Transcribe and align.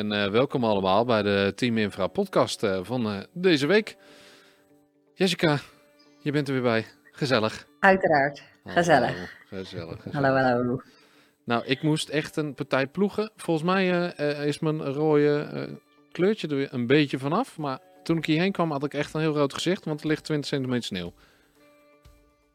en 0.00 0.12
eh, 0.12 0.30
welkom 0.30 0.64
allemaal 0.64 1.04
bij 1.04 1.22
de 1.22 1.52
Team 1.56 1.78
Infra 1.78 2.06
podcast 2.06 2.62
eh, 2.62 2.78
van 2.82 3.06
eh, 3.06 3.18
deze 3.32 3.66
week. 3.66 3.96
Jessica, 5.14 5.58
je 6.18 6.32
bent 6.32 6.48
er 6.48 6.54
weer 6.54 6.62
bij. 6.62 6.86
Gezellig. 7.12 7.66
Uiteraard. 7.80 8.42
Gezellig. 8.64 9.10
Hallo, 9.10 9.26
gezellig, 9.64 10.02
gezellig. 10.02 10.12
Hallo, 10.12 10.36
hallo. 10.36 10.82
Nou, 11.44 11.64
ik 11.64 11.82
moest 11.82 12.08
echt 12.08 12.36
een 12.36 12.54
partij 12.54 12.86
ploegen. 12.86 13.30
Volgens 13.36 13.66
mij 13.66 13.88
is 14.46 14.58
mijn 14.58 14.84
rode 14.84 15.78
kleurtje 16.12 16.48
er 16.48 16.56
weer 16.56 16.74
een 16.74 16.86
beetje 16.86 17.18
vanaf. 17.18 17.58
Maar 17.58 17.78
toen 18.02 18.16
ik 18.16 18.26
hierheen 18.26 18.52
kwam 18.52 18.70
had 18.70 18.84
ik 18.84 18.94
echt 18.94 19.14
een 19.14 19.20
heel 19.20 19.34
rood 19.34 19.54
gezicht, 19.54 19.84
want 19.84 20.00
er 20.00 20.06
ligt 20.06 20.24
20 20.24 20.48
centimeter 20.48 20.84
sneeuw. 20.84 21.12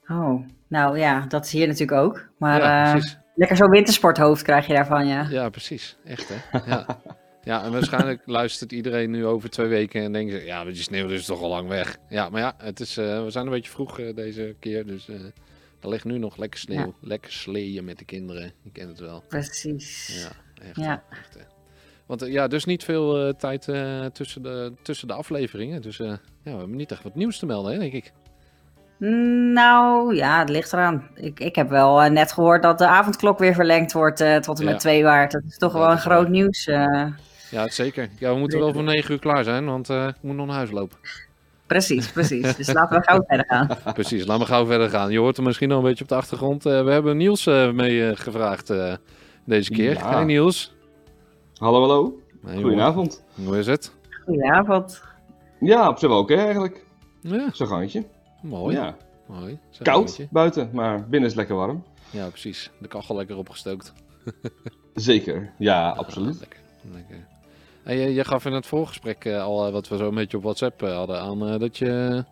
Oh, 0.08 0.48
nou 0.68 1.00
ja, 1.00 1.26
dat 1.28 1.46
is 1.46 1.52
hier 1.52 1.68
natuurlijk 1.68 2.02
ook. 2.02 2.28
Maar 2.38 2.62
ja, 2.62 3.00
lekker 3.36 3.58
zo'n 3.58 3.70
wintersporthoofd 3.70 4.44
krijg 4.44 4.68
je 4.68 4.74
daarvan, 4.74 5.08
ja. 5.08 5.28
Ja, 5.30 5.50
precies. 5.50 5.98
Echt, 6.04 6.30
hè? 6.30 6.60
Ja. 6.72 6.86
ja, 7.46 7.64
en 7.64 7.72
waarschijnlijk 7.72 8.22
luistert 8.40 8.72
iedereen 8.72 9.12
nu 9.12 9.26
over 9.26 9.50
twee 9.50 9.68
weken 9.68 10.02
en 10.02 10.12
denkt 10.12 10.34
ze, 10.34 10.46
ja, 10.46 10.64
die 10.64 10.76
sneeuw 10.76 11.08
is 11.10 11.26
toch 11.26 11.42
al 11.42 11.50
lang 11.50 11.68
weg. 11.68 11.98
Ja, 12.10 12.30
maar 12.30 12.42
ja, 12.42 12.54
het 12.58 12.80
is, 12.80 12.98
eh, 12.98 13.24
we 13.24 13.30
zijn 13.30 13.46
een 13.46 13.52
beetje 13.52 13.72
vroeg 13.72 14.00
eh, 14.00 14.16
deze 14.16 14.56
keer, 14.60 14.86
dus 14.86 15.08
eh, 15.10 15.16
er 15.80 15.90
ligt 15.90 16.06
nu 16.06 16.18
nog 16.18 16.38
lekker 16.38 16.60
sneeuw. 16.60 16.96
Lekker 17.02 17.32
sleeën 17.32 17.86
met 17.86 17.98
de 17.98 18.06
kinderen, 18.06 18.52
je 18.62 18.72
kent 18.72 18.90
het 18.90 19.00
wel. 19.00 19.24
Precies. 19.28 20.22
Ja, 20.24 20.64
echt. 20.68 20.76
Ja. 20.76 21.04
echt. 21.10 21.38
Want 22.06 22.26
ja, 22.26 22.48
dus 22.48 22.66
niet 22.66 22.84
veel 22.84 23.36
tijd 23.36 23.62
tussen, 24.14 24.42
de, 24.44 24.74
tussen 24.82 25.08
de 25.08 25.14
afleveringen. 25.14 25.82
Dus 25.82 25.98
ja, 25.98 26.20
we 26.44 26.50
hebben 26.50 26.76
niet 26.76 26.92
echt 26.92 27.04
wat 27.04 27.16
nieuws 27.16 27.40
te 27.40 27.46
melden, 27.46 27.74
hè, 27.74 27.80
denk 27.80 27.94
ik. 27.94 28.12
Nou, 29.54 30.16
ja, 30.16 30.40
het 30.40 30.50
ligt 30.50 30.74
eraan. 30.74 31.10
Ik, 31.14 31.40
ik 31.40 31.56
heb 31.56 31.70
wel 31.70 32.10
net 32.10 32.32
gehoord 32.32 32.64
dat 32.64 32.78
de 32.78 32.88
avondklok 32.88 33.40
weer 33.40 33.54
verlengd 33.54 33.94
wordt 33.94 34.18
tot 34.42 34.60
en 34.60 34.66
met 34.66 34.74
Ja. 34.74 34.80
2 34.80 35.04
maart. 35.04 35.32
Dat 35.32 35.44
is 35.48 35.58
toch 35.58 35.74
wel 35.74 35.92
een 35.92 35.98
groot 35.98 36.30
nieuws. 36.30 36.68
eh. 36.68 37.06
Ja, 37.52 37.70
zeker. 37.70 38.10
Ja, 38.20 38.34
we 38.34 38.40
moeten 38.40 38.60
wel 38.60 38.74
voor 38.74 38.84
negen 38.84 39.12
uur 39.12 39.20
klaar 39.20 39.44
zijn, 39.44 39.66
want 39.66 39.90
eh, 39.90 40.08
ik 40.08 40.16
moet 40.22 40.36
nog 40.36 40.46
naar 40.46 40.56
huis 40.56 40.72
lopen. 40.72 40.98
precies, 41.68 42.12
precies. 42.12 42.56
Dus 42.56 42.74
laten 42.74 43.00
we 43.00 43.04
gauw 43.06 43.24
verder 43.28 43.46
gaan. 43.46 43.68
Precies, 43.94 44.26
laten 44.26 44.46
we 44.46 44.52
gauw 44.52 44.66
verder 44.66 44.90
gaan. 44.90 45.12
Je 45.12 45.20
hoort 45.20 45.38
er 45.38 45.44
misschien 45.44 45.70
nog 45.70 45.78
een 45.78 45.84
beetje 45.84 46.04
op 46.04 46.10
de 46.10 46.16
achtergrond. 46.16 46.66
Eh, 46.66 46.84
we 46.84 46.92
hebben 46.92 47.18
Niels 47.18 47.46
eh, 47.48 47.72
mee 47.72 48.16
gevraagd 48.16 48.70
eh, 48.70 48.94
deze 49.44 49.72
keer. 49.72 49.94
Ja. 49.94 50.10
Hey 50.16 50.24
Niels. 50.24 50.74
Hallo, 51.58 51.80
hallo. 51.80 52.20
Hey, 52.46 52.62
Goedenavond. 52.62 53.24
Hoe, 53.36 53.46
hoe 53.46 53.58
is 53.58 53.68
het? 53.68 53.92
Goedenavond. 54.26 55.02
Ja, 55.60 55.90
op 55.90 55.98
zich 56.00 56.10
wel 56.10 56.20
oké 56.20 56.36
eigenlijk. 56.36 56.86
Ja, 57.22 57.50
Zo'n 57.54 57.68
gangetje. 57.68 58.04
mooi. 58.42 58.76
Ja, 58.76 58.96
mooi. 59.28 59.60
Koud 59.84 60.28
buiten, 60.30 60.70
maar 60.74 61.08
binnen 61.10 61.30
is 61.30 61.36
lekker 61.36 61.56
warm. 61.56 61.84
Ja, 62.10 62.28
precies. 62.28 62.72
De 62.80 62.88
kachel 62.88 63.16
lekker 63.16 63.38
opgestookt. 63.38 63.94
Zeker. 64.94 65.52
Ja, 65.58 65.90
absoluut. 65.90 66.40
Lekker. 66.40 66.60
lekker. 66.94 67.28
Hey, 67.86 67.98
je, 68.00 68.14
je 68.14 68.24
gaf 68.26 68.46
in 68.46 68.54
het 68.54 68.66
voorgesprek 68.66 69.26
eh, 69.26 69.44
al, 69.44 69.66
eh, 69.66 69.72
wat 69.72 69.88
we 69.88 69.98
zo 69.98 70.08
een 70.08 70.16
beetje 70.16 70.38
op 70.38 70.44
WhatsApp 70.44 70.82
eh, 70.84 70.96
hadden, 70.96 71.20
aan 71.20 71.60
dat 71.60 71.78
je... 71.78 72.24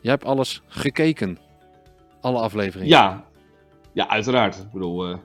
Jij 0.00 0.12
hebt 0.12 0.24
alles 0.24 0.62
gekeken. 0.66 1.38
Alle 2.20 2.38
afleveringen. 2.38 2.88
Ja. 2.90 3.24
Ja, 3.92 4.08
uiteraard. 4.08 4.56
Ik 4.56 4.70
bedoel, 4.72 5.10
ik 5.10 5.18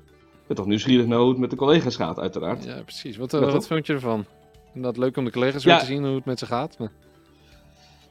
ben 0.47 0.55
toch 0.55 0.65
nieuwsgierig 0.65 1.05
naar 1.05 1.19
hoe 1.19 1.29
het 1.29 1.37
met 1.37 1.49
de 1.49 1.55
collega's 1.55 1.95
gaat, 1.95 2.19
uiteraard. 2.19 2.63
Ja, 2.63 2.81
precies. 2.81 3.17
Wat, 3.17 3.31
wat 3.31 3.67
vond 3.67 3.87
je 3.87 3.93
ervan? 3.93 4.25
Dat 4.73 4.97
leuk 4.97 5.17
om 5.17 5.25
de 5.25 5.31
collega's 5.31 5.63
Ja. 5.63 5.69
weer 5.69 5.79
te 5.79 5.85
zien 5.85 6.05
hoe 6.05 6.15
het 6.15 6.25
met 6.25 6.39
ze 6.39 6.45
gaat. 6.45 6.77
Maar- 6.79 6.91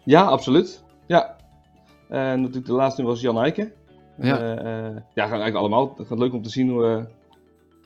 Ja, 0.05 0.23
absoluut. 0.23 0.85
Ja. 1.07 1.37
En 2.09 2.41
natuurlijk 2.41 2.67
de 2.67 2.73
laatste 2.73 3.03
was 3.03 3.21
Jan 3.21 3.39
Eiken. 3.39 3.73
Ja. 4.21 4.39
Eh, 4.39 4.87
eh, 4.87 4.97
ja, 5.15 5.23
eigenlijk 5.23 5.55
allemaal. 5.57 5.95
Het 5.97 6.07
gaat 6.07 6.19
leuk 6.19 6.33
om 6.33 6.43
te 6.43 6.51
zien 6.51 6.71
hoe... 6.71 6.87
eh 6.87 7.05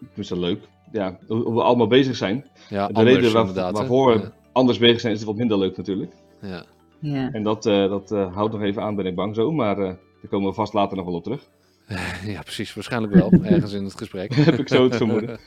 tenminste, 0.06 0.38
leuk. 0.38 0.68
Ja, 0.92 1.16
hoe, 1.26 1.54
we 1.54 1.62
allemaal 1.62 1.86
bezig 1.86 2.16
zijn. 2.16 2.46
Ja, 2.68 2.86
de 2.86 2.94
anders 2.94 3.16
reden 3.16 3.32
waar- 3.54 3.72
waarvoor 3.72 4.12
we 4.14 4.20
Ja. 4.20 4.32
anders 4.52 4.78
bezig 4.78 5.00
zijn 5.00 5.12
is 5.12 5.18
het 5.18 5.28
wat 5.28 5.36
minder 5.38 5.58
leuk 5.58 5.76
natuurlijk. 5.76 6.12
Ja. 6.40 6.64
Ja. 6.98 7.30
En 7.32 7.42
dat, 7.42 7.66
eh, 7.66 7.88
dat 7.88 8.10
eh, 8.12 8.34
houdt 8.34 8.52
nog 8.52 8.62
even 8.62 8.82
aan, 8.82 8.94
ben 8.94 9.06
ik 9.06 9.14
bang 9.14 9.34
zo. 9.34 9.52
Maar 9.52 9.78
eh, 9.78 9.84
daar 9.84 10.30
komen 10.30 10.48
we 10.48 10.54
vast 10.54 10.72
later 10.72 10.96
nog 10.96 11.06
wel 11.06 11.14
op 11.14 11.22
terug. 11.22 11.48
ja, 12.34 12.40
precies. 12.42 12.74
Waarschijnlijk 12.74 13.14
wel. 13.14 13.30
Ergens 13.42 13.72
in 13.72 13.84
het 13.84 13.98
gesprek. 13.98 14.34
Heb 14.34 14.58
ik 14.58 14.68
zo 14.68 14.84
het 14.84 14.96
vermoeden. 14.96 15.38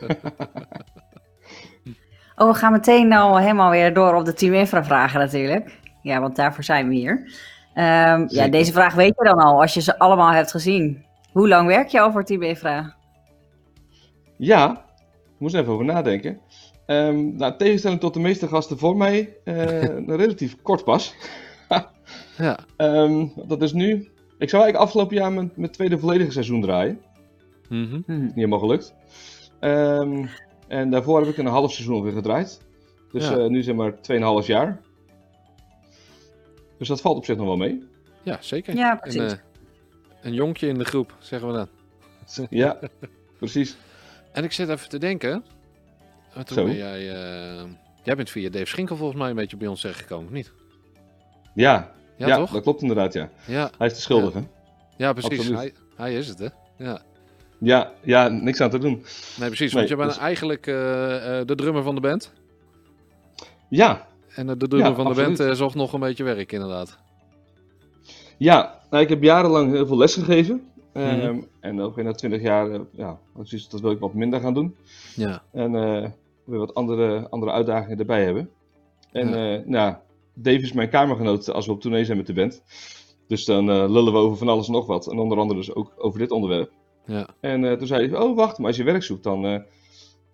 Oh, 2.37 2.47
we 2.47 2.53
gaan 2.53 2.71
meteen 2.71 3.07
nou 3.07 3.41
helemaal 3.41 3.69
weer 3.69 3.93
door 3.93 4.15
op 4.15 4.25
de 4.25 4.33
Team 4.33 4.53
Infra 4.53 4.83
vragen 4.83 5.19
natuurlijk. 5.19 5.79
Ja, 6.01 6.19
want 6.21 6.35
daarvoor 6.35 6.63
zijn 6.63 6.87
we 6.87 6.95
hier. 6.95 7.31
Ehm, 7.73 8.25
ja, 8.27 8.47
deze 8.47 8.71
vraag 8.71 8.93
weet 8.93 9.13
je 9.17 9.23
dan 9.23 9.37
al, 9.39 9.61
als 9.61 9.73
je 9.73 9.81
ze 9.81 9.99
allemaal 9.99 10.31
hebt 10.31 10.51
gezien. 10.51 11.05
Hoe 11.31 11.47
lang 11.47 11.67
werk 11.67 11.87
je 11.87 12.01
al 12.01 12.11
voor 12.11 12.23
Team 12.23 12.41
Infra? 12.41 12.95
Ja, 14.37 14.85
moest 15.37 15.53
er 15.53 15.61
even 15.61 15.73
over 15.73 15.85
nadenken. 15.85 16.39
Ehm 16.85 17.35
nou, 17.35 17.57
tegenstelling 17.57 17.99
tot 17.99 18.13
de 18.13 18.19
meeste 18.19 18.47
gasten 18.47 18.77
voor 18.77 18.97
mij, 18.97 19.37
eh, 19.43 19.81
relatief 20.07 20.55
kort 20.61 20.83
pas. 20.83 21.15
Ja. 22.37 22.59
Ehm, 22.77 23.27
dat 23.47 23.61
is 23.61 23.73
nu. 23.73 23.91
Ik 24.37 24.49
zou 24.49 24.63
eigenlijk 24.63 24.75
afgelopen 24.75 25.15
jaar 25.15 25.31
mijn, 25.31 25.51
mijn 25.55 25.71
tweede 25.71 25.99
volledige 25.99 26.31
seizoen 26.31 26.61
draaien. 26.61 27.01
Mhm. 27.69 28.01
Hm. 28.05 28.21
Niet 28.23 28.33
helemaal 28.35 28.59
gelukt. 28.59 28.93
Ehm, 29.59 30.25
en 30.67 30.89
daarvoor 30.89 31.19
heb 31.19 31.29
ik 31.29 31.37
een 31.37 31.45
half 31.45 31.71
seizoen 31.73 32.03
weer 32.03 32.11
gedraaid. 32.11 32.61
Dus 33.11 33.27
Ja. 33.27 33.37
eh, 33.37 33.45
nu 33.47 33.63
zeg 33.63 33.75
maar 33.75 34.01
2,5 34.01 34.47
jaar. 34.47 34.81
Dus 36.77 36.87
dat 36.87 37.01
valt 37.01 37.17
op 37.17 37.25
zich 37.25 37.37
nog 37.37 37.45
wel 37.45 37.57
mee. 37.57 37.83
ja, 38.23 38.37
zeker. 38.41 38.75
Ja, 38.75 38.91
Een, 38.91 38.99
precies. 38.99 39.31
eh, 39.33 39.37
een 40.21 40.33
jonkje 40.33 40.67
in 40.67 40.77
de 40.77 40.85
groep, 40.85 41.15
zeggen 41.19 41.47
we 41.47 41.53
dan. 41.53 41.67
Ja, 42.49 42.79
precies. 43.39 43.77
En 44.35 44.43
ik 44.43 44.51
zit 44.51 44.69
even 44.69 44.89
te 44.89 44.97
denken. 44.97 45.43
eh, 46.33 46.41
Toen 46.43 46.57
Zo. 46.57 46.63
ben 46.65 46.75
jij, 46.75 47.13
eh, 47.13 47.63
jij 48.03 48.15
bent 48.15 48.29
via 48.29 48.49
Dave 48.49 48.65
Schinkel 48.65 48.95
volgens 48.95 49.19
mij 49.19 49.29
een 49.29 49.35
beetje 49.35 49.57
bij 49.57 49.67
ons 49.67 49.81
terechtgekomen, 49.81 50.25
of 50.25 50.31
niet? 50.31 50.51
Ja, 51.53 51.91
Ja, 52.17 52.27
ja, 52.27 52.35
toch? 52.35 52.51
dat 52.51 52.61
klopt 52.63 52.81
inderdaad, 52.81 53.13
ja. 53.13 53.29
Ja, 53.47 53.71
Hij 53.77 53.87
is 53.87 53.93
de 53.93 53.99
schuldige. 54.01 54.43
ja 54.97 55.13
precies. 55.13 55.31
Absoluut. 55.39 55.57
Hij, 55.59 55.73
hij 55.95 56.15
is 56.15 56.27
het, 56.27 56.39
hè? 56.39 56.47
Ja. 56.77 57.01
Ja, 57.59 57.91
ja, 58.03 58.27
niks 58.27 58.61
aan 58.61 58.69
te 58.69 58.77
doen. 58.79 58.91
Nee, 59.39 59.47
precies. 59.47 59.59
Nee, 59.59 59.69
want 59.73 59.87
je 59.89 59.95
bent 59.95 60.09
dus- 60.09 60.17
eigenlijk 60.19 60.67
eh, 60.67 60.73
de 61.45 61.53
drummer 61.55 61.83
van 61.83 61.95
de 61.95 62.01
band. 62.01 62.33
Ja, 63.69 64.07
En 64.35 64.47
de 64.47 64.57
drummer 64.57 64.89
Ja, 64.89 64.95
van 64.95 65.13
de 65.13 65.35
band 65.35 65.57
zocht 65.57 65.75
nog 65.75 65.93
een 65.93 65.99
beetje 65.99 66.23
werk, 66.23 66.51
inderdaad. 66.51 66.97
Ja, 68.37 68.79
nou, 68.89 69.03
ik 69.03 69.09
heb 69.09 69.23
jarenlang 69.23 69.71
heel 69.71 69.87
veel 69.87 69.97
les 69.97 70.13
gegeven. 70.13 70.69
Mhm. 71.03 71.03
Ehm, 71.19 71.39
En 71.59 71.81
ook 71.81 72.01
na 72.03 72.11
20 72.11 72.41
jaar, 72.41 72.71
eh, 72.71 72.79
ja, 72.91 73.19
precies, 73.33 73.69
dat 73.69 73.81
wil 73.81 73.91
ik 73.91 73.99
wat 73.99 74.13
minder 74.13 74.39
gaan 74.39 74.53
doen. 74.53 74.75
Ja. 75.15 75.43
En 75.51 75.75
eh, 75.75 76.09
weer 76.43 76.59
wat 76.59 76.73
andere, 76.73 77.29
andere 77.29 77.51
uitdagingen 77.51 77.99
erbij 77.99 78.23
hebben. 78.23 78.49
En 79.11 79.29
Ja. 79.29 79.55
eh, 79.55 79.65
nou, 79.65 79.95
Dave 80.33 80.59
is 80.61 80.73
mijn 80.73 80.89
kamergenoot 80.89 81.51
als 81.51 81.65
we 81.65 81.71
op 81.71 81.81
tournee 81.81 82.05
zijn 82.05 82.17
met 82.17 82.27
de 82.27 82.33
band. 82.33 82.63
Dus 83.27 83.45
dan 83.45 83.65
lullen 83.91 84.13
we 84.13 84.19
over 84.19 84.37
van 84.37 84.47
alles 84.49 84.67
en 84.67 84.73
nog 84.73 84.85
wat. 84.85 85.11
En 85.11 85.19
onder 85.19 85.37
andere 85.37 85.59
dus 85.59 85.75
ook 85.75 85.93
over 85.97 86.19
dit 86.19 86.31
onderwerp. 86.31 86.71
Ja. 87.05 87.27
En 87.39 87.77
toen 87.77 87.87
zei 87.87 88.07
hij, 88.09 88.19
oh 88.19 88.35
wacht, 88.35 88.57
maar 88.57 88.67
als 88.67 88.77
je 88.77 88.83
werk 88.83 89.03
zoekt, 89.03 89.23
dan, 89.23 89.63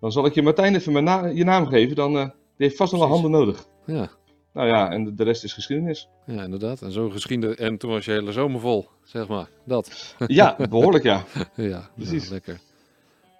dan 0.00 0.12
zal 0.12 0.26
ik 0.26 0.34
je 0.34 0.42
Martijn 0.42 0.74
even 0.74 0.92
mijn 0.92 1.04
na- 1.04 1.26
je 1.26 1.44
naam 1.44 1.66
geven. 1.66 1.96
Dan 1.96 2.12
die 2.12 2.30
heeft 2.56 2.76
vast 2.76 2.92
nog 2.92 3.00
wel 3.00 3.10
handen 3.10 3.30
nodig. 3.30 3.66
Ja. 3.86 4.10
Nou 4.52 4.68
ja, 4.68 4.90
en 4.90 5.14
de, 5.14 5.24
rest 5.24 5.44
is 5.44 5.52
geschiedenis. 5.52 6.08
ja, 6.26 6.42
inderdaad. 6.42 6.82
En 6.82 6.92
zo 6.92 7.10
geschieden. 7.10 7.56
En 7.56 7.78
toen 7.78 7.90
was 7.90 8.04
je 8.04 8.10
hele 8.10 8.32
zomer 8.32 8.60
vol, 8.60 8.88
zeg 9.04 9.28
maar. 9.28 9.48
Dat. 9.64 10.14
Ja, 10.26 10.56
behoorlijk 10.68 11.04
ja. 11.04 11.24
Ja, 11.56 11.90
Precies. 11.94 12.20
nou, 12.22 12.32
lekker. 12.32 12.60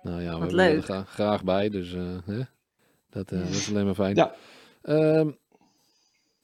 Nou 0.03 0.23
ja, 0.23 0.33
we 0.35 0.39
Wat 0.39 0.51
willen 0.51 0.65
er 0.67 0.73
leuk. 0.89 1.09
graag 1.09 1.45
bij, 1.45 1.69
dus 1.69 1.93
eh, 1.95 2.03
hè? 2.25 2.41
Dat, 3.11 3.33
eh, 3.33 3.39
dat 3.39 3.49
is 3.49 3.69
alleen 3.69 3.85
maar 3.85 3.95
fijn. 3.95 4.15
Ja. 4.15 4.35
Ehm, 4.83 5.31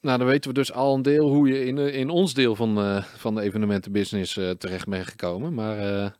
nou, 0.00 0.18
dan 0.18 0.26
weten 0.26 0.50
we 0.50 0.56
dus 0.56 0.72
al 0.72 0.94
een 0.94 1.02
deel 1.02 1.28
hoe 1.28 1.48
je 1.48 1.64
in, 1.64 1.78
eh, 1.78 1.94
in 1.94 2.08
ons 2.10 2.34
deel 2.34 2.54
van, 2.56 2.78
eh, 2.78 3.02
van 3.02 3.34
de 3.34 3.40
evenementenbusiness 3.40 4.36
eh, 4.36 4.50
terecht 4.50 4.88
bent 4.88 5.06
gekomen. 5.06 5.54
Maar 5.54 5.78
eh, 5.78 6.10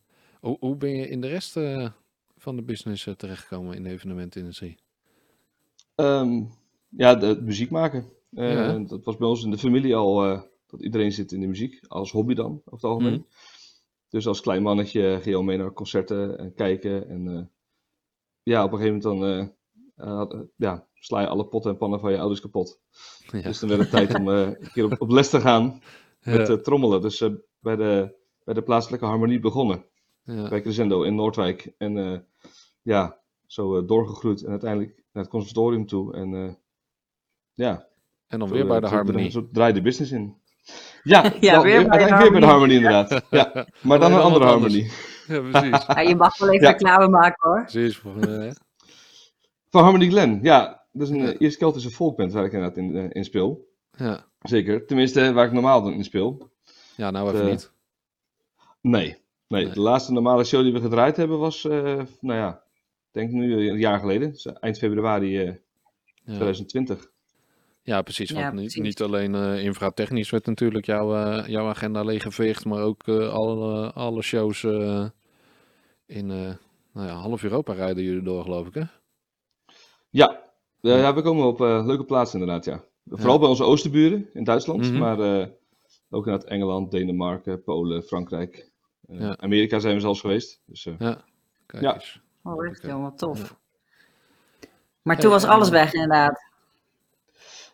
hoe, 0.40 0.56
hoe 0.60 0.76
ben 0.76 0.90
je 0.96 1.08
in 1.08 1.20
de 1.20 1.28
rest 1.28 1.56
eh, 1.56 1.88
van 2.36 2.56
de 2.56 2.62
business 2.62 3.06
eh, 3.06 3.14
terechtgekomen 3.14 3.74
in 3.76 3.82
de 3.82 3.90
evenementenindustrie? 3.90 4.78
Ehm, 5.94 6.42
ja, 6.88 7.14
de, 7.14 7.38
muziek 7.42 7.70
maken. 7.70 8.04
Eh, 8.30 8.52
Ja. 8.52 8.78
Dat 8.78 9.04
was 9.04 9.16
bij 9.16 9.28
ons 9.28 9.44
in 9.44 9.50
de 9.50 9.58
familie 9.58 9.96
al, 9.96 10.24
eh, 10.24 10.42
dat 10.66 10.80
iedereen 10.82 11.12
zit 11.12 11.32
in 11.32 11.40
de 11.40 11.46
muziek, 11.46 11.80
als 11.88 12.12
hobby 12.12 12.34
dan, 12.34 12.46
over 12.52 12.72
het 12.72 12.84
algemeen. 12.84 13.12
Mhm. 13.12 13.22
Dus 14.08 14.26
als 14.26 14.40
klein 14.40 14.62
mannetje 14.62 15.00
ging 15.12 15.24
je 15.24 15.34
al 15.36 15.42
mee 15.42 15.56
naar 15.58 15.72
concerten 15.72 16.38
en 16.38 16.54
kijken. 16.54 17.08
En 17.08 17.28
eh, 17.28 17.42
ja, 18.42 18.64
op 18.64 18.72
een 18.72 18.78
gegeven 18.78 19.08
moment 19.08 19.52
dan 19.96 20.46
ja, 20.56 20.86
sla 20.94 21.20
je 21.20 21.26
alle 21.28 21.46
potten 21.46 21.70
en 21.70 21.76
pannen 21.76 22.00
van 22.00 22.12
je 22.12 22.18
ouders 22.18 22.40
kapot. 22.40 22.80
Ja. 23.32 23.40
Dus 23.40 23.58
dan 23.58 23.68
werd 23.68 23.80
het 23.80 23.90
tijd 23.90 24.14
om 24.14 24.28
een 24.28 24.56
keer 24.72 24.84
op, 24.84 25.00
op 25.00 25.10
les 25.10 25.30
te 25.30 25.40
gaan 25.40 25.82
met 26.22 26.48
Ja. 26.48 26.56
trommelen. 26.56 27.00
Dus 27.00 27.24
bij, 27.60 27.76
de, 27.76 28.14
bij 28.44 28.54
de 28.54 28.62
plaatselijke 28.62 29.04
harmonie 29.06 29.40
begonnen. 29.40 29.84
Ja. 30.22 30.48
Bij 30.48 30.60
Crescendo 30.60 31.02
in 31.02 31.14
Noordwijk. 31.14 31.74
En 31.78 32.26
ja, 32.82 33.20
zo 33.46 33.84
doorgegroeid 33.84 34.42
en 34.42 34.50
uiteindelijk 34.50 34.96
naar 35.12 35.22
het 35.22 35.32
conservatorium 35.32 35.86
toe. 35.86 36.14
En 36.14 36.58
ja, 37.52 37.87
En 38.28 38.38
dan 38.38 38.48
zo, 38.48 38.54
weer 38.54 38.66
bij 38.66 38.76
eh, 38.76 38.82
de 38.82 38.88
zo 38.88 38.94
harmonie. 38.94 39.30
Zo 39.30 39.48
draai 39.52 39.72
de 39.72 39.82
business 39.82 40.12
in. 40.12 40.36
Ja, 41.02 41.22
Ja, 41.40 41.52
wel, 41.52 41.62
weer 41.62 41.72
bij 41.88 41.98
de 41.98 42.04
uiteindelijk 42.04 42.20
weer 42.22 42.30
bij 42.30 42.40
de 42.40 42.46
harmonie 42.46 42.84
harmonie. 42.84 43.06
inderdaad. 43.08 43.26
Ja, 43.54 43.66
maar 43.82 43.98
dan 43.98 44.10
een 44.10 44.16
dan 44.16 44.26
andere 44.26 44.44
harmonie. 44.44 44.90
Ja, 45.28 45.40
precies. 45.40 45.86
Ja, 45.86 46.00
je 46.00 46.16
mag 46.16 46.38
wel 46.38 46.48
even 46.50 46.66
Ja. 46.66 46.70
reclame 46.72 47.08
maken 47.08 47.50
hoor. 47.50 47.62
precies. 47.62 48.00
eh, 48.20 48.50
Van 49.70 49.82
Harmony 49.82 50.08
Glen, 50.08 50.38
ja. 50.42 50.84
dat 50.92 51.02
is 51.08 51.12
een 51.14 51.20
Ja. 51.20 51.32
uh, 51.32 51.34
Ierse-Keltische 51.40 51.90
folkband 51.90 52.32
waar 52.32 52.44
ik 52.44 52.52
inderdaad 52.52 52.76
in, 52.78 52.96
eh, 52.96 53.04
in 53.10 53.24
speel. 53.24 53.68
Ja, 53.96 54.24
Zeker. 54.42 54.86
Tenminste, 54.86 55.32
waar 55.32 55.46
ik 55.46 55.52
normaal 55.52 55.88
in 55.88 56.04
speel. 56.04 56.50
ja 56.96 57.10
nou 57.10 57.28
even 57.28 57.44
De- 57.44 57.50
niet. 57.50 57.72
Nee. 58.80 59.02
nee. 59.02 59.64
Nee. 59.64 59.72
De 59.74 59.80
laatste 59.80 60.12
normale 60.12 60.44
show 60.44 60.62
die 60.62 60.72
we 60.72 60.80
gedraaid 60.80 61.16
hebben 61.16 61.38
was, 61.38 61.64
eh, 61.64 61.82
nou 62.20 62.38
ja, 62.38 62.50
ik 63.06 63.10
denk 63.10 63.30
nu 63.30 63.68
een 63.70 63.78
jaar 63.78 63.98
geleden. 63.98 64.30
Dus 64.30 64.46
eind 64.46 64.78
februari 64.78 65.38
eh, 65.38 65.44
Ja. 66.24 66.34
2020. 66.34 67.10
Ja, 67.88 68.02
precies. 68.02 68.30
Want 68.30 68.44
Ja, 68.44 68.50
niet, 68.50 68.60
precies. 68.60 68.82
niet 68.82 69.02
alleen 69.02 69.34
eh 69.34 69.64
infratechnisch 69.64 70.30
werd 70.30 70.46
natuurlijk 70.46 70.86
jouw, 70.86 71.14
eh, 71.14 71.46
jouw 71.46 71.68
agenda 71.68 72.02
leeggeveegd, 72.02 72.64
maar 72.64 72.82
ook 72.82 73.02
eh, 73.08 73.28
alle, 73.28 73.92
alle 73.92 74.22
shows 74.22 74.64
eh, 74.64 75.04
in 76.06 76.30
eh, 76.30 76.52
nou 76.92 77.06
ja, 77.06 77.12
half 77.14 77.42
Europa 77.42 77.72
rijden 77.72 78.02
jullie 78.04 78.22
door, 78.22 78.42
geloof 78.42 78.66
ik, 78.66 78.74
hè? 78.74 78.82
Ja. 80.10 80.42
Ja, 80.80 81.14
we 81.14 81.22
komen 81.22 81.46
op 81.46 81.60
eh, 81.60 81.86
leuke 81.86 82.04
plaatsen 82.04 82.40
inderdaad, 82.40 82.64
ja. 82.64 82.84
Vooral 83.10 83.38
bij 83.38 83.48
onze 83.48 83.64
oosterburen 83.64 84.28
in 84.32 84.44
Duitsland, 84.44 84.80
Mhm. 84.90 84.98
maar 84.98 85.20
eh, 85.20 85.46
ook 86.10 86.26
inderdaad 86.26 86.50
Engeland, 86.50 86.90
Denemarken, 86.90 87.62
Polen, 87.62 88.02
Frankrijk. 88.02 88.70
Ja. 89.00 89.36
Amerika 89.38 89.78
zijn 89.78 89.94
we 89.94 90.00
zelfs 90.00 90.20
geweest. 90.20 90.62
Dus, 90.66 90.86
eh, 90.86 90.94
Kijk 91.66 91.82
Ja. 91.82 91.94
eens. 91.94 92.20
Oh, 92.42 92.66
echt 92.66 92.82
helemaal 92.82 93.14
tof. 93.14 93.38
Ja. 93.38 93.56
Maar 95.02 95.14
Hey, 95.14 95.24
toen 95.24 95.32
was 95.32 95.44
alles 95.44 95.68
weg 95.68 95.92
inderdaad. 95.92 96.47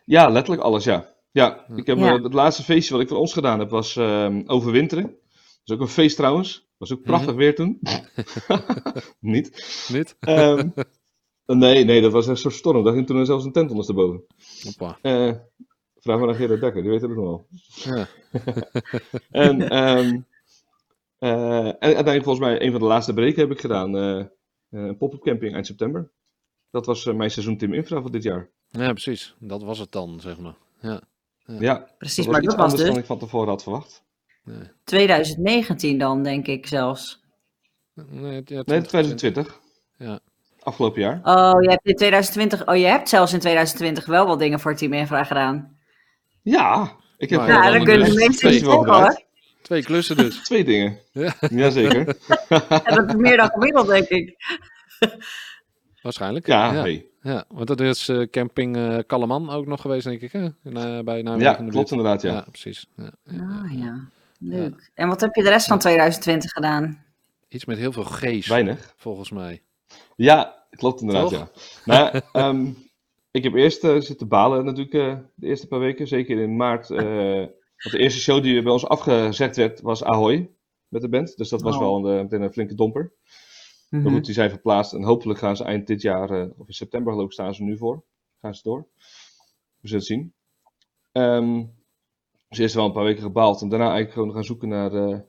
Ja, 0.05 0.29
letterlijk 0.29 0.63
alles, 0.63 0.83
ja. 0.83 1.13
Ja, 1.31 1.65
ik 1.75 1.85
heb, 1.85 1.97
Ja. 1.97 2.15
eh, 2.17 2.23
het 2.23 2.33
laatste 2.33 2.63
feestje 2.63 2.93
wat 2.93 3.01
ik 3.03 3.07
voor 3.09 3.17
ons 3.17 3.33
gedaan 3.33 3.59
heb 3.59 3.69
was 3.69 3.95
ehm, 3.95 4.43
overwinteren. 4.45 5.03
Dat 5.03 5.63
is 5.65 5.73
ook 5.73 5.79
een 5.81 5.87
feest 5.87 6.15
trouwens. 6.15 6.63
was 6.77 6.93
ook 6.93 7.01
prachtig 7.03 7.29
Mhm. 7.29 7.37
weer 7.37 7.55
toen. 7.55 7.79
Niet. 9.19 9.85
Niet? 9.91 10.15
Ehm, 10.19 10.69
nee, 11.45 11.83
nee, 11.85 12.01
dat 12.01 12.11
was 12.11 12.27
echt 12.27 12.39
zo'n 12.39 12.51
storm. 12.51 12.83
Daar 12.83 12.93
ging 12.93 13.07
toen 13.07 13.25
zelfs 13.25 13.45
een 13.45 13.51
tent 13.51 13.69
ondersteboven. 13.69 14.23
Hoppa. 14.63 14.97
Eh 15.01 15.31
vraag 15.99 16.17
maar 16.17 16.27
naar 16.27 16.35
Gerard 16.35 16.61
Dekker, 16.61 16.81
die 16.81 16.91
weet 16.91 17.01
het 17.01 17.09
ook 17.09 17.15
nog 17.17 17.25
wel. 17.25 17.47
Ja. 17.95 18.07
En, 19.29 19.69
ehm, 19.69 20.19
eh, 21.17 21.65
en 21.67 21.79
uiteindelijk 21.79 22.23
volgens 22.23 22.45
mij 22.45 22.61
een 22.61 22.71
van 22.71 22.79
de 22.79 22.85
laatste 22.85 23.13
breken 23.13 23.41
heb 23.41 23.51
ik 23.51 23.59
gedaan. 23.59 23.97
eh, 23.97 24.19
eh, 24.19 24.27
een 24.69 24.97
pop-up 24.97 25.21
camping 25.21 25.53
eind 25.53 25.65
september. 25.65 26.11
Dat 26.69 26.85
was 26.85 27.05
mijn 27.05 27.31
seizoen 27.31 27.57
Team 27.57 27.73
Infra 27.73 28.01
van 28.01 28.11
dit 28.11 28.23
jaar. 28.23 28.49
Ja, 28.77 28.91
precies. 28.91 29.35
Dat 29.39 29.63
was 29.63 29.79
het 29.79 29.91
dan, 29.91 30.19
zeg 30.21 30.37
maar. 30.37 30.55
Ja. 30.81 31.01
Ja, 31.59 31.87
Precies, 31.97 32.23
dat 32.25 32.33
maar 32.33 32.41
dat 32.41 32.55
was 32.55 32.63
anders 32.63 32.81
dus 32.81 32.89
dan 32.89 32.97
ik 32.99 33.05
van 33.05 33.19
tevoren 33.19 33.47
had 33.47 33.63
verwacht. 33.63 34.03
Nee, 34.43 34.71
2019 34.83 35.97
dan, 35.97 36.23
denk 36.23 36.47
ik 36.47 36.67
zelfs. 36.67 37.23
nee, 37.93 38.35
het- 38.35 38.49
ja, 38.49 38.61
Nee, 38.65 38.81
2020. 38.81 39.59
Ja. 39.97 40.19
Afgelopen 40.59 41.01
jaar. 41.01 41.19
Oh, 41.23 41.61
je 41.61 41.69
hebt 41.69 41.85
in 41.85 41.95
2020, 41.95 42.67
oh, 42.67 42.75
je 42.75 42.85
hebt 42.85 43.09
zelfs 43.09 43.33
in 43.33 43.39
2020 43.39 44.05
wel 44.05 44.27
wat 44.27 44.39
dingen 44.39 44.59
voor 44.59 44.75
Team 44.75 44.93
Infra 44.93 45.23
gedaan. 45.23 45.77
Ja, 46.41 46.95
ik 47.17 47.29
heb 47.29 47.39
ja, 47.47 47.71
dan 47.71 47.83
kunnen 47.83 48.05
de 48.15 48.33
zeggen, 48.33 48.69
gedraaid. 48.71 49.25
Twee 49.61 49.83
klussen 49.83 50.17
dus. 50.17 50.43
Twee 50.43 50.63
dingen. 50.63 50.99
Ja. 51.11 51.35
Jazeker. 51.49 52.07
En 52.83 52.95
dat 52.95 53.07
is 53.07 53.15
meer 53.15 53.37
dan 53.37 53.49
gemiddeld, 53.49 53.87
denk 53.87 54.07
ik. 54.07 54.35
Waarschijnlijk. 56.01 56.47
Ja, 56.47 56.73
ja. 56.73 56.81
hey. 56.81 57.05
Ja, 57.25 57.45
want 57.47 57.67
dat 57.67 57.79
is 57.79 58.07
eh, 58.09 58.21
camping 58.21 58.75
eh 58.77 58.97
Kalleman 59.07 59.49
ook 59.49 59.65
nog 59.65 59.81
geweest, 59.81 60.03
denk 60.05 60.21
ik, 60.21 60.31
hè? 60.31 60.43
Eh, 60.45 60.99
bij 61.03 61.23
ja 61.23 61.53
klopt 61.53 61.71
buurt. 61.73 61.91
inderdaad, 61.91 62.21
ja. 62.21 62.31
Ja, 62.33 62.45
precies. 62.49 62.87
Ja. 62.95 63.11
Ah 63.31 63.79
ja, 63.79 64.07
leuk. 64.39 64.91
En 64.93 65.07
wat 65.07 65.21
heb 65.21 65.35
je 65.35 65.43
de 65.43 65.49
rest 65.49 65.67
van 65.67 65.79
2020 65.79 66.51
gedaan? 66.51 67.03
Iets 67.47 67.65
met 67.65 67.77
heel 67.77 67.91
veel 67.91 68.03
G's, 68.03 68.47
Weinig. 68.47 68.93
volgens 68.97 69.31
mij. 69.31 69.61
Ja, 70.15 70.65
klopt 70.69 71.01
inderdaad, 71.01 71.29
Toch? 71.29 71.39
ja. 71.39 71.49
Nou, 71.85 72.21
ehm, 72.31 72.69
ik 73.31 73.43
heb 73.43 73.53
eerst 73.53 73.83
eh, 73.83 73.99
zitten 73.99 74.27
balen 74.27 74.65
natuurlijk 74.65 74.93
eh, 74.93 75.17
de 75.35 75.47
eerste 75.47 75.67
paar 75.67 75.79
weken, 75.79 76.07
zeker 76.07 76.39
in 76.41 76.55
maart. 76.55 76.89
eh, 76.89 77.05
want 77.83 77.91
de 77.91 77.97
eerste 77.97 78.19
show 78.19 78.43
die 78.43 78.61
bij 78.61 78.71
ons 78.71 78.85
afgezegd 78.87 79.55
werd 79.55 79.81
was 79.81 80.03
Ahoy 80.03 80.49
met 80.87 81.01
de 81.01 81.09
band. 81.09 81.37
Dus 81.37 81.49
dat 81.49 81.61
was 81.61 81.75
Oh. 81.75 81.79
wel 81.81 81.95
een, 82.09 82.21
meteen 82.23 82.41
een 82.41 82.53
flinke 82.53 82.75
domper. 82.75 83.13
Maar 83.95 84.03
Mhm. 84.03 84.13
goed, 84.13 84.25
die 84.25 84.33
zijn 84.33 84.49
verplaatst 84.49 84.93
en 84.93 85.03
hopelijk 85.03 85.39
gaan 85.39 85.57
ze 85.57 85.63
eind 85.63 85.87
dit 85.87 86.01
jaar, 86.01 86.29
eh, 86.29 86.59
of 86.59 86.67
in 86.67 86.73
september 86.73 87.11
geloof 87.11 87.27
ik, 87.27 87.33
staan 87.33 87.53
ze 87.55 87.63
nu 87.63 87.77
voor. 87.77 88.03
Gaan 88.41 88.55
ze 88.55 88.63
door. 88.63 88.87
We 89.79 89.87
zullen 89.87 89.97
het 89.97 90.05
zien. 90.05 90.33
Ehm 91.11 91.63
dus 92.49 92.57
eerst 92.57 92.75
wel 92.75 92.85
een 92.85 92.91
paar 92.91 93.03
weken 93.03 93.21
gebaald 93.21 93.61
en 93.61 93.69
daarna 93.69 93.85
eigenlijk 93.85 94.13
gewoon 94.13 94.33
gaan 94.33 94.43
zoeken 94.43 94.67
naar, 94.67 94.93
eh, 94.93 95.19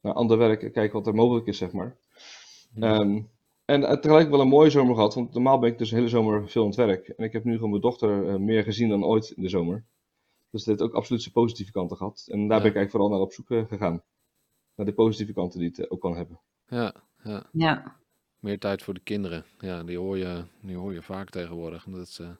naar 0.00 0.12
ander 0.12 0.38
werk 0.38 0.62
en 0.62 0.72
kijken 0.72 0.96
wat 0.96 1.06
er 1.06 1.14
mogelijk 1.14 1.46
is, 1.46 1.58
zeg 1.58 1.72
maar. 1.72 1.96
Ehm, 2.74 3.22
en 3.64 3.84
eh, 3.84 3.96
tegelijk 4.00 4.30
wel 4.30 4.40
een 4.40 4.48
mooie 4.48 4.70
zomer 4.70 4.94
gehad, 4.94 5.14
want 5.14 5.32
normaal 5.32 5.58
ben 5.58 5.70
ik 5.70 5.78
dus 5.78 5.88
de 5.90 5.96
hele 5.96 6.08
zomer 6.08 6.48
veel 6.48 6.62
aan 6.62 6.68
het 6.68 6.76
werk. 6.76 7.08
En 7.08 7.24
ik 7.24 7.32
heb 7.32 7.44
nu 7.44 7.54
gewoon 7.54 7.70
mijn 7.70 7.82
dochter 7.82 8.40
meer 8.40 8.62
gezien 8.62 8.88
dan 8.88 9.04
ooit 9.04 9.30
in 9.30 9.42
de 9.42 9.48
zomer. 9.48 9.84
Dus 10.50 10.64
dit 10.64 10.78
heeft 10.78 10.90
ook 10.90 10.96
absoluut 10.96 11.22
zijn 11.22 11.34
positieve 11.34 11.72
kanten 11.72 11.96
gehad. 11.96 12.26
En 12.30 12.48
daar 12.48 12.56
Ja. 12.56 12.62
ben 12.62 12.70
ik 12.70 12.76
eigenlijk 12.76 12.90
vooral 12.90 13.08
naar 13.10 13.20
op 13.20 13.32
zoek 13.32 13.46
gegaan. 13.68 14.02
Naar 14.74 14.86
de 14.86 14.94
positieve 14.94 15.32
kanten 15.32 15.58
die 15.60 15.68
het 15.68 15.90
ook 15.90 16.00
kan 16.00 16.16
hebben. 16.16 16.40
Ja, 16.66 16.94
ja. 17.24 17.46
Ja, 17.52 17.96
Meer 18.38 18.58
tijd 18.58 18.82
voor 18.82 18.94
de 18.94 19.00
kinderen. 19.00 19.44
Ja, 19.58 19.82
die 19.84 19.98
hoor 19.98 20.18
je, 20.18 20.44
die 20.60 20.76
hoor 20.76 20.92
je 20.92 21.02
vaak 21.02 21.30
tegenwoordig. 21.30 21.86
En 21.86 21.92
Dat 21.92 22.06
is, 22.06 22.18
eh, 22.18 22.30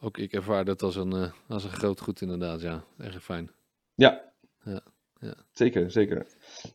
ook 0.00 0.18
ik 0.18 0.32
ervaar 0.32 0.64
dat 0.64 0.82
als 0.82 0.96
een, 0.96 1.12
eh, 1.12 1.32
als 1.48 1.64
een 1.64 1.70
groot 1.70 2.00
goed 2.00 2.20
inderdaad, 2.20 2.60
ja. 2.60 2.84
Echt 2.98 3.22
fijn. 3.22 3.50
Ja. 3.94 4.32
Ja, 4.64 4.82
ja. 5.20 5.34
Zeker, 5.52 5.90
zeker. 5.90 6.26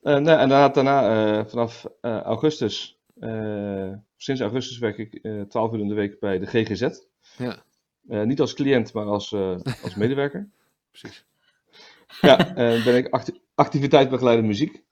Eh, 0.02 0.18
nou, 0.18 0.40
en 0.40 0.50
daarna, 0.50 0.70
daarna 0.70 1.38
eh, 1.40 1.46
vanaf 1.46 1.86
eh, 2.02 2.22
augustus, 2.22 3.00
eh, 3.20 3.94
sinds 4.18 4.42
augustus 4.42 4.78
werk 4.78 4.98
ik 4.98 5.14
eh 5.14 5.42
12 5.42 5.74
uur 5.74 5.80
in 5.80 5.88
de 5.88 5.94
week 5.94 6.20
bij 6.20 6.40
de 6.40 6.46
GGZ. 6.48 6.82
Ja, 7.38 7.64
Eh, 8.08 8.24
niet 8.24 8.40
als 8.40 8.54
cliënt, 8.54 8.94
maar 8.94 9.06
als, 9.06 9.32
eh, 9.32 9.56
als 9.84 9.96
medewerker. 9.96 10.50
precies. 10.92 11.26
ja, 12.22 12.56
en 12.56 12.84
ben 12.84 12.96
ik 12.98 13.08
acti 13.10 13.42
activiteitsbegeleider 13.56 14.46
muziek. 14.46 14.83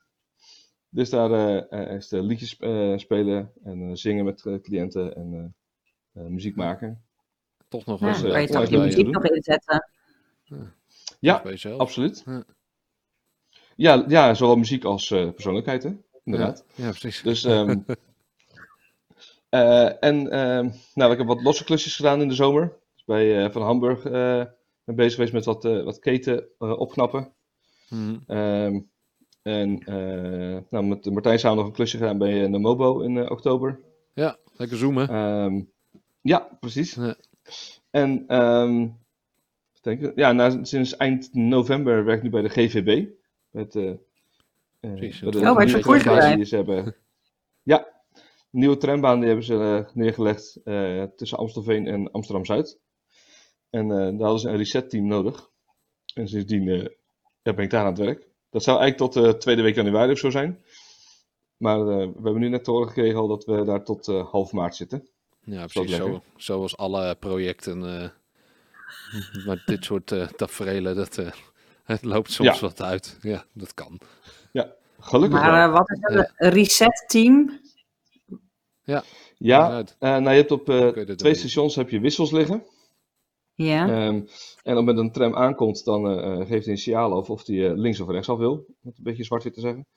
Dus 0.93 1.09
daar 1.09 1.31
eh, 1.31 1.81
eh, 1.89 1.95
is 1.95 2.07
de 2.07 2.21
liedjes 2.21 2.57
eh, 2.57 2.97
spelen 2.97 3.51
en 3.63 3.81
eh, 3.81 3.89
zingen 3.93 4.25
met 4.25 4.45
eh, 4.45 4.61
cliënten 4.61 5.15
en 5.15 5.33
eh, 6.13 6.23
eh, 6.23 6.29
muziek 6.29 6.55
maken. 6.55 7.03
Toch 7.67 7.85
nog 7.85 7.99
ja 7.99 8.05
wel 8.05 8.15
is, 8.15 8.21
dan 8.21 8.29
eh, 8.29 8.33
kan 8.33 8.41
je 8.41 8.47
toch 8.47 8.69
je 8.69 8.77
muziek 8.77 9.03
doen. 9.03 9.13
nog 9.13 9.25
inzetten. 9.25 9.89
Ja, 11.19 11.41
bij 11.41 11.51
jezelf. 11.51 11.79
absoluut. 11.79 12.23
Ja. 12.25 12.43
Ja, 13.75 14.05
ja 14.07 14.33
zowel 14.33 14.55
muziek 14.55 14.83
als 14.83 15.11
eh, 15.11 15.29
persoonlijkheid, 15.29 15.83
hè? 15.83 15.91
inderdaad. 16.23 16.65
Ja, 16.75 16.83
ja, 16.85 16.89
precies. 16.89 17.21
Dus, 17.21 17.43
ehm, 17.43 17.79
eh, 19.49 20.03
en 20.03 20.31
ehm, 20.31 20.69
nou, 20.93 21.11
ik 21.11 21.17
heb 21.17 21.27
wat 21.27 21.41
losse 21.41 21.63
klusjes 21.63 21.95
gedaan 21.95 22.21
in 22.21 22.27
de 22.27 22.33
zomer. 22.35 22.79
Dus 22.93 23.03
bij 23.05 23.43
eh, 23.45 23.51
Van 23.51 23.61
Hamburg 23.61 24.05
eh, 24.05 24.43
ben 24.83 24.95
bezig 24.95 25.13
geweest 25.13 25.33
met 25.33 25.45
wat, 25.45 25.65
eh, 25.65 25.83
wat 25.83 25.99
keten 25.99 26.47
eh, 26.57 26.79
opknappen. 26.79 27.33
Mhm. 27.89 28.79
Ehm, 29.41 29.55
en 29.55 29.79
eh, 29.79 30.61
nou, 30.69 30.85
met 30.85 31.05
Martijn 31.05 31.39
samen 31.39 31.57
nog 31.57 31.65
een 31.65 31.73
klusje 31.73 31.97
gedaan 31.97 32.17
bij 32.17 32.45
eh, 32.45 32.51
de 32.51 32.59
Mobo 32.59 32.99
in 32.99 33.17
eh, 33.17 33.31
oktober. 33.31 33.79
Ja, 34.13 34.37
lekker 34.55 34.77
zoomen. 34.77 35.09
Ehm, 35.09 35.61
ja, 36.21 36.57
precies. 36.59 36.93
Ja. 36.95 37.15
En 37.89 38.23
ehm, 38.27 38.81
even 38.81 39.81
denken, 39.81 40.11
ja, 40.15 40.31
na, 40.31 40.63
sinds 40.63 40.97
eind 40.97 41.33
november 41.33 42.05
werk 42.05 42.17
ik 42.17 42.23
nu 42.23 42.29
bij 42.29 42.41
de 42.41 42.49
GVB. 42.49 43.07
Met, 43.49 43.75
eh, 43.75 43.89
eh, 43.89 44.93
Precies, 44.93 45.19
het 45.19 45.33
de 45.33 45.39
Oh, 45.39 46.35
die 46.35 46.45
ze 46.45 46.55
hebben. 46.55 46.95
Ja, 47.63 47.87
een 48.51 48.59
nieuwe 48.59 48.77
trambaan 48.77 49.17
die 49.17 49.27
hebben 49.27 49.45
ze 49.45 49.85
eh, 49.87 49.95
neergelegd 49.95 50.55
eh, 50.63 51.03
tussen 51.03 51.37
Amstelveen 51.37 51.87
en 51.87 52.11
Amsterdam-Zuid. 52.11 52.79
En 53.69 53.91
eh, 53.91 53.97
daar 53.97 54.19
hadden 54.19 54.39
ze 54.39 54.49
een 54.49 54.57
reset-team 54.57 55.07
nodig. 55.07 55.49
En 56.13 56.27
sindsdien 56.27 56.67
eh, 56.67 56.87
ben 57.55 57.63
ik 57.63 57.69
daar 57.69 57.81
aan 57.81 57.87
het 57.87 57.97
werk. 57.97 58.30
Dat 58.51 58.63
zou 58.63 58.79
eigenlijk 58.79 59.11
tot 59.11 59.23
de 59.23 59.37
tweede 59.37 59.61
week 59.61 59.75
januari 59.75 60.11
of 60.11 60.17
zo 60.17 60.29
zijn. 60.29 60.63
Maar 61.57 61.79
eh, 61.79 61.85
we 61.85 62.19
hebben 62.23 62.39
nu 62.39 62.49
net 62.49 62.63
te 62.63 62.71
horen 62.71 62.87
gekregen 62.87 63.19
al 63.19 63.27
dat 63.27 63.45
we 63.45 63.63
daar 63.63 63.83
tot 63.83 64.07
eh, 64.07 64.31
half 64.31 64.51
maart 64.51 64.75
zitten. 64.75 65.07
Ja, 65.43 65.65
precies. 65.65 65.95
Zo, 65.95 66.21
zoals 66.35 66.77
alle 66.77 67.15
projecten 67.15 67.85
eh 68.01 68.09
met 69.47 69.61
dit 69.65 69.85
soort 69.85 70.11
eh 70.11 70.27
tafereelen, 70.27 70.95
dat 70.95 71.17
eh, 71.17 71.31
het 71.83 72.03
loopt 72.03 72.31
soms 72.31 72.53
Ja. 72.59 72.59
wat 72.67 72.81
uit. 72.81 73.17
Ja, 73.21 73.45
dat 73.53 73.73
kan. 73.73 73.99
Gelukkig 75.01 75.41
wel. 75.41 75.51
Maar 75.51 75.67
eh, 75.67 75.73
wat 75.73 75.89
is 75.89 75.99
dat? 75.99 76.31
Een 76.35 76.49
reset 76.49 77.03
team? 77.07 77.59
Ja, 78.83 79.83
eh, 79.99 80.09
nou, 80.09 80.29
je 80.29 80.29
hebt 80.29 80.51
op 80.51 80.69
eh, 80.69 80.87
twee 80.87 81.05
doen? 81.05 81.35
stations 81.35 81.75
heb 81.75 81.89
je 81.89 81.99
wissels 81.99 82.31
liggen. 82.31 82.63
Ja. 83.63 83.87
Ehm, 83.87 84.21
en 84.63 84.75
als 84.75 84.85
met 84.85 84.97
een 84.97 85.11
tram 85.11 85.35
aankomt, 85.35 85.83
dan 85.85 86.07
eh, 86.07 86.31
eh, 86.31 86.47
geeft 86.47 86.65
hij 86.65 86.73
een 86.73 86.79
signaal 86.79 87.11
of 87.17 87.29
of 87.29 87.45
hij 87.45 87.69
eh, 87.69 87.77
links 87.77 87.99
of 87.99 88.07
rechtsaf 88.09 88.37
wil. 88.37 88.53
Om 88.53 88.75
het 88.81 88.97
een 88.97 89.03
beetje 89.03 89.23
zwart-wit 89.23 89.53
te 89.53 89.59
zeggen. 89.59 89.87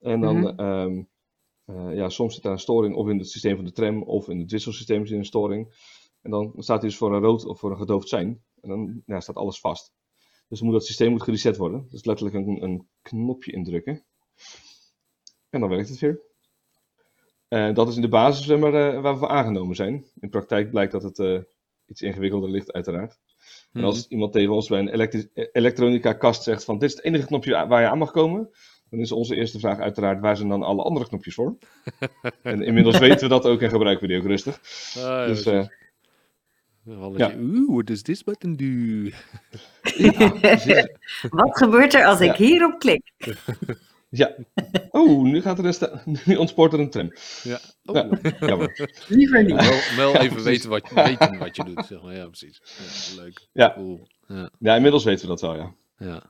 En 0.00 0.20
dan, 0.20 0.36
Mhm. 0.36 0.58
ehm, 0.58 1.02
eh, 1.64 1.94
ja, 1.96 2.08
soms 2.08 2.34
zit 2.34 2.42
daar 2.42 2.52
een 2.52 2.58
storing 2.58 2.94
of 2.94 3.08
in 3.08 3.18
het 3.18 3.28
systeem 3.30 3.56
van 3.56 3.64
de 3.64 3.72
tram 3.72 4.02
of 4.02 4.28
in 4.28 4.38
het 4.40 4.50
wisselsysteem 4.50 5.06
zit 5.06 5.18
een 5.18 5.24
storing. 5.24 5.74
En 6.22 6.30
dan 6.30 6.52
staat 6.56 6.80
hij 6.80 6.88
dus 6.88 6.98
voor 6.98 7.14
een 7.14 7.22
rood 7.22 7.44
of 7.44 7.58
voor 7.58 7.70
een 7.70 7.76
gedoofd 7.76 8.08
zijn. 8.08 8.42
En 8.60 8.68
dan 8.68 9.02
ja, 9.06 9.20
staat 9.20 9.36
alles 9.36 9.60
vast. 9.60 9.92
Dus 10.48 10.58
dan 10.58 10.68
moet 10.68 10.76
dat 10.76 10.86
systeem 10.86 11.10
moet 11.10 11.22
gereset 11.22 11.56
worden. 11.56 11.86
Dus 11.90 12.04
letterlijk 12.04 12.36
een, 12.36 12.62
een 12.62 12.88
knopje 13.02 13.52
indrukken. 13.52 14.04
En 15.50 15.60
dan 15.60 15.68
werkt 15.68 15.88
het 15.88 15.98
weer. 15.98 16.20
En 17.48 17.74
dat 17.74 17.88
is 17.88 17.96
in 17.96 18.02
de 18.02 18.08
basis 18.08 18.46
maar, 18.46 18.74
eh, 18.74 19.00
waar 19.02 19.12
we 19.12 19.18
voor 19.18 19.28
aangenomen 19.28 19.76
zijn. 19.76 20.04
In 20.20 20.30
praktijk 20.30 20.70
blijkt 20.70 20.92
dat 20.92 21.02
het 21.02 21.46
iets 21.86 22.02
ingewikkelder 22.02 22.50
ligt, 22.50 22.72
uiteraard. 22.72 23.18
En 23.72 23.80
Mhm. 23.80 23.84
als 23.84 24.08
iemand 24.08 24.32
tegen 24.32 24.52
ons 24.52 24.68
bij 24.68 24.78
een 24.78 25.08
elektronica 25.52 26.12
kast 26.12 26.42
zegt 26.42 26.64
van 26.64 26.78
dit 26.78 26.88
is 26.88 26.96
het 26.96 27.04
enige 27.04 27.26
knopje 27.26 27.66
waar 27.66 27.80
je 27.80 27.88
aan 27.88 27.98
mag 27.98 28.10
komen, 28.10 28.50
dan 28.90 28.98
is 29.00 29.12
onze 29.12 29.34
eerste 29.36 29.58
vraag 29.58 29.78
uiteraard 29.78 30.20
waar 30.20 30.36
zijn 30.36 30.48
dan 30.48 30.62
alle 30.62 30.82
andere 30.82 31.06
knopjes 31.08 31.34
voor? 31.34 31.58
en 32.42 32.62
inmiddels 32.62 32.98
weten 32.98 33.20
we 33.20 33.28
dat 33.28 33.46
ook 33.46 33.62
en 33.62 33.70
gebruiken 33.70 34.06
we 34.06 34.12
die 34.12 34.22
ook 34.22 34.28
rustig. 34.28 34.60
Ah, 34.96 35.02
ja, 35.02 35.26
Dus 35.26 35.46
eh, 35.46 35.66
Wel 36.82 37.18
ja. 37.18 37.34
Oeh, 37.38 37.72
what 37.74 37.86
does 37.86 38.02
this 38.02 38.24
button 38.24 38.56
do? 38.56 38.64
ja. 40.64 40.88
Wat 41.28 41.56
gebeurt 41.58 41.94
er 41.94 42.04
als 42.04 42.20
ik 42.20 42.34
hierop 42.34 42.78
klik? 42.78 43.12
ja. 44.16 44.34
Oh, 44.90 45.22
nu 45.22 45.40
gaat 45.42 45.58
er 45.58 45.64
een 45.64 45.74
sta- 45.74 46.02
nu 46.24 46.36
ontspoort 46.36 46.72
er 46.72 46.80
een 46.80 46.90
tram. 46.90 47.12
Ja. 47.42 47.58
Oh. 47.84 47.94
Ja, 47.94 48.32
jammer. 48.46 48.90
Liever 49.08 49.44
niet. 49.44 49.54
Wel, 49.54 49.80
wel 49.96 50.12
Ja, 50.12 50.20
even 50.20 50.42
precies. 50.42 50.44
weten 50.44 50.70
wat, 50.70 50.90
weten 50.90 51.38
wat 51.38 51.56
je 51.56 51.64
doet, 51.74 51.86
zeg 51.86 52.02
maar. 52.02 52.14
Ja, 52.14 52.26
precies. 52.26 52.60
Ja, 53.16 53.22
leuk. 53.22 53.48
Ja. 53.52 53.72
Cool. 53.74 54.08
Ja, 54.28 54.50
Ja, 54.58 54.74
inmiddels 54.74 55.04
weten 55.04 55.22
we 55.22 55.28
dat 55.28 55.40
wel, 55.40 55.56
ja. 55.56 55.74
ja. 55.98 56.22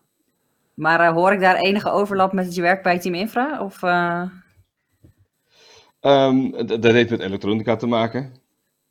Maar 0.74 1.00
eh, 1.00 1.12
hoor 1.12 1.32
ik 1.32 1.40
daar 1.40 1.56
enige 1.56 1.90
overlap 1.90 2.32
met 2.32 2.54
je 2.54 2.60
werk 2.62 2.82
bij 2.82 2.98
Team 2.98 3.14
Infra? 3.14 3.60
Of, 3.64 3.82
eh, 3.82 4.22
Ehm, 6.00 6.50
d- 6.66 6.68
dat 6.82 6.92
heeft 6.92 7.10
met 7.10 7.20
elektronica 7.20 7.76
te 7.76 7.86
maken. 7.86 8.34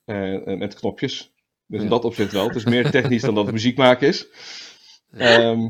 eh, 0.05 0.47
en 0.47 0.57
met 0.57 0.73
knopjes. 0.73 1.33
Dus 1.67 1.81
in 1.81 1.89
dat 1.89 2.05
opzicht 2.05 2.31
wel. 2.31 2.47
Het 2.47 2.55
is 2.55 2.65
meer 2.65 2.91
technisch 2.91 3.21
dan 3.21 3.35
dat 3.35 3.43
het 3.45 3.53
muziek 3.53 3.77
maken 3.77 4.07
is. 4.07 4.27
Ehm, 5.11 5.67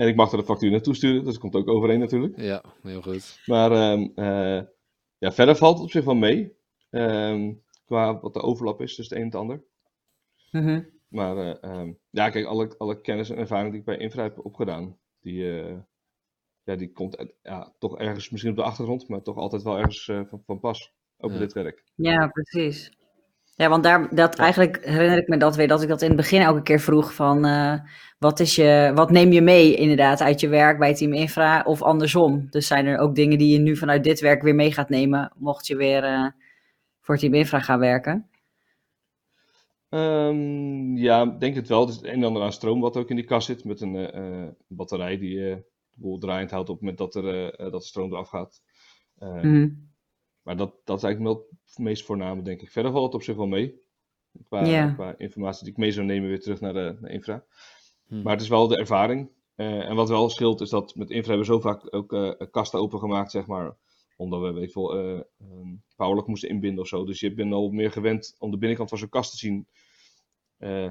en 0.00 0.08
ik 0.08 0.16
mag 0.16 0.32
er 0.32 0.38
de 0.38 0.44
factuur 0.44 0.70
naartoe 0.70 0.94
sturen, 0.94 1.24
dus 1.24 1.32
dat 1.32 1.38
komt 1.42 1.54
ook 1.54 1.68
overeen 1.68 1.98
natuurlijk. 1.98 2.36
ja, 2.40 2.62
heel 2.82 3.02
goed. 3.02 3.40
Maar 3.46 3.72
ehm, 3.72 4.08
eh, 4.14 4.62
ja, 5.18 5.32
verder 5.32 5.56
valt 5.56 5.74
het 5.74 5.84
op 5.84 5.90
zich 5.90 6.04
wel 6.04 6.14
mee. 6.14 6.56
Ehm, 6.90 7.52
qua 7.84 8.20
wat 8.20 8.34
de 8.34 8.40
overlap 8.40 8.80
is 8.80 8.94
tussen 8.94 9.16
het 9.16 9.24
een 9.24 9.32
en 9.32 9.40
het 9.40 9.50
ander. 9.50 9.64
mhm. 10.50 10.82
Maar 11.08 11.36
eh, 11.36 11.56
ehm, 11.70 11.92
ja, 12.10 12.30
kijk, 12.30 12.46
alle, 12.46 12.74
alle 12.78 13.00
kennis 13.00 13.30
en 13.30 13.36
ervaring 13.36 13.70
die 13.70 13.80
ik 13.80 13.86
bij 13.86 13.96
Infra 13.98 14.22
heb 14.22 14.44
opgedaan, 14.44 14.98
die, 15.20 15.60
eh, 15.62 15.76
ja, 16.62 16.76
die 16.76 16.92
komt 16.92 17.16
uit- 17.16 17.34
ja, 17.42 17.74
toch 17.78 17.98
ergens 17.98 18.30
misschien 18.30 18.50
op 18.50 18.56
de 18.58 18.62
achtergrond, 18.62 19.08
maar 19.08 19.22
toch 19.22 19.36
altijd 19.36 19.62
wel 19.62 19.76
ergens 19.78 20.08
eh, 20.08 20.20
van, 20.24 20.42
van 20.46 20.60
pas. 20.60 20.92
Ook 21.18 21.30
Ja. 21.32 21.38
dit 21.38 21.52
werk. 21.52 21.84
Ja, 21.94 22.26
precies. 22.28 22.92
Ja, 23.60 23.68
want 23.68 23.82
daar, 23.82 24.14
dat, 24.14 24.34
eigenlijk 24.34 24.84
herinner 24.84 25.18
ik 25.18 25.28
me 25.28 25.36
dat 25.36 25.56
weer, 25.56 25.68
dat 25.68 25.82
ik 25.82 25.88
dat 25.88 26.02
in 26.02 26.08
het 26.08 26.16
begin 26.16 26.40
elke 26.40 26.62
keer 26.62 26.80
vroeg 26.80 27.14
van, 27.14 27.44
eh, 27.44 27.74
wat, 28.18 28.40
is 28.40 28.54
je, 28.54 28.92
wat 28.94 29.10
neem 29.10 29.32
je 29.32 29.40
mee 29.40 29.74
inderdaad 29.74 30.20
uit 30.20 30.40
je 30.40 30.48
werk 30.48 30.78
bij 30.78 30.94
Team 30.94 31.12
Infra 31.12 31.62
of 31.62 31.82
andersom? 31.82 32.46
Dus 32.50 32.66
zijn 32.66 32.86
er 32.86 32.98
ook 32.98 33.14
dingen 33.14 33.38
die 33.38 33.52
je 33.52 33.58
nu 33.58 33.76
vanuit 33.76 34.04
dit 34.04 34.20
werk 34.20 34.42
weer 34.42 34.54
mee 34.54 34.72
gaat 34.72 34.88
nemen, 34.88 35.32
mocht 35.36 35.66
je 35.66 35.76
weer 35.76 36.04
eh, 36.04 36.26
voor 37.00 37.16
Team 37.16 37.34
Infra 37.34 37.60
gaan 37.60 37.78
werken? 37.78 38.28
Ehm, 39.88 40.96
ja, 40.96 41.26
denk 41.26 41.54
het 41.54 41.68
wel. 41.68 41.82
Er 41.82 41.88
is 41.88 41.94
het 41.94 42.04
een 42.04 42.12
en 42.12 42.24
ander 42.24 42.42
aan 42.42 42.52
stroom 42.52 42.80
wat 42.80 42.96
ook 42.96 43.10
in 43.10 43.16
die 43.16 43.24
kast 43.24 43.46
zit. 43.46 43.64
Met 43.64 43.80
een 43.80 43.96
eh, 43.96 44.48
batterij 44.66 45.18
die 45.18 45.36
de 45.36 45.64
boel 45.94 46.18
draaiend 46.18 46.50
houdt 46.50 46.68
op 46.68 46.74
het 46.74 46.84
moment 46.84 47.12
dat, 47.12 47.24
er, 47.24 47.56
dat 47.70 47.80
de 47.80 47.86
stroom 47.86 48.12
eraf 48.12 48.28
gaat. 48.28 48.62
Mhm. 49.18 49.68
Maar 50.50 50.58
dat, 50.58 50.74
dat 50.84 50.96
is 50.96 51.02
eigenlijk 51.02 51.34
wel 51.34 51.48
het 51.64 51.78
meest 51.78 52.04
voorname, 52.04 52.42
denk 52.42 52.60
ik. 52.60 52.70
Verder 52.70 52.92
valt 52.92 53.04
het 53.04 53.14
op 53.14 53.22
zich 53.22 53.36
wel 53.36 53.46
mee. 53.46 53.80
Qua, 54.48 54.92
qua 54.92 55.14
informatie 55.18 55.64
die 55.64 55.72
ik 55.72 55.78
mee 55.78 55.92
zou 55.92 56.06
nemen 56.06 56.28
weer 56.28 56.40
terug 56.40 56.60
naar 56.60 56.72
de 56.72 56.96
naar 57.00 57.10
infra. 57.10 57.44
Hm. 58.06 58.22
Maar 58.22 58.32
het 58.32 58.42
is 58.42 58.48
wel 58.48 58.68
de 58.68 58.76
ervaring. 58.76 59.30
Eh, 59.54 59.88
en 59.88 59.96
wat 59.96 60.08
wel 60.08 60.28
scheelt 60.28 60.60
is 60.60 60.70
dat 60.70 60.94
met 60.94 61.10
infra 61.10 61.28
hebben 61.28 61.46
we 61.46 61.52
zo 61.52 61.60
vaak 61.60 61.94
ook 61.94 62.12
eh, 62.12 62.32
kasten 62.50 62.80
opengemaakt, 62.80 63.30
zeg 63.30 63.46
maar. 63.46 63.76
Omdat 64.16 64.40
we, 64.40 64.52
weet 64.52 64.62
ik 64.62 64.72
veel, 64.72 64.94
eh 64.94 65.20
ehm, 65.38 65.74
powerlock 65.96 66.26
moesten 66.26 66.48
inbinden 66.48 66.80
of 66.80 66.88
zo. 66.88 67.04
Dus 67.04 67.20
je 67.20 67.34
bent 67.34 67.52
al 67.52 67.70
meer 67.70 67.90
gewend 67.90 68.36
om 68.38 68.50
de 68.50 68.58
binnenkant 68.58 68.88
van 68.88 68.98
zo'n 68.98 69.08
kast 69.08 69.30
te 69.30 69.36
zien. 69.36 69.66
Eh, 70.56 70.90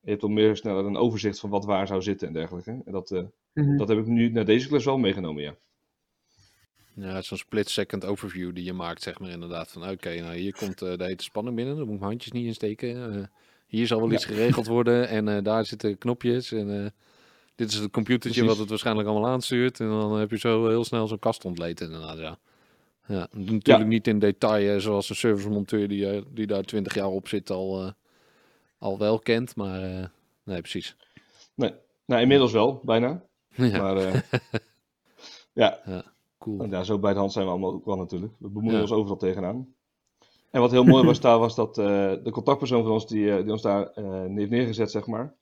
je 0.00 0.10
hebt 0.10 0.22
al 0.22 0.28
meer 0.28 0.56
sneller 0.56 0.84
een 0.84 0.96
overzicht 0.96 1.40
van 1.40 1.50
wat 1.50 1.64
waar 1.64 1.86
zou 1.86 2.02
zitten 2.02 2.26
en 2.26 2.32
dergelijke. 2.32 2.82
En 2.84 2.92
dat, 2.92 3.10
eh, 3.10 3.24
Mhm. 3.52 3.76
dat 3.76 3.88
heb 3.88 3.98
ik 3.98 4.06
nu 4.06 4.30
naar 4.30 4.44
deze 4.44 4.68
klus 4.68 4.84
wel 4.84 4.98
meegenomen, 4.98 5.42
ja. 5.42 5.56
Ja, 7.00 7.22
zo'n 7.22 7.38
split-second 7.38 8.04
overview 8.04 8.54
die 8.54 8.64
je 8.64 8.72
maakt, 8.72 9.02
zeg 9.02 9.18
maar 9.18 9.30
inderdaad. 9.30 9.70
Van 9.70 9.88
oké, 9.90 10.20
nou 10.20 10.34
hier 10.36 10.54
komt 10.56 10.82
eh, 10.82 10.96
de 10.96 11.04
hete 11.04 11.24
spanning 11.24 11.56
binnen, 11.56 11.74
daar 11.76 11.84
moet 11.84 11.94
ik 11.94 12.00
mijn 12.00 12.10
handjes 12.12 12.32
niet 12.32 12.46
in 12.46 12.54
steken. 12.54 13.14
Eh, 13.14 13.22
hier 13.66 13.86
zal 13.86 14.00
wel 14.00 14.12
iets 14.12 14.24
geregeld 14.24 14.66
worden 14.66 15.08
en 15.08 15.28
eh, 15.28 15.42
daar 15.42 15.66
zitten 15.66 15.98
knopjes. 15.98 16.52
En 16.52 16.94
dit 17.54 17.68
is 17.70 17.74
het 17.78 17.90
computertje 17.90 18.30
Precies. 18.30 18.48
wat 18.48 18.58
het 18.58 18.68
waarschijnlijk 18.68 19.08
allemaal 19.08 19.30
aanstuurt. 19.30 19.80
En 19.80 19.88
dan 19.88 20.18
heb 20.18 20.30
je 20.30 20.38
zo 20.38 20.68
heel 20.68 20.84
snel 20.84 21.06
zo'n 21.08 21.18
kast 21.18 21.44
ontleed 21.44 21.80
inderdaad, 21.80 22.18
ja. 22.18 22.38
Ja, 23.06 23.28
natuurlijk 23.32 23.66
Ja. 23.66 23.78
niet 23.78 24.06
in 24.06 24.18
detail, 24.18 24.80
zoals 24.80 25.08
een 25.10 25.16
servicemonteur 25.16 25.88
die, 25.88 26.22
die 26.32 26.46
daar 26.46 26.62
twintig 26.62 26.94
jaar 26.94 27.06
op 27.08 27.28
zit 27.28 27.50
al, 27.50 27.92
al 28.78 28.98
wel 28.98 29.18
kent. 29.18 29.56
Maar 29.56 30.10
nee, 30.44 30.60
precies. 30.60 30.96
Nee, 31.54 31.72
nou 32.06 32.22
inmiddels 32.22 32.52
wel, 32.52 32.80
bijna. 32.84 33.22
Ja, 33.54 33.78
Maar 33.82 33.96
eh, 33.96 34.20
ja, 35.62 35.80
cool. 36.40 36.60
En 36.62 36.70
ja, 36.70 36.82
zo 36.82 36.98
bij 36.98 37.12
de 37.12 37.18
hand 37.18 37.32
zijn 37.32 37.44
we 37.44 37.50
allemaal 37.50 37.72
ook 37.72 37.84
wel 37.84 37.96
natuurlijk. 37.96 38.32
We 38.38 38.48
bemoeien 38.48 38.76
Ja. 38.76 38.80
ons 38.82 38.92
overal 38.92 39.16
tegenaan. 39.16 39.74
En 40.50 40.60
wat 40.60 40.70
heel 40.70 40.84
mooi 40.84 41.04
was 41.04 41.20
daar, 41.20 41.38
was 41.38 41.54
dat 41.54 41.78
eh, 41.78 41.84
de 42.24 42.30
contactpersoon 42.30 42.82
van 42.82 42.92
ons, 42.92 43.06
die, 43.06 43.30
eh, 43.36 43.42
die 43.42 43.52
ons 43.52 43.62
daar 43.62 43.86
eh, 43.86 44.24
heeft 44.34 44.50
neergezet, 44.50 44.90
zeg 44.90 45.06
maar. 45.06 45.34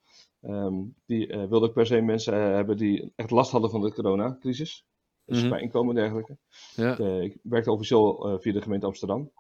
ehm, 0.43 0.75
die 1.07 1.27
eh, 1.27 1.49
wilde 1.49 1.67
ook 1.67 1.73
per 1.73 1.87
se 1.87 2.01
mensen 2.01 2.35
hebben 2.55 2.77
die 2.77 3.13
echt 3.17 3.31
last 3.31 3.51
hadden 3.51 3.71
van 3.71 3.81
de 3.81 3.93
coronacrisis. 3.93 4.85
Dus 5.25 5.41
Mhm. 5.41 5.49
bij 5.51 5.61
inkomen 5.61 5.97
en 5.97 6.03
dergelijke. 6.03 6.37
Ja, 6.75 6.97
ik 7.21 7.37
werkte 7.43 7.73
officieel 7.73 8.29
eh, 8.29 8.35
via 8.39 8.53
de 8.53 8.63
gemeente 8.63 8.87
Amsterdam. 8.87 9.31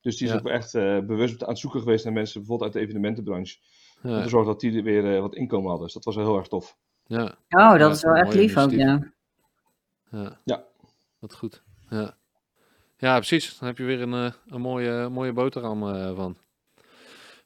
Dus 0.00 0.16
die 0.16 0.26
is 0.26 0.32
Ja. 0.32 0.38
ook 0.38 0.46
echt 0.46 0.74
eh, 0.74 0.98
bewust 1.00 1.42
aan 1.42 1.48
het 1.48 1.58
zoeken 1.58 1.80
geweest 1.80 2.04
naar 2.04 2.12
mensen, 2.12 2.38
bijvoorbeeld 2.40 2.68
uit 2.74 2.78
de 2.82 2.88
evenementenbranche. 2.88 3.56
Om 4.02 4.22
te 4.22 4.28
zorgen 4.28 4.50
dat 4.52 4.60
die 4.60 4.82
weer 4.82 5.20
wat 5.20 5.34
inkomen 5.34 5.66
hadden. 5.68 5.84
Dus 5.84 5.94
dat 5.94 6.04
was 6.04 6.16
wel 6.16 6.24
heel 6.24 6.36
erg 6.36 6.48
tof. 6.48 6.76
ja. 7.06 7.24
Oh, 7.48 7.70
dat 7.70 7.78
Ja, 7.80 7.88
is 7.90 8.02
wel 8.02 8.14
echt 8.14 8.34
lief 8.34 8.56
ook, 8.56 8.70
ja. 8.70 9.12
Ja. 10.44 10.64
Wat 11.18 11.34
goed. 11.34 11.62
Ja. 11.90 12.16
Ja, 12.98 13.16
precies. 13.16 13.58
Dan 13.58 13.68
heb 13.68 13.78
je 13.78 13.84
weer 13.84 14.00
een, 14.00 14.14
eh, 14.14 14.32
een 14.46 14.60
mooie, 14.60 15.08
mooie 15.08 15.32
boterham 15.32 15.88
eh, 15.88 16.14
van. 16.14 16.36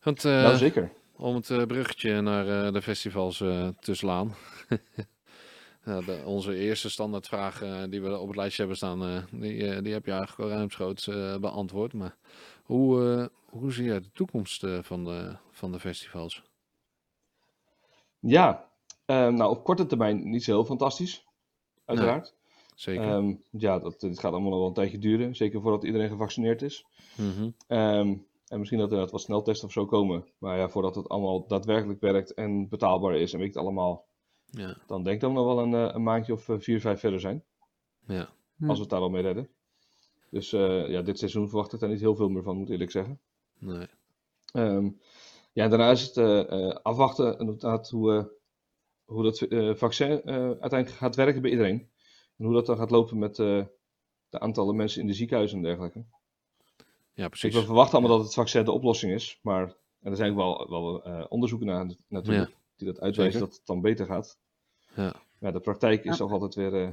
Want 0.03 0.25
eh, 0.25 0.33
nou, 0.33 0.57
zeker. 0.57 0.93
om 1.17 1.35
het 1.35 1.67
bruggetje 1.67 2.21
naar 2.21 2.73
de 2.73 2.83
festivals 2.83 3.37
te 3.81 3.95
slaan. 3.95 4.35
de, 5.85 6.23
onze 6.25 6.55
eerste 6.55 6.91
standaardvraag 6.91 7.63
die 7.89 8.03
we 8.03 8.19
op 8.19 8.27
het 8.27 8.37
lijstje 8.37 8.59
hebben 8.59 8.77
staan, 8.77 9.27
die, 9.31 9.83
die 9.83 9.93
heb 9.93 10.07
je 10.07 10.13
eigenlijk 10.13 10.51
al 10.51 10.57
ruimschoots 10.57 11.07
beantwoord. 11.41 11.93
Maar 11.93 12.17
hoe, 12.63 13.31
hoe 13.45 13.73
zie 13.73 13.85
jij 13.85 14.01
de 14.01 14.11
toekomst 14.13 14.67
van, 14.81 15.05
de, 15.05 15.37
van 15.51 15.73
de 15.73 15.81
festivals? 15.81 16.43
Ja, 18.19 18.69
nou 19.07 19.45
op 19.45 19.65
korte 19.65 19.87
termijn 19.87 20.31
niet 20.31 20.45
zo 20.45 20.53
heel 20.53 20.65
fantastisch. 20.65 21.25
Uiteraard. 21.85 22.35
Zeker. 22.81 23.05
Ehm, 23.05 23.35
ja, 23.51 23.79
dat, 23.79 24.01
dit 24.01 24.19
gaat 24.19 24.33
allemaal 24.33 24.51
nog 24.51 24.59
wel 24.59 24.69
een 24.69 24.75
tijdje 24.75 24.99
duren. 24.99 25.37
Zeker 25.37 25.61
voordat 25.61 25.85
iedereen 25.85 26.09
gevaccineerd 26.09 26.63
is. 26.63 26.87
Mhm. 27.17 27.51
Ehm, 27.67 28.17
en 28.49 28.59
misschien 28.59 28.79
dat 28.79 28.87
er 28.87 28.93
inderdaad 28.93 29.11
wat 29.11 29.21
sneltesten 29.21 29.67
of 29.67 29.73
zo 29.73 29.87
komen. 29.87 30.25
Maar 30.39 30.59
ja, 30.59 30.69
voordat 30.69 30.95
het 30.95 31.09
allemaal 31.09 31.47
daadwerkelijk 31.47 32.01
werkt 32.01 32.35
en 32.35 32.69
betaalbaar 32.69 33.17
is 33.17 33.33
en 33.33 33.39
weet 33.39 33.49
ik 33.49 33.55
het 33.55 33.63
allemaal. 33.63 34.07
Ja, 34.51 34.77
Dan 34.87 35.03
denk 35.03 35.15
ik 35.15 35.21
dat 35.21 35.31
we 35.31 35.37
nog 35.37 35.47
wel 35.47 35.59
een, 35.59 35.75
eh, 35.75 35.95
een 35.95 36.03
maandje 36.03 36.33
of 36.33 36.49
eh, 36.49 36.57
vier, 36.59 36.81
vijf 36.81 37.01
verder 37.01 37.21
zijn. 37.21 37.45
ja. 38.07 38.29
Hm. 38.57 38.69
Als 38.69 38.77
we 38.77 38.81
het 38.83 38.91
daar 38.91 39.01
al 39.01 39.11
mee 39.11 39.23
redden. 39.23 39.49
Dus 40.31 40.53
eh, 40.53 40.89
ja, 40.89 41.03
dit 41.03 41.19
seizoen 41.19 41.49
verwacht 41.49 41.73
ik 41.73 41.81
daar 41.81 41.89
niet 41.89 42.01
heel 42.01 42.17
veel 42.17 42.29
meer 42.29 42.43
van, 42.43 42.57
moet 42.57 42.67
ik 42.67 42.73
eerlijk 42.73 42.91
zeggen. 42.91 43.21
Nee. 43.59 43.87
Ehm, 44.53 44.91
ja, 45.53 45.69
daarna 45.69 45.91
is 45.91 46.03
het 46.03 46.17
eh, 46.17 46.69
eh, 46.69 46.77
afwachten 46.83 47.39
inderdaad 47.39 47.91
hoe, 47.91 48.13
eh, 48.17 48.25
hoe 49.05 49.23
dat 49.23 49.41
eh, 49.41 49.75
vaccin 49.75 50.23
eh, 50.23 50.35
uiteindelijk 50.35 50.91
gaat 50.91 51.17
werken 51.17 51.43
bij 51.43 51.51
iedereen. 51.51 51.90
En 52.41 52.47
hoe 52.47 52.55
dat 52.55 52.67
dan 52.67 52.77
gaat 52.77 52.91
lopen 52.91 53.19
met 53.19 53.39
eh, 53.39 53.65
de 54.29 54.39
aantallen 54.41 54.77
mensen 54.77 55.01
in 55.01 55.07
de 55.07 55.13
ziekenhuizen 55.15 55.57
en 55.57 55.63
dergelijke. 55.65 56.05
Ja, 57.15 57.25
Ik 57.25 57.31
precies. 57.31 57.55
we 57.55 57.65
verwachten 57.65 57.99
allemaal 57.99 58.17
dat 58.17 58.27
het 58.27 58.35
vaccin 58.35 58.65
de 58.65 58.73
oplossing 58.73 59.13
is, 59.13 59.39
maar 59.43 59.75
en 60.03 60.11
er 60.11 60.17
zijn 60.17 60.31
ook 60.31 60.37
wel, 60.37 60.71
wel 60.71 61.05
eh, 61.05 61.25
onderzoeken 61.29 61.67
naar 61.67 61.87
natuurlijk, 62.09 62.57
die 62.77 62.87
dat 62.87 63.01
uitwijzen 63.01 63.33
zeker. 63.41 63.49
dat 63.49 63.57
het 63.59 63.67
dan 63.67 63.81
beter 63.81 64.07
gaat. 64.07 64.39
Ja. 64.95 65.15
Ja, 65.41 65.51
de 65.51 65.61
praktijk 65.61 65.99
is 66.05 66.11
Ja. 66.11 66.17
toch 66.17 66.33
altijd 66.33 66.55
weer... 66.55 66.83
eh, 66.83 66.89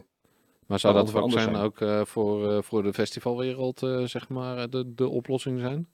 Maar 0.66 0.80
zou 0.80 0.94
dat 0.94 1.10
vaccin 1.12 1.42
zijn. 1.42 1.56
ook 1.56 1.82
eh, 1.82 2.06
voor, 2.06 2.52
eh, 2.52 2.62
voor 2.62 2.84
de 2.84 2.94
festivalwereld, 2.94 3.84
eh, 3.84 4.04
zeg 4.04 4.30
maar, 4.30 4.58
eh, 4.58 4.64
de, 4.70 4.94
de 4.94 5.08
oplossing 5.10 5.60
zijn? 5.60 5.88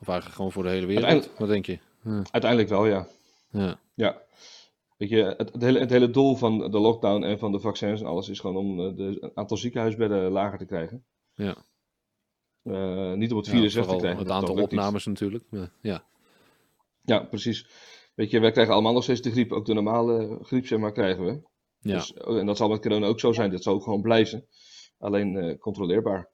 Of 0.00 0.06
eigenlijk 0.08 0.36
gewoon 0.36 0.52
voor 0.52 0.62
de 0.62 0.68
hele 0.68 0.86
wereld? 0.86 1.04
Uiteindelijk- 1.04 1.38
Wat 1.40 1.48
denk 1.48 1.66
je? 1.66 1.78
Ja. 2.04 2.22
uiteindelijk 2.30 2.70
wel, 2.70 2.86
ja. 2.86 3.06
Ja. 3.50 3.78
ja. 3.94 4.22
Weet 5.00 5.08
je, 5.08 5.34
het, 5.36 5.52
het, 5.52 5.62
hele, 5.62 5.78
het 5.78 5.90
hele 5.90 6.10
doel 6.10 6.36
van 6.36 6.58
de 6.70 6.78
lockdown 6.78 7.22
en 7.22 7.38
van 7.38 7.52
de 7.52 7.60
vaccins 7.60 8.00
en 8.00 8.06
alles 8.06 8.28
is 8.28 8.40
gewoon 8.40 8.56
om 8.56 8.80
eh, 8.80 8.96
de, 8.96 9.16
het 9.20 9.34
aantal 9.34 9.56
ziekenhuisbedden 9.56 10.30
lager 10.30 10.58
te 10.58 10.64
krijgen. 10.66 11.04
Ja. 11.34 11.56
Eh, 12.62 13.12
niet 13.12 13.30
om 13.30 13.36
het 13.36 13.46
Ja, 13.46 13.52
virus 13.52 13.74
weg 13.74 13.86
te 13.86 13.96
krijgen. 13.96 14.18
het 14.22 14.30
aantal 14.30 14.54
niet. 14.54 14.64
opnames 14.64 15.06
natuurlijk. 15.06 15.44
Ja. 15.50 15.70
ja. 15.80 16.04
Ja, 17.04 17.18
precies. 17.18 17.66
Weet 18.14 18.30
je, 18.30 18.40
wij 18.40 18.50
krijgen 18.50 18.72
allemaal 18.74 18.92
nog 18.92 19.02
steeds 19.02 19.20
de 19.20 19.30
griep. 19.30 19.52
Ook 19.52 19.66
de 19.66 19.74
normale 19.74 20.38
griep, 20.42 20.66
zeg 20.66 20.78
maar, 20.78 20.92
krijgen 20.92 21.24
we. 21.24 21.40
Ja. 21.78 21.94
Dus, 21.96 22.14
oh, 22.14 22.38
en 22.38 22.46
dat 22.46 22.56
zal 22.56 22.68
met 22.68 22.80
corona 22.80 23.06
ook 23.06 23.20
zo 23.20 23.32
zijn. 23.32 23.50
Dat 23.50 23.62
zal 23.62 23.74
ook 23.74 23.82
gewoon 23.82 24.02
blijven. 24.02 24.46
Alleen 24.98 25.36
eh, 25.36 25.58
controleerbaar. 25.58 26.30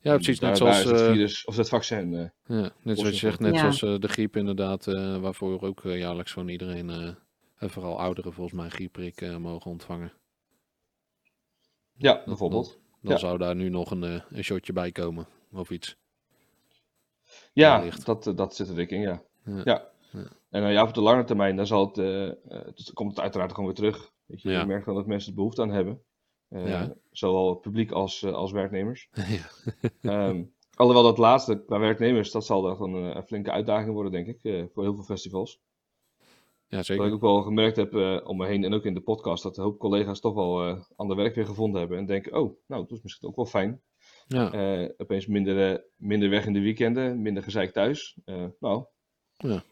Ja, 0.00 0.14
precies. 0.14 0.40
Net 0.40 0.56
zoals, 0.56 0.84
het 0.84 1.00
eh, 1.00 1.10
virus, 1.10 1.44
of 1.44 1.56
het 1.56 1.68
vaccin. 1.68 2.14
eh, 2.14 2.28
ja, 2.58 2.72
net 2.82 2.98
zoals 2.98 3.12
je 3.12 3.18
zegt, 3.18 3.38
Ja. 3.40 3.44
net 3.50 3.58
zoals 3.58 3.82
eh, 3.82 3.98
de 3.98 4.08
griep 4.08 4.36
inderdaad, 4.36 4.86
eh, 4.86 5.18
waarvoor 5.20 5.60
ook 5.62 5.84
eh, 5.84 5.98
jaarlijks 5.98 6.32
van 6.32 6.48
iedereen, 6.48 6.90
eh, 6.90 7.14
en 7.58 7.70
vooral 7.70 7.98
ouderen 7.98 8.32
volgens 8.32 8.56
mij, 8.60 8.68
griepprik 8.68 9.20
eh, 9.20 9.36
mogen 9.36 9.70
ontvangen. 9.70 10.12
ja, 11.96 12.22
bijvoorbeeld. 12.26 12.78
Dan 13.00 13.12
Ja. 13.12 13.18
zou 13.18 13.38
daar 13.38 13.54
nu 13.56 13.68
nog 13.68 13.90
een, 13.90 14.04
eh, 14.04 14.20
een 14.30 14.44
shotje 14.44 14.72
bij 14.72 14.92
komen, 14.92 15.26
of 15.52 15.70
iets. 15.70 15.96
Ja, 17.52 17.78
wellicht. 17.78 18.06
dat, 18.06 18.26
eh, 18.26 18.36
dat 18.36 18.56
zit 18.56 18.68
er 18.68 18.74
dik 18.74 18.90
in, 18.90 19.00
ja. 19.00 19.22
Ja. 19.44 19.62
Ja. 19.64 19.90
En 20.50 20.62
uh, 20.62 20.72
ja, 20.72 20.82
op 20.82 20.94
de 20.94 21.00
lange 21.00 21.24
termijn, 21.24 21.56
dan 21.56 21.66
zal 21.66 21.86
het, 21.86 21.98
eh, 21.98 22.64
dus 22.74 22.92
komt 22.92 23.10
het 23.10 23.20
uiteraard 23.20 23.50
gewoon 23.50 23.66
weer 23.66 23.74
terug. 23.74 24.12
Weet 24.26 24.42
je, 24.42 24.64
merkt 24.66 24.86
dan 24.86 24.94
dat 24.94 25.06
mensen 25.06 25.30
er 25.30 25.36
behoefte 25.36 25.62
aan 25.62 25.70
hebben. 25.70 26.02
Zowel 27.10 27.48
het 27.48 27.60
publiek 27.60 27.90
als, 27.90 28.24
als 28.24 28.52
werknemers. 28.52 29.08
ja. 29.38 29.48
Ehm, 30.00 30.44
alhoewel 30.74 31.02
dat 31.02 31.18
laatste, 31.18 31.64
qua 31.64 31.78
werknemers, 31.78 32.30
dat 32.30 32.46
zal 32.46 32.62
dan 32.62 32.94
een, 32.94 33.16
een 33.16 33.22
flinke 33.26 33.50
uitdaging 33.50 33.92
worden, 33.92 34.12
denk 34.12 34.26
ik, 34.26 34.68
voor 34.72 34.82
heel 34.82 34.94
veel 34.94 35.04
festivals. 35.04 35.60
Ja, 36.68 36.76
Wat 36.76 36.86
zeker. 36.86 37.06
ik 37.06 37.12
ook 37.12 37.20
wel 37.20 37.42
gemerkt 37.42 37.76
heb 37.76 37.94
eh, 37.94 38.20
om 38.24 38.36
me 38.36 38.46
heen 38.46 38.64
en 38.64 38.74
ook 38.74 38.84
in 38.84 38.94
de 38.94 39.00
podcast, 39.00 39.42
dat 39.42 39.56
een 39.56 39.62
hoop 39.64 39.78
collega's 39.78 40.20
toch 40.20 40.34
wel 40.34 40.64
eh 40.66 40.80
ander 40.96 41.16
werk 41.16 41.34
weer 41.34 41.46
gevonden 41.46 41.80
hebben. 41.80 41.98
En 41.98 42.06
denken, 42.06 42.32
oh, 42.40 42.58
nou, 42.66 42.82
dat 42.82 42.90
is 42.96 43.02
misschien 43.02 43.28
ook 43.28 43.36
wel 43.36 43.46
fijn. 43.46 43.82
Ja, 44.26 44.52
Eh, 44.52 44.88
opeens 44.96 45.26
minder, 45.26 45.72
eh, 45.72 45.78
minder 45.96 46.30
weg 46.30 46.46
in 46.46 46.52
de 46.52 46.60
weekenden, 46.60 47.22
minder 47.22 47.42
gezeik 47.42 47.72
thuis. 47.72 48.18
Eh, 48.24 48.44
nou, 48.60 48.84
Ja. 49.36 49.62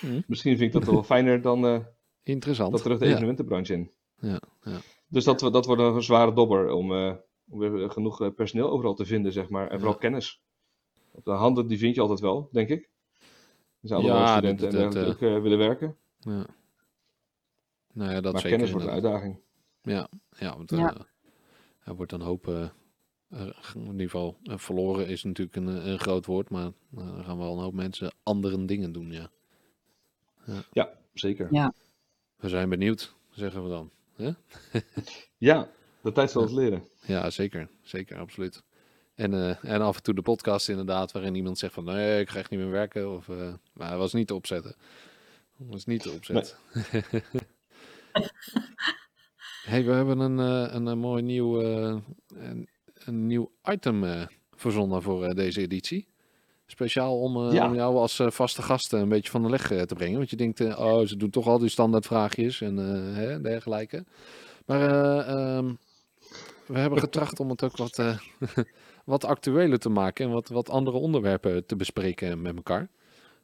Hm. 0.00 0.20
misschien 0.26 0.56
vind 0.56 0.74
ik 0.74 0.80
dat 0.80 0.92
wel 0.94 1.02
fijner 1.02 1.40
dan 1.42 1.66
eh, 1.66 1.80
interessant. 2.22 2.72
dat 2.72 2.82
terug 2.82 2.98
de 2.98 3.04
Ja. 3.04 3.10
evenementenbranche 3.10 3.72
in. 3.72 3.90
Ja, 4.20 4.40
ja. 4.62 4.78
Dus 5.08 5.24
dat, 5.24 5.40
dat 5.40 5.66
wordt 5.66 5.82
een 5.82 6.02
zware 6.02 6.32
dobber 6.32 6.70
om, 6.70 6.92
eh, 6.92 7.14
om 7.48 7.58
weer 7.58 7.90
genoeg 7.90 8.20
eh, 8.20 8.30
personeel 8.34 8.70
overal 8.70 8.94
te 8.94 9.04
vinden, 9.04 9.32
zeg 9.32 9.48
maar. 9.48 9.68
En 9.68 9.76
vooral 9.76 9.92
Ja. 9.94 9.98
kennis. 10.00 10.42
Op 11.12 11.24
de 11.24 11.30
handen, 11.30 11.66
die 11.66 11.78
vind 11.78 11.94
je 11.94 12.00
altijd 12.00 12.20
wel, 12.20 12.48
denk 12.52 12.68
ik. 12.68 12.90
Er 13.80 13.88
zijn 13.88 14.00
allemaal 14.00 14.18
Ja, 14.20 14.32
studenten 14.32 14.64
dat- 14.70 14.74
en 14.74 14.82
dat, 14.82 14.92
dergelijke 14.92 15.36
ook 15.36 15.42
willen 15.42 15.58
werken. 15.58 15.96
Ja. 16.20 16.46
Nou 17.92 18.10
ja, 18.12 18.20
dat 18.20 18.32
maar 18.32 18.40
zeker. 18.42 18.56
kennis 18.56 18.70
wordt 18.70 18.86
een 18.86 18.92
uitdaging. 18.92 19.40
Ja, 19.82 20.08
ja 20.38 20.56
want 20.56 20.70
Ja. 20.70 20.94
eh, 20.94 21.00
er 21.84 21.94
wordt 21.94 22.10
dan 22.10 22.20
hoop, 22.20 22.48
eh, 22.48 22.68
in 23.74 23.90
ieder 23.90 24.00
geval, 24.00 24.38
eh, 24.42 24.58
verloren 24.58 25.06
is 25.06 25.24
natuurlijk 25.24 25.56
een, 25.56 25.88
een 25.88 25.98
groot 25.98 26.26
woord, 26.26 26.50
maar 26.50 26.72
er 26.96 27.24
gaan 27.24 27.38
wel 27.38 27.52
een 27.52 27.62
hoop 27.62 27.74
mensen 27.74 28.12
andere 28.22 28.64
dingen 28.64 28.92
doen, 28.92 29.12
ja. 29.12 29.30
Ja, 30.72 30.90
zeker. 31.14 31.48
Ja. 31.50 31.72
We 32.36 32.48
zijn 32.48 32.68
benieuwd, 32.68 33.14
zeggen 33.30 33.62
we 33.62 33.68
dan. 33.68 33.90
Ja, 35.38 35.68
de 36.02 36.12
tijd 36.12 36.30
zal 36.30 36.42
het 36.42 36.50
leren. 36.52 36.88
Ja, 37.06 37.30
zeker. 37.30 37.68
Zeker, 37.82 38.18
absoluut. 38.18 38.62
En, 39.14 39.32
eh, 39.34 39.64
en 39.64 39.80
af 39.80 39.96
en 39.96 40.02
toe 40.02 40.14
de 40.14 40.22
podcast 40.22 40.68
inderdaad, 40.68 41.12
waarin 41.12 41.34
iemand 41.34 41.58
zegt 41.58 41.74
van, 41.74 41.84
nee, 41.84 42.20
ik 42.20 42.28
ga 42.28 42.38
echt 42.38 42.50
niet 42.50 42.60
meer 42.60 42.70
werken. 42.70 43.12
Of, 43.14 43.28
eh, 43.28 43.54
maar 43.72 43.90
dat 43.90 43.98
was 43.98 44.12
niet 44.12 44.26
te 44.26 44.34
opzetten. 44.34 44.74
Dat 45.58 45.66
was 45.68 45.84
niet 45.84 46.02
te 46.02 46.10
opzet. 46.10 46.56
hey, 49.64 49.84
we 49.84 49.92
hebben 49.92 50.18
een, 50.18 50.38
eh, 50.40 50.74
een, 50.74 50.86
een 50.86 50.98
mooi 50.98 51.22
nieuw, 51.22 51.60
eh, 51.60 51.96
een, 52.34 52.68
een 52.94 53.26
nieuw 53.26 53.50
item 53.70 54.04
eh, 54.04 54.26
verzonnen 54.54 55.02
voor 55.02 55.24
eh, 55.24 55.34
deze 55.34 55.60
editie. 55.60 56.08
Speciaal 56.66 57.20
om, 57.20 57.36
eh, 57.48 57.52
Ja. 57.52 57.66
om 57.68 57.74
jou 57.74 57.96
als 57.96 58.18
eh, 58.18 58.30
vaste 58.30 58.62
gast 58.62 58.92
eh, 58.92 59.00
een 59.00 59.08
beetje 59.08 59.30
van 59.30 59.42
de 59.42 59.48
leg 59.50 59.70
eh, 59.70 59.82
te 59.82 59.94
brengen. 59.94 60.16
Want 60.18 60.30
je 60.30 60.36
denkt, 60.36 60.60
eh, 60.60 60.78
oh, 60.80 61.06
ze 61.06 61.16
doen 61.16 61.30
toch 61.30 61.46
al 61.46 61.58
die 61.58 61.68
standaard 61.68 62.06
vraagjes 62.06 62.60
en 62.60 62.78
eh, 62.78 63.14
hè, 63.16 63.40
dergelijke. 63.40 64.04
Maar 64.66 64.80
eh, 64.80 65.28
ehm, 65.56 65.74
we 66.66 66.78
hebben 66.78 66.98
getracht 66.98 67.40
om 67.40 67.50
het 67.50 67.62
ook 67.62 67.76
wat, 67.76 67.98
eh, 67.98 68.18
wat 69.04 69.24
actueler 69.24 69.78
te 69.78 69.88
maken 69.88 70.26
en 70.26 70.32
wat, 70.32 70.48
wat 70.48 70.70
andere 70.70 70.96
onderwerpen 70.96 71.66
te 71.66 71.76
bespreken 71.76 72.42
met 72.42 72.56
elkaar. 72.56 72.88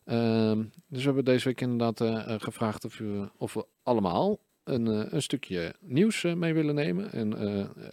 Ehm, 0.05 0.65
dus 0.87 0.99
we 0.99 1.05
hebben 1.05 1.25
deze 1.25 1.45
week 1.49 1.61
inderdaad 1.61 2.01
eh, 2.01 2.35
eh, 2.35 2.41
gevraagd 2.41 2.85
of, 2.85 3.03
of 3.37 3.55
we 3.55 3.67
allemaal 3.83 4.38
een, 4.65 4.87
eh, 4.87 5.12
een 5.12 5.23
stukje 5.23 5.75
nieuws 5.81 6.23
mee 6.23 6.55
willen 6.55 6.75
nemen. 6.75 7.12
En 7.12 7.31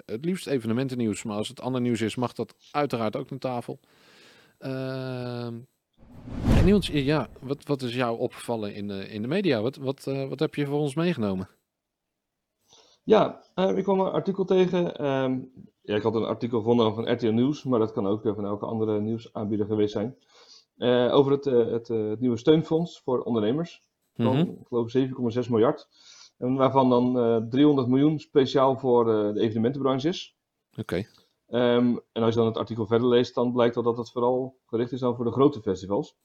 het 0.05 0.25
liefst 0.25 0.47
evenementennieuws, 0.47 1.23
maar 1.23 1.37
als 1.37 1.47
het 1.47 1.61
ander 1.61 1.81
nieuws 1.81 2.01
is, 2.01 2.15
mag 2.15 2.33
dat 2.33 2.55
uiteraard 2.71 3.15
ook 3.15 3.29
naar 3.29 3.39
tafel. 3.39 3.79
Ehm, 4.57 5.57
en 6.57 6.65
Niels, 6.65 6.87
ja, 6.87 7.29
wat, 7.39 7.65
wat 7.65 7.81
is 7.81 7.95
jou 7.95 8.19
opgevallen 8.19 8.73
in, 8.73 8.87
de 8.87 9.09
in 9.09 9.21
de 9.21 9.27
media? 9.27 9.61
Wat, 9.61 9.75
wat, 9.75 10.03
wat 10.03 10.39
heb 10.39 10.55
je 10.55 10.65
voor 10.65 10.79
ons 10.79 10.95
meegenomen? 10.95 11.49
Ja, 13.09 13.41
eh, 13.55 13.77
ik 13.77 13.83
kwam 13.83 13.99
een 13.99 14.11
artikel 14.11 14.45
tegen. 14.45 14.95
ehm, 14.95 15.39
ja, 15.81 15.95
ik 15.95 16.01
had 16.01 16.15
een 16.15 16.23
artikel 16.23 16.57
gevonden 16.57 16.95
van 16.95 17.11
RTL 17.11 17.31
Nieuws, 17.31 17.63
maar 17.63 17.79
dat 17.79 17.91
kan 17.91 18.07
ook 18.07 18.21
van 18.21 18.45
elke 18.45 18.65
andere 18.65 19.01
nieuwsaanbieder 19.01 19.65
geweest 19.65 19.91
zijn. 19.91 20.17
Eh, 20.79 21.13
over 21.13 21.31
het, 21.31 21.45
eh, 21.47 21.65
het, 21.71 21.89
eh, 21.89 22.09
het 22.09 22.19
nieuwe 22.19 22.37
steunfonds 22.37 23.01
voor 23.01 23.21
ondernemers. 23.21 23.81
Van, 24.15 24.25
Mhm. 24.37 24.49
ik 24.49 24.67
geloof 24.67 24.89
7,6 24.91 25.49
miljard. 25.49 25.87
En 26.37 26.55
waarvan 26.55 26.89
dan 26.89 27.19
eh 27.19 27.37
300 27.49 27.87
miljoen 27.87 28.19
speciaal 28.19 28.77
voor 28.77 29.05
de 29.05 29.39
evenementenbranche 29.39 30.07
is. 30.07 30.35
Oké, 30.77 31.03
Ehm, 31.47 31.95
en 32.11 32.23
als 32.23 32.29
je 32.33 32.39
dan 32.39 32.45
het 32.45 32.57
artikel 32.57 32.85
verder 32.85 33.07
leest, 33.07 33.35
dan 33.35 33.51
blijkt 33.51 33.75
wel 33.75 33.83
dat 33.83 33.97
het 33.97 34.11
vooral 34.11 34.57
gericht 34.65 34.91
is 34.91 34.99
dan 34.99 35.15
voor 35.15 35.25
de 35.25 35.31
grote 35.31 35.61
festivals. 35.61 36.15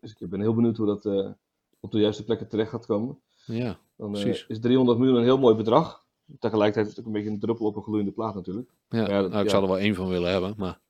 Dus 0.00 0.14
ik 0.18 0.30
ben 0.30 0.40
heel 0.40 0.54
benieuwd 0.54 0.76
hoe 0.76 0.86
dat 0.86 1.34
op 1.80 1.90
de 1.90 1.98
juiste 1.98 2.24
plekken 2.24 2.48
terecht 2.48 2.70
gaat 2.70 2.86
komen. 2.86 3.20
ja, 3.46 3.78
Dan 3.96 4.10
Precies. 4.10 4.44
is 4.48 4.60
300 4.60 4.98
miljoen 4.98 5.16
een 5.16 5.22
heel 5.22 5.38
mooi 5.38 5.54
bedrag. 5.54 6.04
Tegelijkertijd 6.38 6.86
is 6.86 6.90
het 6.90 7.00
ook 7.00 7.06
een 7.06 7.12
beetje 7.12 7.30
een 7.30 7.40
druppel 7.40 7.66
op 7.66 7.76
een 7.76 7.82
gloeiende 7.82 8.12
plaat 8.12 8.34
natuurlijk. 8.34 8.70
ja. 8.88 8.98
Ja, 8.98 9.06
dat- 9.22 9.30
nou, 9.30 9.38
ik 9.42 9.44
ja. 9.44 9.48
zou 9.50 9.62
er 9.62 9.68
wel 9.68 9.78
één 9.78 9.94
van 9.94 10.08
willen 10.08 10.30
hebben, 10.30 10.54
maar 10.56 10.80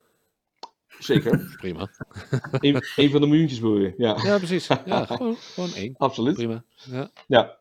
Zeker. 1.00 1.54
prima. 1.60 1.88
Eén 2.50 2.80
één 2.96 3.10
van 3.10 3.20
de 3.20 3.26
miljoentjes 3.26 3.60
bedoel 3.60 3.78
je. 3.78 3.94
Ja, 3.96 4.16
Ja, 4.22 4.36
precies. 4.38 4.66
Ja, 4.66 5.04
gewoon, 5.06 5.36
gewoon 5.36 5.72
één. 5.72 5.94
absoluut. 5.98 6.34
Prima. 6.34 6.64
Ja, 6.74 7.10
Ja. 7.26 7.58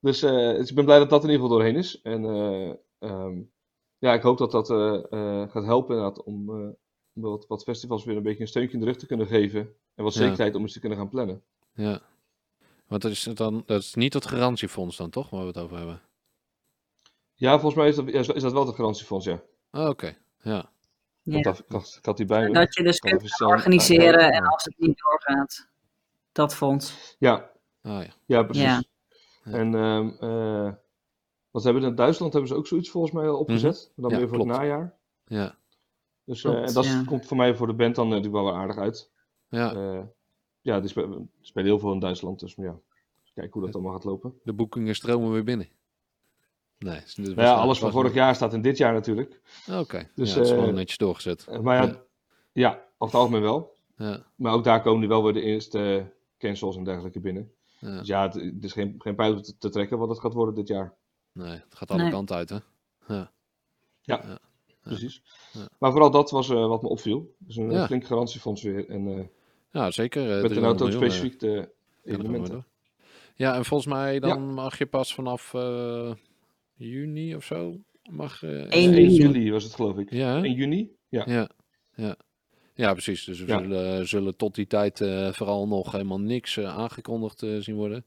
Dus, 0.00 0.22
eh, 0.22 0.30
dus 0.32 0.68
ik 0.68 0.74
ben 0.74 0.84
blij 0.84 0.98
dat 0.98 1.10
dat 1.10 1.24
in 1.24 1.30
ieder 1.30 1.42
geval 1.44 1.58
doorheen 1.58 1.76
is. 1.76 2.00
En 2.02 2.24
ehm, 2.98 3.40
ja, 3.98 4.12
ik 4.14 4.22
hoop 4.22 4.38
dat 4.38 4.50
dat 4.50 4.70
eh, 4.70 5.50
gaat 5.50 5.64
helpen 5.64 5.96
inderdaad 5.96 6.22
om 6.24 6.46
wat, 7.12 7.46
wat 7.46 7.62
festivals 7.62 8.04
weer 8.04 8.16
een 8.16 8.22
beetje 8.22 8.40
een 8.40 8.48
steuntje 8.48 8.74
in 8.74 8.80
de 8.80 8.86
rug 8.86 8.96
te 8.96 9.06
kunnen 9.06 9.26
geven. 9.26 9.60
En 9.94 10.04
wat 10.04 10.14
Ja. 10.14 10.20
zekerheid 10.20 10.54
om 10.54 10.62
eens 10.62 10.72
te 10.72 10.80
kunnen 10.80 10.98
gaan 10.98 11.08
plannen. 11.08 11.42
ja. 11.74 12.00
Want 12.86 13.02
dat 13.04 13.10
is, 13.12 13.22
dan, 13.22 13.62
dat 13.66 13.80
is 13.82 13.94
niet 13.94 14.14
het 14.14 14.26
garantiefonds 14.26 14.96
dan, 14.96 15.10
toch, 15.10 15.30
waar 15.30 15.40
we 15.40 15.46
het 15.46 15.58
over 15.58 15.76
hebben? 15.76 16.00
Ja, 17.34 17.52
volgens 17.52 17.74
mij 17.74 17.88
is 17.88 17.96
dat, 17.96 18.08
is 18.08 18.28
is 18.28 18.42
dat 18.42 18.52
wel 18.52 18.66
het 18.66 18.74
garantiefonds, 18.74 19.24
ja. 19.26 19.42
Ah, 19.70 19.88
Oké, 19.88 20.16
ja. 20.42 20.71
Ja. 21.22 21.38
Ik, 21.38 21.44
had, 21.44 21.58
ik, 21.58 21.64
had, 21.68 21.94
ik 21.98 22.04
had 22.04 22.16
die 22.16 22.26
bij. 22.26 22.48
Dat 22.52 22.74
je 22.74 22.82
dus 22.82 22.98
kunt 22.98 23.40
organiseren 23.40 24.20
Ja. 24.20 24.30
en 24.30 24.46
als 24.46 24.64
het 24.64 24.74
niet 24.78 24.98
doorgaat, 24.98 25.68
dat 26.32 26.54
fonds. 26.54 27.16
Ja, 27.18 27.52
Ah 27.82 28.04
ja. 28.04 28.12
ja, 28.26 28.42
precies. 28.42 28.88
En 29.42 29.74
ehm 29.74 30.08
eh, 30.20 30.72
wat 31.50 31.64
hebben 31.64 31.82
we 31.82 31.88
in 31.88 31.94
Duitsland 31.94 32.32
hebben 32.32 32.50
ze 32.50 32.56
ook 32.56 32.66
zoiets 32.66 32.90
volgens 32.90 33.12
mij 33.12 33.28
al 33.28 33.38
opgezet. 33.38 33.92
Dan 33.96 34.10
Ja, 34.10 34.16
weer 34.16 34.28
voor 34.28 34.38
het 34.38 34.46
najaar. 34.46 34.98
Ja, 35.24 35.58
Dus 36.24 36.44
eh, 36.44 36.62
en 36.62 36.72
dat 36.72 36.84
ja. 36.84 37.04
komt 37.04 37.26
voor 37.26 37.36
mij 37.36 37.54
voor 37.54 37.66
de 37.66 37.74
band 37.74 37.94
dan 37.94 38.08
natuurlijk 38.08 38.34
wel 38.34 38.44
weer 38.44 38.54
aardig 38.54 38.76
uit. 38.76 39.10
ja. 39.48 39.74
Eh, 39.74 40.02
ja, 40.60 40.80
die 40.80 40.88
spelen, 40.88 41.30
heel 41.64 41.78
veel 41.78 41.92
in 41.92 41.98
Duitsland. 41.98 42.40
Dus 42.40 42.56
maar 42.56 42.66
ja, 42.66 42.78
kijk 43.34 43.52
hoe 43.52 43.64
dat 43.64 43.74
allemaal 43.74 43.92
gaat 43.92 44.04
lopen. 44.04 44.40
de 44.44 44.52
boekingen 44.52 44.94
stromen 44.94 45.32
weer 45.32 45.44
binnen. 45.44 45.68
Nee. 46.82 47.34
Maar 47.34 47.44
ja, 47.44 47.54
alles 47.54 47.78
van 47.78 47.90
vorig 47.90 48.14
jaar 48.14 48.34
staat 48.34 48.52
in 48.52 48.62
dit 48.62 48.76
jaar 48.76 48.92
natuurlijk. 48.92 49.40
Oké, 49.70 50.08
Dus, 50.14 50.28
ja, 50.32 50.34
het 50.36 50.44
is 50.46 50.50
eh, 50.52 50.58
gewoon 50.58 50.74
netjes 50.74 50.98
doorgezet. 50.98 51.46
Eh, 51.48 51.58
maar 51.58 51.76
ja, 51.76 51.82
Ja. 51.88 52.00
ja. 52.52 52.70
over 52.72 52.84
het 52.98 53.14
algemeen 53.14 53.42
wel. 53.42 53.74
Ja, 53.96 54.22
Maar 54.34 54.52
ook 54.52 54.64
daar 54.64 54.82
komen 54.82 55.00
nu 55.00 55.08
wel 55.08 55.22
weer 55.24 55.32
de 55.32 55.40
eerste 55.42 55.78
eh, 55.98 56.04
cancels 56.38 56.76
en 56.76 56.84
dergelijke 56.84 57.20
binnen. 57.20 57.52
ja. 57.78 57.98
Dus 57.98 58.06
ja, 58.06 58.22
het, 58.22 58.34
het 58.34 58.64
is 58.64 58.72
geen, 58.72 58.94
geen 58.98 59.14
pijl 59.14 59.40
te, 59.40 59.58
te 59.58 59.68
trekken 59.68 59.98
wat 59.98 60.08
het 60.08 60.20
gaat 60.20 60.32
worden 60.34 60.54
dit 60.54 60.68
jaar. 60.68 60.94
Nee, 61.32 61.50
het 61.50 61.74
gaat 61.74 61.90
alle 61.90 62.02
Nee. 62.02 62.10
kanten 62.10 62.36
uit, 62.36 62.48
hè? 62.50 62.58
Ja. 64.00 64.40
Precies. 64.82 65.22
Ja. 65.52 65.68
Maar 65.78 65.90
vooral 65.90 66.10
dat 66.10 66.30
was 66.30 66.50
eh, 66.50 66.66
wat 66.66 66.82
me 66.82 66.88
opviel. 66.88 67.34
Dus 67.38 67.56
een 67.56 67.70
Ja. 67.70 67.86
flink 67.86 68.04
garantiefonds 68.06 68.62
weer. 68.62 68.88
En 68.88 69.06
eh, 69.18 69.24
Ja, 69.70 69.90
zeker. 69.90 70.22
eh, 70.22 70.42
met 70.42 70.50
300 70.50 70.54
inderdaad 70.54 70.82
ook 70.82 70.88
miljoen, 70.88 71.02
eh, 71.02 71.08
specifiek 71.08 71.40
de 71.40 71.68
Ja, 72.04 72.16
doen. 72.16 72.64
Ja, 73.34 73.54
en 73.54 73.64
volgens 73.64 73.92
mij 73.94 74.18
dan 74.20 74.28
Ja. 74.30 74.36
mag 74.52 74.78
je 74.78 74.86
pas 74.86 75.14
vanaf 75.14 75.54
eh, 75.54 76.12
juni 76.74 77.34
of 77.36 77.44
zo. 77.44 77.80
Mag, 78.10 78.42
eh, 78.42 78.50
1 78.50 78.68
1 78.70 78.92
juni. 78.92 79.14
juli 79.14 79.50
was 79.52 79.64
het 79.64 79.74
geloof 79.74 79.98
ik. 79.98 80.10
Ja, 80.12 80.28
hè? 80.36 80.42
1 80.44 80.54
juni? 80.54 80.90
Ja. 81.08 81.24
ja, 81.26 81.48
ja. 81.94 82.16
Ja, 82.74 82.92
precies. 82.92 83.24
Dus 83.24 83.40
we 83.40 83.46
Ja. 83.46 83.58
zullen, 83.58 84.08
zullen 84.08 84.36
tot 84.36 84.54
die 84.54 84.66
tijd 84.66 85.00
eh, 85.00 85.32
vooral 85.32 85.68
nog 85.68 85.92
helemaal 85.92 86.20
niks 86.20 86.56
eh, 86.56 86.76
aangekondigd 86.78 87.42
eh, 87.42 87.56
zien 87.58 87.74
worden. 87.74 88.04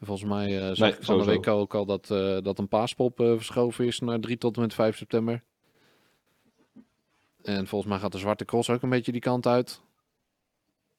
En 0.00 0.06
volgens 0.06 0.28
mij 0.28 0.58
eh 0.58 0.66
zag 0.66 0.78
Nee, 0.78 0.90
ik 0.90 1.02
van 1.04 1.18
de 1.18 1.24
week 1.24 1.46
ook 1.46 1.74
al 1.74 1.86
dat, 1.86 2.10
eh, 2.10 2.38
dat 2.42 2.58
een 2.58 2.68
paaspop 2.68 3.20
eh, 3.20 3.26
verschoven 3.36 3.86
is 3.86 4.00
naar 4.00 4.20
3 4.20 4.38
tot 4.38 4.54
en 4.56 4.60
met 4.62 4.74
5 4.74 4.96
september. 4.96 5.44
En 7.42 7.66
volgens 7.66 7.90
mij 7.90 8.00
gaat 8.00 8.12
de 8.12 8.18
Zwarte 8.18 8.44
Cross 8.44 8.70
ook 8.70 8.82
een 8.82 8.88
beetje 8.90 9.12
die 9.12 9.20
kant 9.20 9.46
uit. 9.46 9.82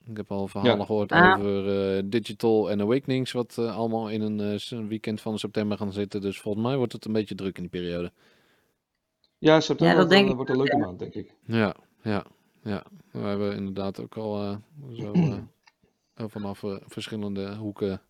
Ik 0.10 0.18
heb 0.18 0.32
al 0.32 0.48
verhalen 0.48 0.78
Ja. 0.78 0.86
gehoord 0.86 1.12
Ah. 1.12 1.38
over 1.40 1.96
eh, 1.98 2.04
Digital 2.06 2.72
en 2.72 2.82
Awakenings, 2.82 3.32
wat 3.32 3.56
eh, 3.58 3.76
allemaal 3.78 4.10
in 4.10 4.22
een 4.22 4.40
eh, 4.40 4.88
weekend 4.88 5.22
van 5.22 5.40
september 5.40 5.78
gaan 5.78 5.94
zitten. 5.94 6.22
Dus 6.22 6.40
volgens 6.40 6.64
mij 6.66 6.78
wordt 6.78 6.94
het 6.94 7.06
een 7.06 7.14
beetje 7.14 7.36
druk 7.36 7.56
in 7.56 7.62
die 7.62 7.72
periode. 7.72 8.12
Ja, 9.38 9.60
september 9.60 9.88
Ja, 9.88 10.02
dat 10.02 10.10
wordt, 10.10 10.10
denk 10.10 10.24
een- 10.26 10.30
ik 10.30 10.36
wordt 10.36 10.52
een 10.52 10.58
leuke 10.58 10.78
maand, 10.78 11.00
denk 11.00 11.14
ik. 11.14 11.34
Ja, 11.46 11.76
Ja, 12.04 12.26
ja. 12.64 12.84
We 13.12 13.20
hebben 13.20 13.56
inderdaad 13.56 14.00
ook 14.02 14.18
al 14.18 14.42
eh, 14.44 14.56
zo 14.94 15.12
eh, 15.12 16.26
vanaf 16.36 16.64
verschillende 16.88 17.56
hoeken 17.56 18.02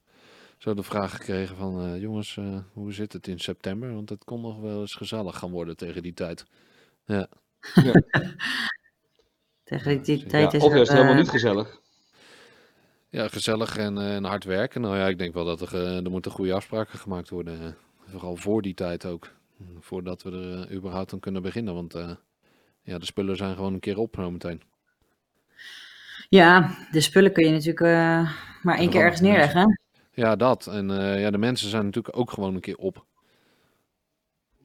zo 0.58 0.74
de 0.74 0.84
vraag 0.84 1.12
gekregen 1.16 1.56
van 1.56 1.82
eh, 1.82 2.02
jongens, 2.02 2.38
eh, 2.38 2.58
hoe 2.74 2.94
zit 2.94 3.14
het 3.14 3.28
in 3.28 3.40
september? 3.40 3.94
Want 3.94 4.10
het 4.10 4.24
kon 4.24 4.42
nog 4.42 4.60
wel 4.60 4.82
eens 4.82 4.96
gezellig 4.96 5.38
gaan 5.38 5.52
worden 5.52 5.78
tegen 5.78 6.02
die 6.02 6.14
tijd. 6.14 6.46
Ja, 7.06 7.28
Tegen 9.64 10.04
die 10.04 10.20
Ja, 10.20 10.28
tijd 10.28 10.54
is 10.54 10.64
Of 10.64 10.74
juist 10.74 10.92
helemaal 10.92 11.14
niet 11.16 11.30
gezellig. 11.30 11.82
Ja 13.10 13.28
gezellig 13.28 13.78
en, 13.78 13.98
eh, 13.98 14.16
en 14.16 14.24
hard 14.24 14.44
werken. 14.44 14.82
Nou 14.82 14.98
ja, 14.98 15.08
ik 15.08 15.18
denk 15.18 15.34
wel 15.34 15.46
dat 15.46 15.62
er, 15.62 15.76
eh, 15.76 16.04
er 16.04 16.12
moeten 16.12 16.32
goede 16.32 16.54
afspraken 16.54 17.00
gemaakt 17.00 17.30
worden. 17.30 17.62
eh. 17.62 17.68
Vooral 18.12 18.36
voor 18.36 18.62
die 18.62 18.74
tijd 18.74 19.06
ook. 19.06 19.32
Voordat 19.80 20.24
we 20.24 20.32
er 20.32 20.76
überhaupt 20.76 21.14
aan 21.14 21.20
kunnen 21.20 21.42
beginnen. 21.42 21.74
Want 21.74 21.94
eh, 21.96 22.12
ja, 22.82 22.98
de 22.98 23.06
spullen 23.06 23.36
zijn 23.38 23.56
gewoon 23.56 23.74
een 23.74 23.80
keer 23.80 23.98
op 23.98 24.18
nou 24.18 24.32
meteen. 24.32 24.62
Ja, 26.30 26.76
de 26.92 27.02
spullen 27.02 27.32
kun 27.32 27.46
je 27.46 27.52
natuurlijk 27.52 27.80
eh, 27.82 28.32
maar 28.64 28.78
één 28.78 28.90
keer 28.90 29.02
ergens 29.02 29.22
neerleggen. 29.22 29.80
Ja, 30.14 30.36
dat. 30.36 30.68
En 30.68 30.92
eh, 30.92 31.22
ja, 31.22 31.32
de 31.32 31.38
mensen 31.38 31.70
zijn 31.70 31.86
natuurlijk 31.86 32.18
ook 32.18 32.32
gewoon 32.32 32.56
een 32.56 32.62
keer 32.62 32.78
op. 32.78 33.06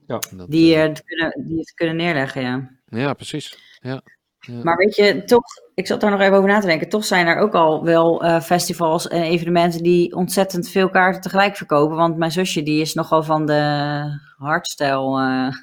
Ja. 0.07 0.19
Dat, 0.35 0.51
Die, 0.51 0.75
het 0.75 1.03
kunnen, 1.03 1.43
die 1.47 1.57
het 1.57 1.73
kunnen 1.73 1.95
neerleggen, 1.95 2.41
ja. 2.41 2.69
ja, 2.85 3.13
precies. 3.13 3.77
Ja. 3.81 4.01
Ja. 4.39 4.63
Maar 4.63 4.77
weet 4.77 4.95
je, 4.95 5.23
toch, 5.23 5.43
ik 5.75 5.87
zat 5.87 6.01
daar 6.01 6.11
nog 6.11 6.19
even 6.19 6.37
over 6.37 6.49
na 6.49 6.59
te 6.59 6.67
denken. 6.67 6.89
Toch 6.89 7.05
zijn 7.05 7.27
er 7.27 7.37
ook 7.37 7.53
al 7.53 7.83
wel 7.83 8.23
eh, 8.23 8.41
festivals 8.41 9.07
en 9.07 9.21
evenementen 9.21 9.83
die 9.83 10.15
ontzettend 10.15 10.69
veel 10.69 10.89
kaarten 10.89 11.21
tegelijk 11.21 11.55
verkopen. 11.57 11.95
Want 11.95 12.17
mijn 12.17 12.31
zusje 12.31 12.63
die 12.63 12.81
is 12.81 12.93
nogal 12.93 13.23
van 13.23 13.45
de 13.45 14.19
hardstyle 14.37 15.21
eh, 15.21 15.53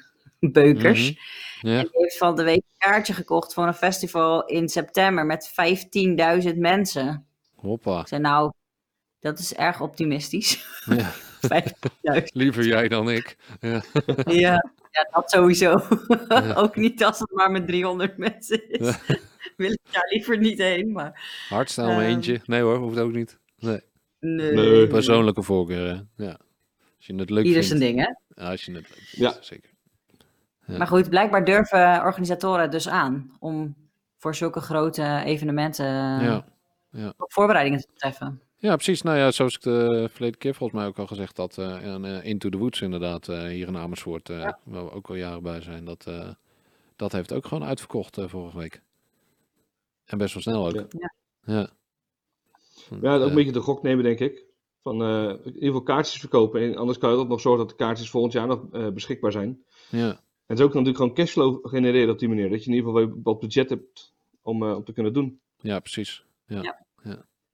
beukers. 0.51 1.07
Ja, 1.61 1.77
En 1.77 1.81
die 1.91 2.01
heeft 2.01 2.17
van 2.17 2.35
de 2.35 2.43
week 2.43 2.55
een 2.55 2.89
kaartje 2.91 3.13
gekocht 3.13 3.53
voor 3.53 3.67
een 3.67 3.73
festival 3.73 4.45
in 4.45 4.69
september 4.69 5.25
met 5.25 5.51
15.000 6.51 6.57
mensen. 6.57 7.25
hoppa. 7.55 8.05
Zei 8.05 8.21
nou, 8.21 8.51
dat 9.19 9.39
is 9.39 9.53
erg 9.53 9.81
optimistisch. 9.81 10.65
Ja. 10.85 11.11
15.000. 12.17 12.23
Liever 12.33 12.65
jij 12.65 12.87
dan 12.87 13.09
ik. 13.09 13.37
Ja. 13.59 13.81
Ja, 14.25 14.71
ja, 14.93 15.07
dat 15.11 15.31
sowieso. 15.31 15.81
Ja. 16.27 16.53
ook 16.63 16.75
niet 16.75 17.03
als 17.03 17.19
het 17.19 17.31
maar 17.31 17.51
met 17.51 17.67
300 17.67 18.17
mensen 18.17 18.69
is. 18.69 18.97
Wil 19.57 19.71
ik 19.71 19.79
daar 19.91 20.07
liever 20.09 20.37
niet 20.37 20.57
heen, 20.57 20.91
maar... 20.91 21.45
Hardstyle 21.49 21.87
maar 21.87 21.99
Ehm. 21.99 22.09
eentje. 22.09 22.41
Nee 22.45 22.61
hoor, 22.61 22.77
hoeft 22.77 22.97
ook 22.99 23.11
niet. 23.11 23.39
Nee. 23.57 23.79
Nee. 24.19 24.51
Nee. 24.51 24.87
Persoonlijke 24.87 25.43
voorkeur. 25.43 25.87
hè. 26.15 26.23
Ja. 26.25 26.37
Als 26.97 27.05
je 27.05 27.15
het 27.15 27.29
leuk 27.29 27.45
Ieder 27.45 27.63
vindt. 27.63 27.67
zijn 27.67 27.79
ding, 27.95 27.99
hè? 27.99 28.41
Ja, 28.43 28.49
als 28.49 28.65
je 28.65 28.71
het 28.71 28.81
leuk 28.81 28.91
vindt, 28.93 29.09
Ja. 29.11 29.33
zeker. 29.41 29.69
Ja. 30.65 30.77
Maar 30.77 30.87
goed, 30.87 31.09
blijkbaar 31.09 31.45
durven 31.45 32.01
organisatoren 32.03 32.71
dus 32.71 32.87
aan 32.89 33.31
om 33.39 33.75
voor 34.17 34.35
zulke 34.35 34.59
grote 34.59 35.21
evenementen 35.25 35.85
Ja. 36.91 37.13
ook 37.17 37.31
voorbereidingen 37.31 37.79
te 37.79 37.87
treffen. 37.95 38.41
Ja, 38.63 38.75
precies. 38.75 39.01
Nou 39.01 39.17
ja, 39.17 39.31
zoals 39.31 39.55
ik 39.55 39.61
de 39.61 40.07
verleden 40.11 40.37
keer 40.39 40.55
volgens 40.55 40.79
mij 40.79 40.87
ook 40.89 40.97
al 40.99 41.07
gezegd 41.07 41.37
had. 41.37 41.57
eh, 41.57 41.93
en, 41.93 42.05
eh, 42.05 42.25
Into 42.29 42.49
the 42.49 42.57
Woods 42.57 42.81
inderdaad, 42.81 43.27
eh, 43.27 43.41
hier 43.43 43.67
in 43.67 43.77
Amersfoort. 43.77 44.29
eh, 44.29 44.51
Waar 44.63 44.85
we 44.85 44.91
ook 44.91 45.09
al 45.09 45.15
jaren 45.15 45.43
bij 45.43 45.61
zijn. 45.61 45.85
Dat, 45.85 46.05
eh, 46.07 46.29
dat 46.95 47.11
heeft 47.11 47.33
ook 47.33 47.45
gewoon 47.45 47.63
uitverkocht 47.63 48.17
eh, 48.17 48.27
vorige 48.27 48.57
week. 48.57 48.81
En 50.05 50.17
best 50.17 50.33
wel 50.33 50.43
snel 50.43 50.65
ook. 50.67 50.73
Ja. 50.73 50.85
Ja. 50.89 51.13
Ja. 51.53 51.69
Ja, 53.01 53.15
ook 53.15 53.29
een 53.29 53.35
beetje 53.35 53.51
de 53.51 53.59
gok 53.61 53.83
nemen, 53.83 54.03
denk 54.03 54.19
ik. 54.19 54.43
Van 54.81 55.01
eh, 55.01 55.29
in 55.29 55.45
ieder 55.45 55.61
geval 55.65 55.81
kaartjes 55.83 56.19
verkopen. 56.19 56.61
En 56.61 56.75
anders 56.75 56.97
kan 56.97 57.11
je 57.11 57.17
ook 57.17 57.27
nog 57.27 57.41
zorgen 57.41 57.61
dat 57.67 57.77
de 57.77 57.83
kaartjes 57.83 58.09
volgend 58.09 58.33
jaar 58.33 58.47
nog 58.47 58.65
eh, 58.71 58.87
beschikbaar 58.89 59.31
zijn. 59.31 59.63
ja. 59.89 60.21
En 60.45 60.55
het 60.55 60.57
is 60.59 60.63
ook 60.65 60.69
natuurlijk 60.73 60.97
gewoon 60.97 61.13
cashflow 61.13 61.67
genereren 61.67 62.09
op 62.13 62.19
die 62.19 62.27
manier. 62.27 62.49
Dat 62.49 62.63
je 62.63 62.69
in 62.71 62.75
ieder 62.75 62.91
geval 62.91 63.21
wat 63.23 63.39
budget 63.39 63.69
hebt 63.69 64.13
om, 64.41 64.63
eh, 64.63 64.75
om 64.75 64.83
te 64.83 64.93
kunnen 64.93 65.13
doen. 65.13 65.39
ja, 65.61 65.79
precies. 65.79 66.23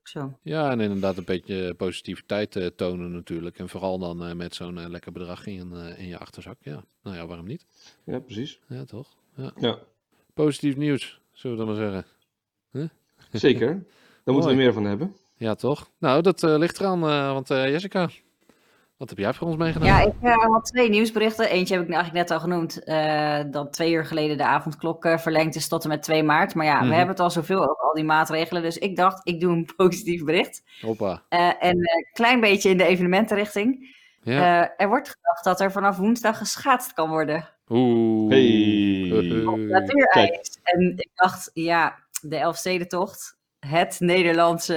Zo. 0.10 0.38
Ja, 0.42 0.72
en 0.72 0.80
inderdaad 0.80 1.18
een 1.18 1.24
beetje 1.26 1.74
positiviteit 1.74 2.56
eh, 2.56 2.66
tonen 2.66 3.12
natuurlijk. 3.12 3.60
En 3.60 3.70
vooral 3.70 4.00
dan 4.00 4.26
eh, 4.26 4.34
met 4.36 4.56
zo'n 4.56 4.78
eh, 4.80 4.90
lekker 4.90 5.12
bedrag 5.12 5.46
in, 5.46 5.74
eh, 5.74 6.00
in 6.00 6.08
je 6.08 6.18
achterzak. 6.18 6.58
Ja, 6.62 6.84
nou 7.04 7.16
ja, 7.16 7.28
waarom 7.28 7.46
niet? 7.48 7.66
Ja, 8.04 8.20
precies. 8.20 8.60
Ja, 8.68 8.84
toch? 8.86 9.08
Ja. 9.36 9.52
Ja, 9.60 9.80
Positief 10.34 10.76
nieuws, 10.76 11.22
zullen 11.32 11.58
we 11.58 11.66
dan 11.66 11.74
maar 11.76 11.92
zeggen. 11.92 12.06
zeker. 13.32 13.68
Daar 14.24 14.34
moeten 14.34 14.52
we 14.52 14.58
meer 14.58 14.74
van 14.74 14.86
hebben. 14.86 15.16
Ja, 15.38 15.56
toch? 15.56 15.90
Nou, 15.98 16.22
dat 16.22 16.44
eh, 16.44 16.58
ligt 16.58 16.80
eraan, 16.80 17.04
eh, 17.04 17.32
want 17.32 17.50
eh, 17.50 17.70
Jessica, 17.70 18.10
wat 19.00 19.10
heb 19.10 19.18
jij 19.18 19.34
voor 19.34 19.48
ons 19.48 19.56
meegedaan? 19.56 19.88
Ja, 19.88 20.02
ik 20.02 20.14
eh, 20.22 20.36
had 20.38 20.66
twee 20.66 20.90
nieuwsberichten. 20.90 21.50
Eentje 21.50 21.76
heb 21.76 21.84
ik 21.88 21.94
eigenlijk 21.94 22.28
net 22.28 22.38
al 22.38 22.44
genoemd. 22.44 22.84
eh, 22.84 23.40
dat 23.52 23.74
twee 23.74 23.92
uur 23.92 24.06
geleden 24.06 24.38
de 24.38 24.44
avondklok 24.46 25.06
eh, 25.06 25.18
verlengd 25.18 25.56
is 25.56 25.68
tot 25.68 25.84
en 25.84 25.90
met 25.90 26.04
2 26.04 26.24
maart. 26.24 26.56
Maar 26.56 26.66
ja, 26.66 26.76
Mhm. 26.80 26.88
we 26.88 26.94
hebben 26.96 27.10
het 27.16 27.20
al 27.20 27.32
zoveel 27.32 27.62
over 27.62 27.84
al 27.84 27.94
die 27.94 28.04
maatregelen. 28.04 28.62
Dus 28.62 28.78
ik 28.78 28.96
dacht, 28.96 29.22
ik 29.28 29.40
doe 29.40 29.52
een 29.54 29.70
positief 29.76 30.24
bericht. 30.24 30.64
Hoppa. 30.82 31.22
Eh, 31.30 31.52
en 31.60 31.78
een 31.78 32.08
klein 32.14 32.40
beetje 32.40 32.70
in 32.70 32.78
de 32.78 32.86
evenementenrichting. 32.86 33.98
Ja. 34.22 34.62
Eh, 34.64 34.70
er 34.78 34.88
wordt 34.88 35.10
gedacht 35.10 35.44
dat 35.44 35.60
er 35.62 35.72
vanaf 35.72 35.98
woensdag 35.98 36.38
geschaatst 36.38 36.94
kan 36.94 37.10
worden. 37.10 37.50
Oeh. 37.70 38.30
Hey. 38.32 39.10
Natuurijs. 39.70 40.60
En 40.64 40.94
ik 40.98 41.10
dacht, 41.16 41.52
ja, 41.54 41.96
de 42.22 42.36
Elfstedentocht. 42.38 43.38
Het 43.60 43.96
Nederlandse, 44.00 44.74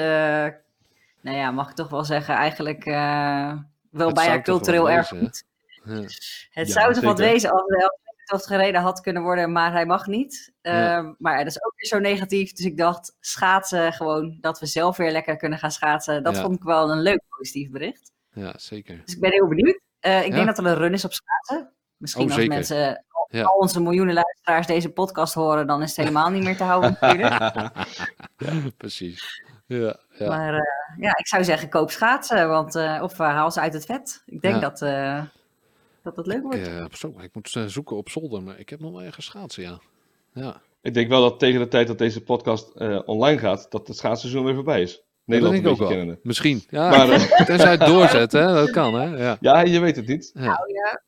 nou 1.20 1.36
ja, 1.36 1.50
mag 1.50 1.68
ik 1.70 1.74
toch 1.74 1.88
wel 1.88 2.04
zeggen, 2.04 2.34
eigenlijk 2.34 2.84
eh, 2.84 3.52
wel 3.92 4.06
Het 4.06 4.16
bijna 4.16 4.40
cultureel 4.40 4.90
erg 4.90 5.10
wezen, 5.10 5.26
goed. 5.26 5.44
Ja. 5.84 5.92
Het 6.50 6.66
Ja, 6.66 6.72
zou 6.72 6.94
toch 6.94 7.02
wat 7.04 7.18
wezen 7.18 7.50
als 7.50 7.66
de 7.66 7.76
Elfstedentocht 7.82 8.46
gereden 8.46 8.80
had 8.80 9.00
kunnen 9.00 9.22
worden, 9.22 9.52
maar 9.52 9.72
hij 9.72 9.86
mag 9.86 10.06
niet. 10.06 10.52
Ja. 10.62 10.98
Eh, 10.98 11.08
maar 11.18 11.36
dat 11.38 11.46
is 11.46 11.62
ook 11.64 11.72
weer 11.76 11.86
zo 11.88 11.98
negatief. 11.98 12.52
Dus 12.52 12.66
ik 12.66 12.76
dacht, 12.76 13.16
schaatsen 13.20 13.92
gewoon, 13.92 14.38
dat 14.40 14.58
we 14.60 14.66
zelf 14.66 14.96
weer 14.96 15.10
lekker 15.12 15.36
kunnen 15.36 15.58
gaan 15.58 15.70
schaatsen. 15.70 16.22
Dat 16.22 16.34
Ja. 16.36 16.42
vond 16.42 16.54
ik 16.56 16.62
wel 16.62 16.90
een 16.90 17.00
leuk 17.02 17.20
positief 17.28 17.70
bericht. 17.70 18.10
ja, 18.34 18.52
zeker. 18.56 19.00
Dus 19.04 19.14
ik 19.14 19.20
ben 19.20 19.30
heel 19.32 19.48
benieuwd. 19.48 19.80
Eh, 20.00 20.20
ik 20.24 20.28
Ja. 20.28 20.34
denk 20.34 20.46
dat 20.46 20.58
er 20.58 20.66
een 20.66 20.74
run 20.76 20.92
is 20.92 21.04
op 21.04 21.12
schaatsen. 21.12 21.72
Misschien 21.96 22.22
Oh, 22.24 22.30
als 22.30 22.38
zeker. 22.40 22.54
mensen, 22.54 23.04
Ja. 23.28 23.42
al 23.42 23.56
onze 23.58 23.80
miljoenen 23.82 24.14
luisteraars 24.14 24.66
deze 24.66 24.88
podcast 24.90 25.34
horen, 25.34 25.66
dan 25.66 25.82
is 25.82 25.88
het 25.88 25.96
helemaal 25.96 26.30
niet 26.30 26.42
meer 26.42 26.56
te 26.56 26.64
houden 26.64 26.96
natuurlijk. 27.00 27.70
Precies. 28.76 29.42
Ja, 29.80 29.96
ja. 30.18 30.28
Maar 30.28 30.54
eh, 30.54 30.60
ja, 31.00 31.16
ik 31.16 31.26
zou 31.26 31.44
zeggen 31.44 31.68
koop 31.68 31.90
schaatsen, 31.90 32.48
want, 32.48 32.74
eh, 32.74 33.00
of 33.02 33.12
eh, 33.20 33.26
haal 33.26 33.50
ze 33.50 33.60
uit 33.60 33.72
het 33.72 33.84
vet. 33.86 34.22
Ik 34.26 34.40
denk 34.40 34.54
Ja. 34.54 34.60
dat, 34.60 34.82
eh, 34.82 35.22
dat 36.02 36.14
dat 36.14 36.26
leuk 36.26 36.36
Ik, 36.36 36.42
wordt. 36.42 36.98
zo, 36.98 37.14
ik 37.20 37.30
moet 37.34 37.56
zoeken 37.66 37.96
op 37.96 38.08
zolder, 38.08 38.42
maar 38.42 38.58
ik 38.58 38.68
heb 38.68 38.80
nog 38.80 38.92
wel 38.92 39.02
ergens 39.02 39.26
schaatsen, 39.26 39.62
ja. 39.62 39.78
Ja, 40.32 40.60
Ik 40.82 40.94
denk 40.94 41.08
wel 41.08 41.20
dat 41.20 41.38
tegen 41.38 41.60
de 41.60 41.68
tijd 41.68 41.86
dat 41.86 41.98
deze 41.98 42.22
podcast 42.22 42.70
eh, 42.76 43.00
online 43.04 43.38
gaat, 43.38 43.66
dat 43.70 43.88
het 43.88 43.96
schaatsseizoen 43.96 44.44
weer 44.44 44.54
voorbij 44.54 44.82
is. 44.82 44.94
dat 44.96 45.04
Nederland 45.24 45.54
denk 45.54 45.66
ik 45.66 45.72
ook 45.72 45.78
wel. 45.78 45.88
kennende. 45.88 46.18
Misschien. 46.22 46.62
Ja, 46.68 46.88
Maar 46.88 47.06
tenzij 47.46 47.70
het 47.70 47.80
doorzet, 47.92 48.32
hè. 48.32 48.46
Dat 48.54 48.70
kan, 48.70 48.94
hè. 48.94 49.16
Ja. 49.24 49.36
ja, 49.40 49.60
je 49.60 49.80
weet 49.80 49.96
het 49.96 50.06
niet. 50.06 50.30
Ja, 50.34 50.40
Nou 50.44 50.72
ja, 50.72 51.02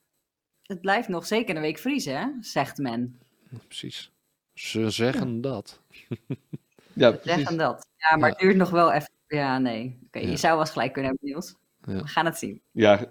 het 0.63 0.81
blijft 0.81 1.09
nog 1.09 1.27
zeker 1.27 1.57
een 1.57 1.63
week 1.63 1.79
vriezen, 1.79 2.17
hè? 2.19 2.27
zegt 2.41 2.79
men. 2.79 3.19
precies. 3.67 4.13
Ze 4.55 4.91
zeggen 4.91 5.41
dat. 5.41 5.81
Ja, 6.95 7.11
Ze 7.11 7.17
precies. 7.19 7.35
zeggen 7.39 7.57
dat. 7.57 7.87
Ja, 7.97 8.17
maar 8.17 8.29
Ja. 8.29 8.35
het 8.35 8.39
duurt 8.45 8.57
nog 8.57 8.71
wel 8.71 8.93
even. 8.93 9.11
Ja, 9.29 9.59
nee. 9.59 9.99
Oké, 10.07 10.19
Ja. 10.19 10.29
je 10.29 10.37
zou 10.37 10.53
wel 10.53 10.61
eens 10.63 10.71
gelijk 10.71 10.93
kunnen 10.93 11.11
hebben, 11.11 11.29
Niels. 11.31 11.55
Ja. 11.85 11.93
We 12.03 12.07
gaan 12.09 12.25
het 12.25 12.39
zien. 12.39 12.61
Ja. 12.71 13.05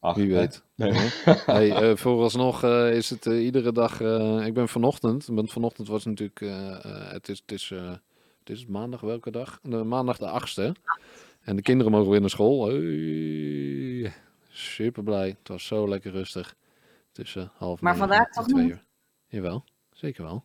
Ach, 0.00 0.16
Wie 0.16 0.32
weet. 0.34 0.62
Nee. 0.74 0.92
Hey, 1.46 1.70
eh, 1.90 1.96
vooralsnog 1.96 2.62
eh, 2.62 2.94
is 2.96 3.10
het 3.10 3.26
eh, 3.26 3.44
iedere 3.44 3.72
dag. 3.72 4.00
eh, 4.00 4.46
ik 4.46 4.54
ben 4.54 4.68
vanochtend. 4.68 5.26
Want 5.26 5.52
vanochtend 5.52 5.88
was 5.88 6.04
natuurlijk. 6.04 6.40
eh, 6.40 6.84
eh, 6.84 7.10
het 7.12 7.28
is, 7.28 7.38
het 7.38 7.52
is, 7.52 7.70
eh, 7.70 7.90
het 8.38 8.50
is 8.50 8.66
maandag 8.66 9.00
welke 9.00 9.30
dag? 9.30 9.58
De, 9.62 9.76
maandag 9.84 10.18
de 10.18 10.26
8e. 10.26 10.72
En 11.40 11.56
de 11.56 11.62
kinderen 11.62 11.92
mogen 11.92 12.10
weer 12.10 12.20
naar 12.20 12.30
school. 12.30 12.66
Hey, 12.68 14.12
super 14.48 15.02
blij. 15.02 15.28
Het 15.28 15.48
was 15.48 15.66
zo 15.66 15.88
lekker 15.88 16.10
rustig. 16.12 16.54
Tussen 17.12 17.50
half 17.54 17.80
Maar 17.80 17.96
vandaag 17.96 18.28
toch 18.30 18.46
twee 18.46 18.62
niet? 18.62 18.70
uur. 18.72 18.84
Jawel, 19.26 19.64
zeker 19.92 20.22
wel. 20.24 20.42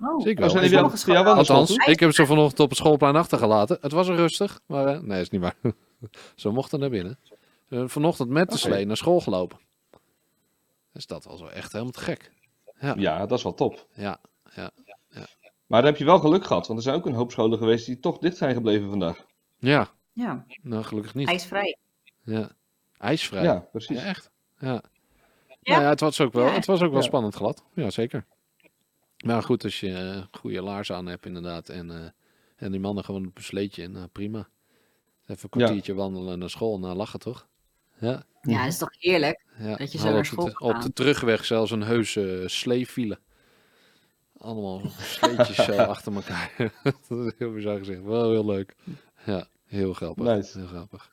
Oh, 0.00 0.20
Zeker 0.20 0.32
Oh, 0.32 0.38
wel. 0.40 0.50
zijn 0.50 0.64
Ik 0.64 0.70
die 0.70 0.78
vond- 0.78 1.02
wel, 1.04 1.14
ja, 1.16 1.24
wel 1.24 1.34
naar 1.34 1.44
school 1.44 1.56
Althans, 1.58 1.86
ik 1.86 2.00
heb 2.00 2.12
ze 2.12 2.26
vanochtend 2.26 2.60
op 2.60 2.68
het 2.68 2.78
schoolplein 2.78 3.16
achtergelaten. 3.16 3.78
Het 3.80 3.92
was 3.92 4.08
er 4.08 4.14
rustig, 4.16 4.60
maar 4.66 4.86
eh, 4.86 5.00
nee, 5.00 5.20
is 5.20 5.30
niet 5.30 5.40
waar. 5.40 5.56
ze 6.36 6.48
mochten 6.48 6.78
naar 6.80 6.90
binnen. 6.90 7.18
Ze 7.22 7.34
zijn 7.68 7.88
vanochtend 7.88 8.28
met 8.28 8.48
de 8.48 8.54
Oké. 8.54 8.62
slee 8.62 8.86
naar 8.86 8.96
school 8.96 9.20
gelopen. 9.20 9.58
Dus 10.92 11.06
dat 11.06 11.24
was 11.24 11.40
wel 11.40 11.52
echt 11.52 11.72
helemaal 11.72 11.92
te 11.92 12.00
gek. 12.00 12.32
Ja, 12.96 13.26
dat 13.26 13.38
is 13.38 13.44
wel 13.44 13.54
top. 13.54 13.86
Ja, 13.94 14.20
Maar 15.66 15.82
dan 15.82 15.90
heb 15.90 15.96
je 15.96 16.04
wel 16.04 16.18
geluk 16.18 16.44
gehad, 16.44 16.66
want 16.66 16.78
er 16.78 16.84
zijn 16.84 16.96
ook 16.96 17.06
een 17.06 17.14
hoop 17.14 17.30
scholen 17.30 17.58
geweest 17.58 17.86
die 17.86 18.00
toch 18.00 18.18
dicht 18.18 18.36
zijn 18.36 18.54
gebleven 18.54 18.88
vandaag. 18.90 19.24
ja. 19.58 19.88
ja, 20.12 20.44
nou 20.62 20.82
gelukkig 20.84 21.14
niet. 21.14 21.28
ijsvrij. 21.28 21.76
Ja. 22.24 22.50
IJsvrij. 22.98 23.42
Ja, 23.42 23.52
Ja, 23.52 23.58
precies. 23.58 24.02
echt. 24.02 24.30
Ja. 24.58 24.68
Ja. 24.72 24.82
Nou 25.62 25.82
ja, 25.82 25.88
het 25.88 26.00
was 26.00 26.20
ook 26.20 26.32
wel, 26.32 26.46
Ja. 26.46 26.52
het 26.52 26.66
was 26.66 26.82
ook 26.82 26.90
wel 26.90 27.00
Ja. 27.00 27.06
spannend 27.06 27.34
glad. 27.34 27.64
Ja, 27.74 27.90
zeker. 27.90 28.24
Maar 29.24 29.42
goed, 29.42 29.64
als 29.64 29.80
je 29.80 29.94
eh, 29.94 30.22
goede 30.40 30.62
laarzen 30.62 30.96
aan 30.96 31.06
hebt 31.06 31.26
inderdaad. 31.26 31.68
En, 31.68 31.90
eh, 31.90 32.10
en 32.56 32.70
die 32.70 32.80
mannen 32.80 33.04
gewoon 33.04 33.26
op 33.26 33.36
een 33.36 33.42
sleetje. 33.42 33.88
Nou, 33.88 34.06
prima. 34.06 34.48
Even 35.26 35.42
een 35.42 35.48
kwartiertje 35.48 35.94
wandelen 35.94 36.38
naar 36.38 36.50
school. 36.50 36.78
Nou, 36.78 36.96
lachen 36.96 37.18
toch? 37.18 37.46
Ja. 37.98 38.26
Ja, 38.42 38.58
dat 38.58 38.72
is 38.72 38.78
toch 38.78 38.94
heerlijk? 38.98 39.44
ja. 39.58 39.76
Dat 39.76 39.92
je 39.92 39.98
zo 39.98 40.04
naar 40.04 40.18
op 40.18 40.24
school 40.24 40.44
de, 40.44 40.58
Op 40.58 40.82
de 40.82 40.92
terugweg 40.92 41.44
zelfs 41.44 41.70
een 41.70 41.82
heuse 41.82 42.40
uh, 42.40 42.48
sleefile. 42.48 43.18
allemaal 44.38 44.82
sleetjes 44.98 45.64
zo 45.64 45.72
achter 45.94 46.14
elkaar. 46.14 46.52
dat 47.08 47.26
is 47.26 47.32
heel 47.38 47.52
bizar 47.52 47.78
gezegd. 47.78 48.02
Wel 48.02 48.30
heel 48.30 48.44
leuk. 48.44 48.74
Ja, 49.26 49.48
heel 49.64 49.92
grappig. 49.92 50.24
Nice. 50.24 50.58
Heel 50.58 50.66
grappig. 50.66 51.12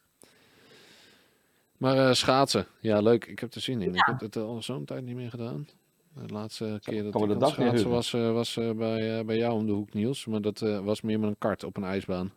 Maar 1.78 2.08
eh, 2.08 2.14
schaatsen, 2.14 2.68
ja 2.80 3.02
leuk. 3.02 3.26
Ik 3.26 3.40
heb 3.40 3.54
er 3.54 3.62
zin 3.62 3.82
in. 3.82 3.96
Ik 3.96 4.06
heb 4.06 4.20
het 4.20 4.36
al 4.36 4.62
zo'n 4.62 4.86
tijd 4.86 5.04
niet 5.04 5.16
meer 5.16 5.30
gedaan. 5.30 5.68
De 6.14 6.34
laatste 6.34 6.80
keer 6.84 7.04
dat 7.04 7.22
ik 7.22 7.40
de 7.40 7.46
aan 7.46 7.64
het 7.74 7.82
was, 7.84 8.14
eh, 8.14 8.32
was 8.32 8.58
eh, 8.58 8.72
bij, 8.72 9.20
eh, 9.20 9.26
bij 9.26 9.38
jou 9.38 9.54
om 9.54 9.66
de 9.66 9.72
hoek, 9.72 9.94
Niels. 9.94 10.26
Maar 10.26 10.42
dat 10.42 10.60
was 10.60 11.02
meer 11.02 11.20
met 11.20 11.30
een 11.30 11.38
kart 11.38 11.64
op 11.64 11.78
een 11.78 11.84
ijsbaan. 11.84 12.34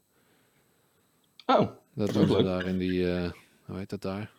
Oh, 1.46 1.58
Dat 1.58 1.68
Dat 1.94 2.08
is 2.08 2.14
doen 2.14 2.22
ook 2.22 2.28
ze 2.28 2.34
leuk. 2.37 2.44
daar 2.44 2.66
in 2.66 2.78
die, 2.78 3.06
hoe 3.64 3.76
heet 3.76 3.90
dat 3.90 4.02
daar? 4.02 4.30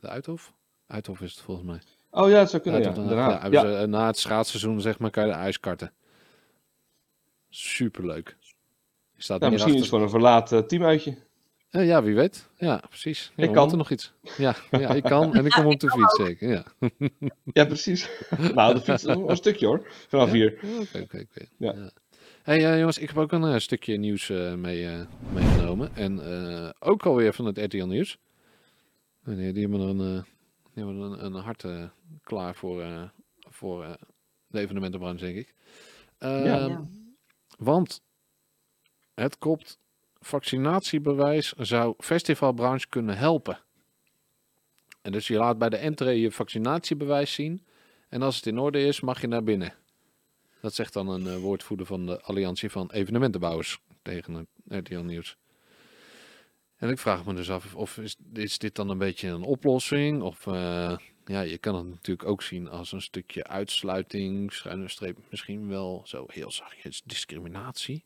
De 0.00 0.08
Uithof? 0.08 0.52
Uithof 0.86 1.20
is 1.20 1.30
het 1.34 1.40
volgens 1.40 1.66
mij. 1.66 1.80
oh 2.10 2.28
ja, 2.30 2.38
het 2.38 2.50
zou 2.50 2.62
kunnen, 2.62 2.80
ja. 2.82 3.38
Uithof 3.40 3.60
ze, 3.80 3.86
na 3.86 4.06
het 4.06 4.18
schaatsseizoen 4.18 4.80
zeg 4.80 4.98
maar 4.98 5.10
kan 5.10 5.26
je 5.26 5.32
de 5.32 5.36
ijskarten. 5.38 5.92
Superleuk. 7.48 8.36
Je 9.14 9.22
staat 9.22 9.40
misschien 9.40 9.56
is 9.56 9.62
achter- 9.62 9.78
het 9.80 9.88
gewoon 9.88 10.04
een 10.04 10.10
verlaat 10.10 10.68
teamuitje. 10.68 11.16
Eh, 11.72 11.86
ja, 11.86 12.02
wie 12.02 12.14
weet. 12.14 12.48
Ja, 12.56 12.82
precies. 12.88 13.32
Ja, 13.36 13.44
Ik 13.44 13.50
kan. 13.52 13.58
moeten 13.60 13.78
nog 13.78 13.90
iets. 13.90 14.12
Ja, 14.36 14.54
ja, 14.70 14.88
ik 14.94 15.02
kan 15.02 15.34
en 15.34 15.44
ik 15.46 15.50
kom 15.52 15.66
op 15.66 15.80
de 15.80 15.90
fiets 15.90 16.16
zeker. 16.16 16.48
Ja. 16.50 16.64
Ja, 17.52 17.64
precies. 17.64 18.08
nou, 18.54 18.74
de 18.74 18.80
fiets 18.80 19.04
is 19.04 19.14
nog 19.14 19.28
een 19.28 19.36
stukje 19.36 19.66
hoor. 19.66 19.86
Vanaf 20.08 20.26
Ja? 20.26 20.32
hier. 20.34 20.58
Oké, 20.80 20.98
oké, 21.00 21.18
oké. 21.30 21.46
Ja. 21.56 21.72
Ja. 21.74 21.90
Hey 22.42 22.66
eh, 22.72 22.78
jongens, 22.78 22.98
ik 22.98 23.08
heb 23.08 23.18
ook 23.18 23.32
een 23.32 23.44
eh, 23.44 23.58
stukje 23.58 23.96
nieuws 23.96 24.30
eh, 24.30 24.54
mee, 24.54 24.86
eh, 24.88 25.00
meegenomen. 25.32 25.96
En 25.96 26.20
eh, 26.64 26.70
ook 26.78 27.06
alweer 27.06 27.32
van 27.32 27.44
het 27.44 27.58
RTL 27.58 27.84
Nieuws. 27.86 28.18
En 29.24 29.36
die, 29.36 29.52
die 29.52 29.62
hebben 29.62 29.80
er 29.80 29.88
een, 29.88 30.16
eh, 30.16 30.22
die 30.74 30.84
hebben 30.84 31.02
er 31.02 31.10
een, 31.10 31.24
een 31.24 31.34
hart 31.42 31.64
eh, 31.64 31.84
klaar 32.22 32.54
voor, 32.54 32.82
eh, 32.82 33.02
voor 33.38 33.84
eh, 33.84 33.92
de 34.46 34.60
evenementenbranche, 34.60 35.24
denk 35.24 35.36
ik. 35.36 35.54
Ehm, 36.18 36.44
Ja. 36.44 36.86
Want 37.58 38.02
het 39.14 39.38
klopt, 39.38 39.78
vaccinatiebewijs 40.22 41.52
zou 41.52 41.94
festivalbranche 41.98 42.88
kunnen 42.88 43.16
helpen. 43.16 43.58
En 45.02 45.12
dus 45.12 45.26
je 45.26 45.36
laat 45.36 45.58
bij 45.58 45.68
de 45.68 45.76
entree 45.76 46.20
je 46.20 46.32
vaccinatiebewijs 46.32 47.32
zien. 47.34 47.64
En 48.08 48.22
als 48.22 48.36
het 48.36 48.46
in 48.46 48.58
orde 48.58 48.80
is, 48.84 49.00
mag 49.00 49.20
je 49.20 49.26
naar 49.26 49.44
binnen. 49.44 49.74
Dat 50.60 50.74
zegt 50.74 50.92
dan 50.92 51.08
een 51.08 51.26
eh, 51.26 51.36
woordvoerder 51.36 51.86
van 51.86 52.06
de 52.06 52.20
Alliantie 52.22 52.70
van 52.70 52.90
Evenementenbouwers 52.90 53.80
tegen 54.02 54.34
het 54.34 54.48
RTL 54.68 54.98
Nieuws. 54.98 55.36
En 56.76 56.90
ik 56.90 56.98
vraag 56.98 57.24
me 57.24 57.34
dus 57.34 57.50
af 57.50 57.74
of 57.74 57.98
is, 57.98 58.16
is 58.32 58.58
dit 58.58 58.74
dan 58.74 58.88
een 58.88 58.98
beetje 58.98 59.28
een 59.28 59.42
oplossing? 59.42 60.22
Of 60.22 60.46
eh, 60.46 60.96
ja, 61.24 61.40
je 61.40 61.58
kan 61.58 61.74
het 61.74 61.86
natuurlijk 61.86 62.28
ook 62.28 62.42
zien 62.42 62.68
als 62.68 62.92
een 62.92 63.02
stukje 63.02 63.44
uitsluiting, 63.46 64.52
schuine 64.52 64.88
streep, 64.88 65.18
misschien 65.30 65.68
wel 65.68 66.02
zo 66.04 66.24
heel 66.28 66.50
zachtjes 66.50 67.02
discriminatie. 67.04 68.04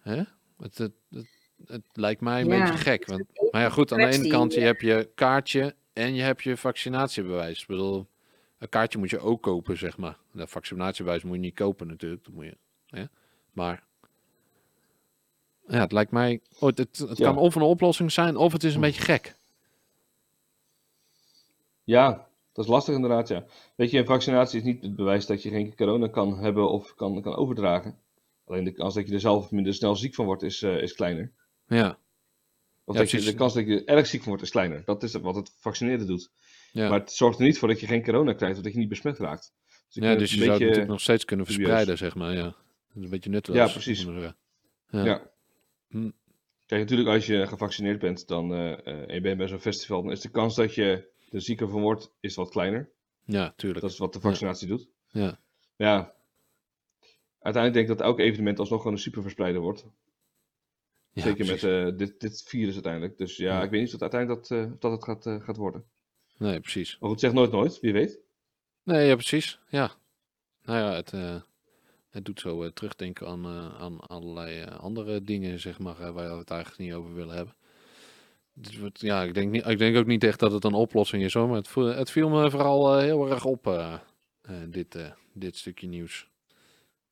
Hè? 0.00 0.22
Het, 0.62 0.78
het, 0.78 0.92
het, 1.10 1.26
het 1.66 1.84
lijkt 1.92 2.20
mij 2.20 2.40
een 2.40 2.48
Ja, 2.48 2.64
beetje 2.64 2.78
gek. 2.82 3.06
Want, 3.06 3.22
maar 3.50 3.60
ja, 3.60 3.68
goed, 3.70 3.92
aan 3.92 3.98
de 3.98 4.06
ene 4.06 4.28
kant, 4.28 4.54
je 4.54 4.60
hebt 4.60 4.80
je 4.80 5.10
kaartje 5.14 5.74
en 5.92 6.14
je 6.14 6.22
hebt 6.22 6.42
je 6.42 6.56
vaccinatiebewijs. 6.56 7.60
Ik 7.60 7.66
bedoel, 7.66 8.06
een 8.58 8.68
kaartje 8.68 8.98
moet 8.98 9.10
je 9.10 9.18
ook 9.18 9.42
kopen, 9.42 9.78
zeg 9.78 9.96
maar. 9.98 10.16
Dat 10.32 10.50
vaccinatiebewijs 10.50 11.22
moet 11.22 11.34
je 11.34 11.40
niet 11.40 11.54
kopen 11.54 11.86
natuurlijk. 11.86 12.24
Dat 12.24 12.34
moet 12.34 12.44
je, 12.44 12.56
hè? 12.86 13.04
Maar 13.52 13.84
ja, 15.66 15.80
het 15.80 15.92
lijkt 15.92 16.10
mij... 16.10 16.40
Oh, 16.54 16.60
het 16.60 16.78
het, 16.78 16.98
het 16.98 17.18
Ja. 17.18 17.24
kan 17.26 17.36
of 17.36 17.54
een 17.54 17.62
oplossing 17.62 18.12
zijn, 18.12 18.36
of 18.36 18.52
het 18.52 18.64
is 18.64 18.74
een 18.74 18.80
beetje 18.80 19.02
gek. 19.02 19.34
Ja, 21.84 22.28
dat 22.52 22.64
is 22.64 22.70
lastig 22.70 22.94
inderdaad, 22.94 23.28
ja. 23.28 23.44
Weet 23.74 23.90
je, 23.90 23.98
een 23.98 24.06
vaccinatie 24.06 24.58
is 24.58 24.64
niet 24.64 24.82
het 24.82 24.96
bewijs 24.96 25.26
dat 25.26 25.42
je 25.42 25.50
geen 25.50 25.76
corona 25.76 26.08
kan 26.08 26.38
hebben 26.38 26.70
of 26.70 26.94
kan, 26.94 27.22
kan 27.22 27.34
overdragen. 27.34 27.98
Alleen 28.52 28.64
de 28.64 28.72
kans 28.72 28.94
dat 28.94 29.08
je 29.08 29.14
er 29.14 29.20
zelf 29.20 29.50
minder 29.50 29.74
snel 29.74 29.96
ziek 29.96 30.14
van 30.14 30.24
wordt 30.24 30.42
is, 30.42 30.62
eh, 30.62 30.82
is 30.82 30.92
kleiner. 30.92 31.32
Ja, 31.66 31.98
Of 32.84 32.94
Ja, 32.94 33.00
dat 33.00 33.10
je, 33.10 33.20
de 33.20 33.34
kans 33.34 33.54
dat 33.54 33.66
je 33.66 33.84
er 33.84 33.96
erg 33.96 34.06
ziek 34.06 34.20
van 34.20 34.28
wordt 34.28 34.44
is 34.44 34.50
kleiner. 34.50 34.82
Dat 34.84 35.02
is 35.02 35.12
wat 35.12 35.34
het 35.34 35.52
vaccineren 35.58 36.06
doet. 36.06 36.30
ja. 36.72 36.88
Maar 36.88 36.98
het 36.98 37.12
zorgt 37.12 37.38
er 37.38 37.44
niet 37.44 37.58
voor 37.58 37.68
dat 37.68 37.80
je 37.80 37.86
geen 37.86 38.04
corona 38.04 38.32
krijgt 38.32 38.56
of 38.56 38.62
dat 38.62 38.72
je 38.72 38.78
niet 38.78 38.88
besmet 38.88 39.18
raakt. 39.18 39.52
Dus 39.92 40.04
ja 40.04 40.14
dus 40.14 40.34
je 40.34 40.44
zou 40.44 40.64
het 40.64 40.86
nog 40.86 41.00
steeds 41.00 41.24
kunnen 41.24 41.46
dubieus. 41.46 41.66
verspreiden, 41.66 41.98
zeg 41.98 42.14
maar. 42.14 42.32
Ja. 42.32 42.42
Dat 42.42 42.96
is 42.96 43.02
een 43.02 43.10
beetje 43.10 43.30
nutteloos. 43.30 43.66
Ja, 43.66 43.72
precies. 43.72 44.06
Ja. 44.90 45.04
Ja. 45.04 45.30
Hm. 45.88 46.10
Kijk, 46.66 46.80
natuurlijk 46.80 47.08
als 47.08 47.26
je 47.26 47.46
gevaccineerd 47.46 47.98
bent 47.98 48.28
dan, 48.28 48.54
eh, 48.54 48.72
eh, 48.72 49.08
en 49.08 49.14
je 49.14 49.20
bent 49.20 49.38
bij 49.38 49.48
zo'n 49.48 49.58
festival, 49.60 50.02
dan 50.02 50.12
is 50.12 50.20
de 50.20 50.30
kans 50.30 50.54
dat 50.54 50.74
je 50.74 51.10
er 51.30 51.42
zieker 51.42 51.68
van 51.68 51.80
wordt, 51.80 52.12
is 52.20 52.34
wat 52.34 52.50
kleiner. 52.50 52.90
ja, 53.24 53.52
tuurlijk. 53.56 53.80
Dat 53.80 53.90
is 53.90 53.98
wat 53.98 54.12
de 54.12 54.20
vaccinatie 54.20 54.68
doet. 54.68 54.88
Ja. 55.08 55.38
Ja, 55.76 56.14
uiteindelijk 57.42 57.74
denk 57.74 57.88
ik 57.88 57.96
dat 57.98 58.06
elk 58.06 58.18
evenement 58.20 58.58
alsnog 58.58 58.78
gewoon 58.78 58.92
een 58.96 59.02
superverspreider 59.02 59.60
wordt. 59.60 59.86
Ja, 61.12 61.22
Zeker 61.22 61.44
precies. 61.44 61.62
met 61.62 61.92
eh, 61.92 61.98
dit, 61.98 62.20
dit 62.20 62.42
virus 62.42 62.74
uiteindelijk. 62.74 63.18
Dus 63.18 63.36
ja, 63.36 63.56
Ja. 63.56 63.62
ik 63.62 63.70
weet 63.70 63.80
niet 63.80 63.94
of 63.94 64.00
het 64.00 64.12
uiteindelijk 64.12 64.48
dat, 64.48 64.58
eh, 64.58 64.72
dat 64.78 64.92
het 64.92 65.04
gaat, 65.04 65.26
eh, 65.26 65.40
gaat 65.44 65.56
worden. 65.56 65.84
Nee, 66.36 66.60
precies. 66.60 66.96
Maar 67.00 67.10
goed, 67.10 67.20
zeg 67.20 67.32
nooit 67.32 67.50
nooit, 67.50 67.80
wie 67.80 67.92
weet. 67.92 68.18
Nee, 68.82 69.06
ja, 69.06 69.14
precies. 69.14 69.58
Ja. 69.68 69.90
Nou 70.62 70.78
ja, 70.78 70.94
het, 70.94 71.10
het 72.10 72.24
doet 72.24 72.40
zo 72.40 72.70
terugdenken 72.70 73.26
aan, 73.26 73.46
aan 73.78 74.00
allerlei 74.00 74.64
andere 74.64 75.22
dingen, 75.22 75.60
zeg 75.60 75.78
maar, 75.78 76.12
waar 76.12 76.32
we 76.32 76.38
het 76.38 76.50
eigenlijk 76.50 76.80
niet 76.80 76.92
over 76.92 77.14
willen 77.14 77.36
hebben. 77.36 77.54
Dus 78.52 78.78
wat, 78.78 79.00
ja, 79.00 79.22
ik 79.22 79.34
denk, 79.34 79.50
niet, 79.50 79.66
ik 79.66 79.78
denk 79.78 79.96
ook 79.96 80.06
niet 80.06 80.24
echt 80.24 80.38
dat 80.38 80.52
het 80.52 80.64
een 80.64 80.74
oplossing 80.74 81.22
is 81.22 81.34
hoor, 81.34 81.48
maar 81.48 81.56
het, 81.56 81.74
het 81.74 82.10
viel 82.10 82.28
me 82.28 82.50
vooral 82.50 82.98
heel 82.98 83.30
erg 83.30 83.44
op, 83.44 83.92
dit, 84.68 84.98
dit 85.32 85.56
stukje 85.56 85.86
nieuws. 85.86 86.28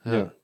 Ja. 0.02 0.12
Ja. 0.12 0.34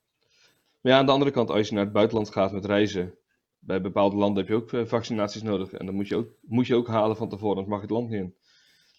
Maar 0.80 0.92
ja, 0.92 0.98
aan 0.98 1.06
de 1.06 1.12
andere 1.12 1.30
kant, 1.30 1.50
als 1.50 1.68
je 1.68 1.74
naar 1.74 1.84
het 1.84 1.92
buitenland 1.92 2.30
gaat 2.30 2.52
met 2.52 2.64
reizen, 2.64 3.14
bij 3.58 3.80
bepaalde 3.80 4.16
landen 4.16 4.38
heb 4.38 4.48
je 4.48 4.54
ook 4.54 4.72
eh, 4.72 4.84
vaccinaties 4.84 5.42
nodig. 5.42 5.72
En 5.72 5.86
dan 5.86 5.94
moet 5.94 6.08
je, 6.08 6.16
ook, 6.16 6.28
moet 6.40 6.66
je 6.66 6.74
ook 6.74 6.88
halen 6.88 7.16
van 7.16 7.28
tevoren, 7.28 7.56
anders 7.56 7.68
mag 7.68 7.80
je 7.80 7.86
het 7.86 7.96
land 7.96 8.10
niet 8.10 8.20
in. 8.20 8.34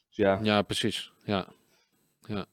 Dus 0.08 0.16
ja, 0.16 0.40
Ja, 0.42 0.62
precies. 0.62 1.12
Ja. 1.24 1.48
Ja. 2.22 2.46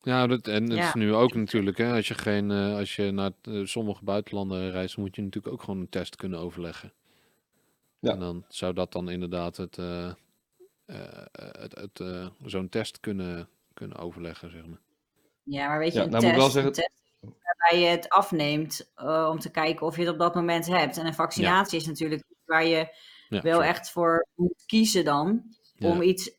Ja, 0.00 0.26
dat, 0.26 0.48
en 0.48 0.70
het 0.70 0.84
is 0.84 0.94
nu 0.94 1.14
ook 1.14 1.34
natuurlijk, 1.34 1.78
hè, 1.78 1.92
als 1.92 2.08
je, 2.08 2.14
geen, 2.14 2.50
eh, 2.50 2.76
als 2.76 2.96
je 2.96 3.10
naar 3.10 3.30
eh, 3.42 3.64
sommige 3.64 4.04
buitenlanden 4.04 4.70
reist, 4.70 4.96
moet 4.96 5.16
je 5.16 5.22
natuurlijk 5.22 5.54
ook 5.54 5.62
gewoon 5.62 5.80
een 5.80 5.88
test 5.88 6.16
kunnen 6.16 6.38
overleggen. 6.38 6.92
Ja. 7.98 8.12
En 8.12 8.18
dan 8.18 8.44
zou 8.48 8.72
dat 8.72 8.92
dan 8.92 9.10
inderdaad 9.10 9.56
het, 9.56 9.78
eh, 9.78 10.08
eh, 10.86 11.26
het, 11.32 11.74
het, 11.74 12.00
eh, 12.00 12.26
zo'n 12.44 12.68
test 12.68 13.00
kunnen, 13.00 13.48
kunnen 13.74 13.98
overleggen, 13.98 14.50
zeg 14.50 14.66
maar. 14.66 14.80
Ja, 15.42 15.68
maar 15.68 15.78
weet 15.78 15.92
je, 15.92 15.98
Ja, 15.98 16.04
een 16.04 16.10
nou 16.10 16.24
moet 16.24 16.32
ik 16.32 16.38
test, 16.40 16.54
wel 16.54 16.64
een 16.64 16.72
test 16.72 17.05
waarbij 17.20 17.80
je 17.80 17.86
het 17.86 18.08
afneemt 18.08 18.90
eh, 18.94 19.28
om 19.30 19.38
te 19.38 19.50
kijken 19.50 19.86
of 19.86 19.96
je 19.96 20.02
het 20.02 20.12
op 20.12 20.18
dat 20.18 20.34
moment 20.34 20.66
hebt. 20.66 20.96
En 20.98 21.06
een 21.06 21.14
vaccinatie 21.14 21.78
is 21.78 21.86
natuurlijk 21.86 22.24
waar 22.44 22.64
je 22.64 22.94
Ja, 23.28 23.40
wel 23.40 23.52
sorry. 23.54 23.68
echt 23.68 23.90
voor 23.90 24.26
moet 24.34 24.62
kiezen 24.66 25.04
dan. 25.04 25.42
Ja. 25.74 25.88
Om 25.88 26.02
iets, 26.02 26.30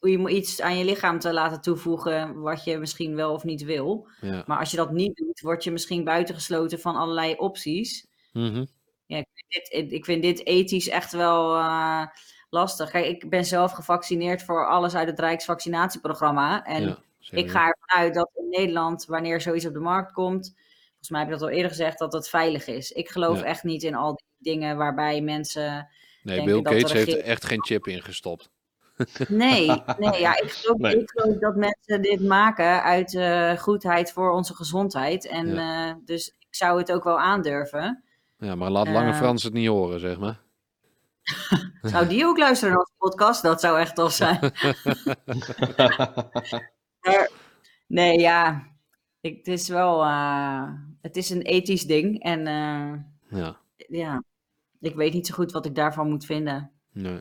om 0.00 0.28
iets 0.28 0.60
aan 0.60 0.78
je 0.78 0.84
lichaam 0.84 1.18
te 1.18 1.32
laten 1.32 1.60
toevoegen 1.60 2.40
wat 2.40 2.64
je 2.64 2.78
misschien 2.78 3.14
wel 3.14 3.32
of 3.32 3.44
niet 3.44 3.62
wil. 3.62 4.08
Ja. 4.20 4.44
Maar 4.46 4.58
als 4.58 4.70
je 4.70 4.76
dat 4.76 4.92
niet 4.92 5.16
doet, 5.16 5.40
word 5.40 5.64
je 5.64 5.70
misschien 5.70 6.04
buitengesloten 6.04 6.80
van 6.80 6.96
allerlei 6.96 7.34
opties. 7.36 8.06
Mhm. 8.32 8.64
Dit, 9.48 9.92
ik 9.92 10.04
vind 10.04 10.22
dit 10.22 10.46
ethisch 10.46 10.88
echt 10.88 11.12
wel 11.12 11.56
eh, 11.56 12.06
lastig. 12.50 12.90
Kijk, 12.90 13.06
ik 13.06 13.30
ben 13.30 13.44
zelf 13.44 13.72
gevaccineerd 13.72 14.42
voor 14.42 14.68
alles 14.68 14.94
uit 14.94 15.08
het 15.08 15.18
Rijksvaccinatieprogramma. 15.18 16.64
En 16.64 16.98
ik 17.30 17.50
ga 17.50 17.60
ervan 17.66 18.02
uit 18.02 18.14
dat 18.14 18.30
in 18.34 18.48
Nederland, 18.48 19.04
wanneer 19.06 19.40
zoiets 19.40 19.66
op 19.66 19.72
de 19.72 19.78
markt 19.80 20.12
komt, 20.12 20.52
volgens 20.88 21.10
mij 21.10 21.20
heb 21.20 21.28
ik 21.28 21.38
dat 21.38 21.48
al 21.48 21.54
eerder 21.54 21.70
gezegd, 21.70 21.98
dat 21.98 22.12
het 22.12 22.28
veilig 22.28 22.66
is. 22.66 22.90
Ik 22.92 23.08
geloof 23.08 23.38
Ja. 23.38 23.44
echt 23.44 23.62
niet 23.62 23.82
in 23.82 23.94
al 23.94 24.14
die 24.14 24.52
dingen 24.52 24.76
waarbij 24.76 25.20
mensen. 25.20 25.88
Nee, 26.22 26.44
Bill 26.44 26.62
dat 26.62 26.72
de 26.72 26.78
Gates 26.78 26.92
heeft 26.92 27.12
er 27.12 27.22
echt 27.24 27.44
geen 27.44 27.64
chip 27.64 27.86
ingestopt. 27.86 28.50
Nee, 29.28 29.66
nee 29.98 30.20
ja, 30.20 30.36
ik, 30.36 30.50
geloof, 30.50 30.78
Nee. 30.78 31.00
ik 31.00 31.10
geloof 31.10 31.38
dat 31.38 31.56
mensen 31.56 32.02
dit 32.02 32.20
maken 32.20 32.82
uit 32.82 33.14
eh, 33.14 33.52
goedheid 33.58 34.12
voor 34.12 34.30
onze 34.30 34.54
gezondheid. 34.54 35.26
En 35.26 35.58
eh, 35.58 35.92
dus 36.04 36.28
ik 36.38 36.54
zou 36.54 36.78
het 36.78 36.92
ook 36.92 37.04
wel 37.04 37.20
aandurven. 37.20 38.02
Ja, 38.38 38.54
maar 38.54 38.70
laat 38.70 38.88
Lange 38.88 39.10
Eh. 39.10 39.16
Frans 39.16 39.42
het 39.42 39.52
niet 39.52 39.68
horen, 39.68 40.00
zeg 40.00 40.18
maar. 40.18 40.40
Zou 41.82 42.06
die 42.06 42.24
ook 42.26 42.38
luisteren 42.38 42.70
naar 42.72 42.80
onze 42.80 42.92
podcast? 42.98 43.42
Dat 43.42 43.60
zou 43.60 43.78
echt 43.78 43.94
tof 43.94 44.12
zijn. 44.12 44.38
Maar, 47.00 47.30
nee, 47.86 48.18
ja. 48.18 48.66
Ik, 49.20 49.36
het 49.36 49.46
is 49.46 49.68
wel. 49.68 50.02
eh, 50.02 50.72
het 51.00 51.16
is 51.16 51.30
een 51.30 51.42
ethisch 51.42 51.84
ding. 51.86 52.22
En 52.22 52.46
eh, 52.46 52.92
Ja, 53.40 53.60
ja, 53.88 54.22
ik 54.80 54.94
weet 54.94 55.12
niet 55.12 55.26
zo 55.26 55.34
goed 55.34 55.52
wat 55.52 55.66
ik 55.66 55.74
daarvan 55.74 56.08
moet 56.08 56.24
vinden. 56.24 56.70
nee. 56.92 57.20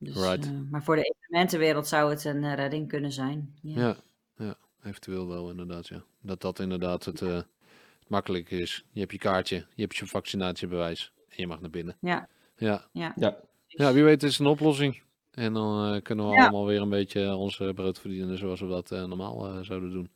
Dus, 0.00 0.14
Right. 0.16 0.44
eh, 0.46 0.50
maar 0.70 0.82
voor 0.82 0.96
de 0.96 1.02
evenementenwereld 1.02 1.86
zou 1.86 2.10
het 2.10 2.24
een 2.24 2.44
eh, 2.44 2.54
redding 2.54 2.88
kunnen 2.88 3.12
zijn. 3.12 3.54
Ja. 3.62 3.80
Ja, 3.80 3.96
ja, 4.36 4.54
eventueel 4.82 5.28
wel 5.28 5.50
inderdaad, 5.50 5.88
ja. 5.88 6.02
Dat 6.20 6.40
dat 6.40 6.58
inderdaad 6.58 7.04
het, 7.04 7.22
eh, 7.22 7.34
het 7.34 8.08
makkelijk 8.08 8.50
is. 8.50 8.84
Je 8.90 9.00
hebt 9.00 9.12
je 9.12 9.18
kaartje, 9.18 9.56
je 9.74 9.82
hebt 9.82 9.96
je 9.96 10.06
vaccinatiebewijs 10.06 11.12
en 11.28 11.34
je 11.36 11.46
mag 11.46 11.60
naar 11.60 11.70
binnen. 11.70 11.96
Ja. 12.00 12.28
Ja, 12.56 12.88
Ja. 12.92 13.12
ja. 13.16 13.36
ja 13.66 13.92
wie 13.92 14.04
weet 14.04 14.22
is 14.22 14.30
het 14.30 14.40
een 14.40 14.52
oplossing. 14.52 15.02
En 15.38 15.52
dan 15.52 15.94
eh, 15.94 16.02
kunnen 16.02 16.28
we 16.28 16.32
Ja. 16.34 16.42
allemaal 16.42 16.66
weer 16.66 16.80
een 16.80 16.88
beetje 16.88 17.34
ons 17.34 17.60
eh, 17.60 17.70
brood 17.74 17.98
verdienen 18.00 18.38
zoals 18.38 18.60
we 18.60 18.66
dat 18.68 18.90
eh, 18.90 19.04
normaal 19.04 19.46
eh, 19.46 19.58
zouden 19.60 19.90
doen. 19.90 20.10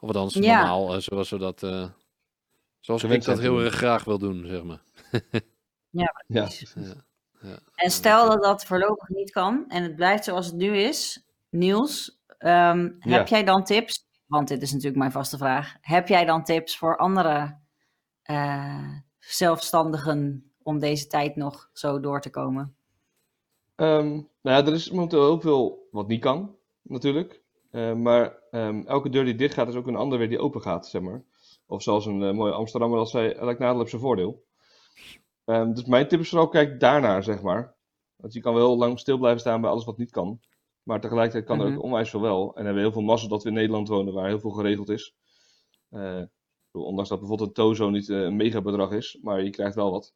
Of 0.00 0.08
althans, 0.08 0.34
Ja. 0.34 0.56
normaal, 0.58 1.00
zoals 1.00 1.30
we 1.30 1.38
dat... 1.38 1.62
eh, 1.62 1.88
zoals 2.80 3.02
ik 3.04 3.24
dat 3.24 3.38
heel 3.38 3.60
erg 3.60 3.74
graag 3.74 4.04
wil 4.04 4.18
doen, 4.18 4.46
zeg 4.46 4.62
maar. 4.62 4.82
Ja, 5.90 6.12
Precies. 6.26 6.72
Ja. 6.74 7.04
Ja. 7.40 7.58
En 7.74 7.90
stel 7.90 8.28
dat 8.28 8.42
dat 8.42 8.64
voorlopig 8.64 9.08
niet 9.08 9.30
kan 9.30 9.64
en 9.68 9.82
het 9.82 9.96
blijft 9.96 10.24
zoals 10.24 10.46
het 10.46 10.54
nu 10.54 10.76
is, 10.76 11.26
Niels, 11.50 12.20
ehm, 12.38 12.90
heb 12.98 13.28
jij 13.28 13.44
dan 13.44 13.64
tips? 13.64 14.04
Want 14.26 14.48
dit 14.48 14.62
is 14.62 14.70
natuurlijk 14.72 14.98
mijn 14.98 15.12
vaste 15.12 15.36
vraag. 15.38 15.74
Heb 15.80 16.08
jij 16.08 16.24
dan 16.24 16.44
tips 16.44 16.76
voor 16.78 16.96
andere 16.96 17.58
eh, 18.22 18.90
zelfstandigen 19.18 20.50
om 20.62 20.78
deze 20.78 21.06
tijd 21.06 21.36
nog 21.36 21.70
zo 21.72 22.00
door 22.00 22.20
te 22.20 22.30
komen? 22.30 22.75
Ehm, 23.76 24.08
nou 24.14 24.26
ja, 24.42 24.66
er 24.66 24.72
is 24.72 24.90
momenteel 24.90 25.24
heel 25.24 25.40
veel 25.40 25.88
wat 25.90 26.08
niet 26.08 26.20
kan, 26.20 26.56
natuurlijk. 26.82 27.42
Eh, 27.70 27.94
maar 27.94 28.38
ehm, 28.50 28.82
elke 28.86 29.08
deur 29.08 29.24
die 29.24 29.34
dicht 29.34 29.54
gaat, 29.54 29.68
is 29.68 29.74
ook 29.74 29.86
een 29.86 29.96
andere 29.96 30.18
weer 30.18 30.28
die 30.28 30.38
open 30.38 30.60
gaat, 30.62 30.86
zeg 30.86 31.02
maar. 31.02 31.24
Of 31.66 31.82
zoals 31.82 32.06
een 32.06 32.22
eh, 32.22 32.32
mooie 32.32 32.52
Amsterdammer 32.52 32.98
al 32.98 33.06
zei, 33.06 33.28
elk 33.28 33.58
nadeel 33.58 33.78
heeft 33.78 33.90
zijn 33.90 34.02
voordeel. 34.02 34.44
Ehm, 35.44 35.72
dus 35.72 35.84
mijn 35.84 36.08
tip 36.08 36.20
is 36.20 36.28
vooral, 36.28 36.48
kijk 36.48 36.80
daarnaar, 36.80 37.22
zeg 37.22 37.42
maar. 37.42 37.74
Want 38.16 38.32
je 38.32 38.40
kan 38.40 38.54
wel 38.54 38.66
heel 38.66 38.76
lang 38.78 38.98
stil 38.98 39.18
blijven 39.18 39.40
staan 39.40 39.60
bij 39.60 39.70
alles 39.70 39.84
wat 39.84 39.98
niet 39.98 40.10
kan. 40.10 40.40
Maar 40.82 41.00
tegelijkertijd 41.00 41.44
kan 41.44 41.60
er 41.60 41.66
Mhm. 41.66 41.76
ook 41.76 41.82
onwijs 41.82 42.10
veel 42.10 42.20
wel. 42.20 42.46
En 42.54 42.58
we 42.60 42.64
hebben 42.64 42.82
heel 42.82 42.92
veel 42.92 43.02
massa 43.02 43.28
dat 43.28 43.42
we 43.42 43.48
in 43.48 43.54
Nederland 43.54 43.88
wonen, 43.88 44.14
waar 44.14 44.26
heel 44.26 44.40
veel 44.40 44.50
geregeld 44.50 44.88
is. 44.88 45.14
Eh, 45.88 46.18
ik 46.20 46.28
bedoel, 46.70 46.88
ondanks 46.88 47.08
dat 47.10 47.18
bijvoorbeeld 47.18 47.48
een 47.48 47.54
tozo 47.54 47.90
niet 47.90 48.08
eh, 48.08 48.20
een 48.22 48.36
megabedrag 48.36 48.92
is, 48.92 49.18
maar 49.22 49.42
je 49.42 49.50
krijgt 49.50 49.74
wel 49.74 49.90
wat. 49.90 50.14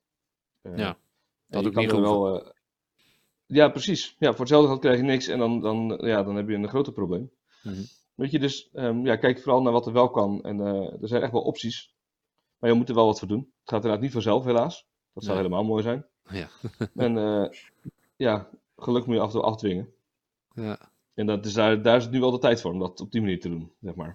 Eh, 0.62 0.76
Ja, 0.76 0.88
en 0.88 0.96
dat 1.46 1.60
je 1.62 1.66
ook 1.68 1.74
kan 1.74 1.82
niet 1.82 1.92
er 1.92 2.00
wel, 2.00 2.40
eh, 2.40 2.50
ja, 3.50 3.68
precies. 3.68 4.16
Ja, 4.18 4.30
voor 4.30 4.38
hetzelfde 4.40 4.68
geld 4.68 4.80
krijg 4.80 4.96
je 4.96 5.02
niks 5.02 5.26
en 5.28 5.38
dan, 5.38 5.60
dan, 5.60 5.98
ja, 6.02 6.22
dan 6.22 6.36
heb 6.36 6.48
je 6.48 6.54
een 6.54 6.68
groter 6.68 6.92
probleem. 6.92 7.30
Mhm. 7.62 7.82
Weet 8.14 8.30
je, 8.30 8.38
dus 8.38 8.70
ehm, 8.72 9.06
ja, 9.06 9.16
kijk 9.16 9.40
vooral 9.40 9.62
naar 9.62 9.72
wat 9.72 9.86
er 9.86 9.92
wel 9.92 10.10
kan. 10.10 10.42
En 10.42 10.60
eh, 10.60 11.02
er 11.02 11.08
zijn 11.08 11.22
echt 11.22 11.32
wel 11.32 11.42
opties. 11.42 11.94
Maar 12.58 12.70
je 12.70 12.76
moet 12.76 12.88
er 12.88 12.94
wel 12.94 13.06
wat 13.06 13.18
voor 13.18 13.28
doen. 13.28 13.38
Het 13.40 13.68
gaat 13.68 13.76
inderdaad 13.78 14.00
niet 14.00 14.12
vanzelf, 14.12 14.44
helaas. 14.44 14.86
Dat 15.14 15.24
zou 15.24 15.36
Nee. 15.36 15.44
helemaal 15.44 15.64
mooi 15.64 15.82
zijn. 15.82 16.06
Ja. 16.30 16.48
en 17.06 17.18
eh, 17.18 17.58
ja, 18.16 18.48
geluk 18.76 19.06
moet 19.06 19.14
je 19.14 19.20
af 19.20 19.26
en 19.26 19.32
toe 19.32 19.42
afdwingen. 19.42 19.92
Ja. 20.54 20.78
En 21.14 21.26
dat 21.26 21.46
is 21.46 21.52
daar, 21.52 21.82
daar 21.82 21.96
is 21.96 22.02
het 22.02 22.12
nu 22.12 22.20
wel 22.20 22.30
de 22.30 22.38
tijd 22.38 22.60
voor 22.60 22.72
om 22.72 22.78
dat 22.78 23.00
op 23.00 23.12
die 23.12 23.20
manier 23.20 23.40
te 23.40 23.48
doen, 23.48 23.72
zeg 23.80 23.94
maar. 23.94 24.14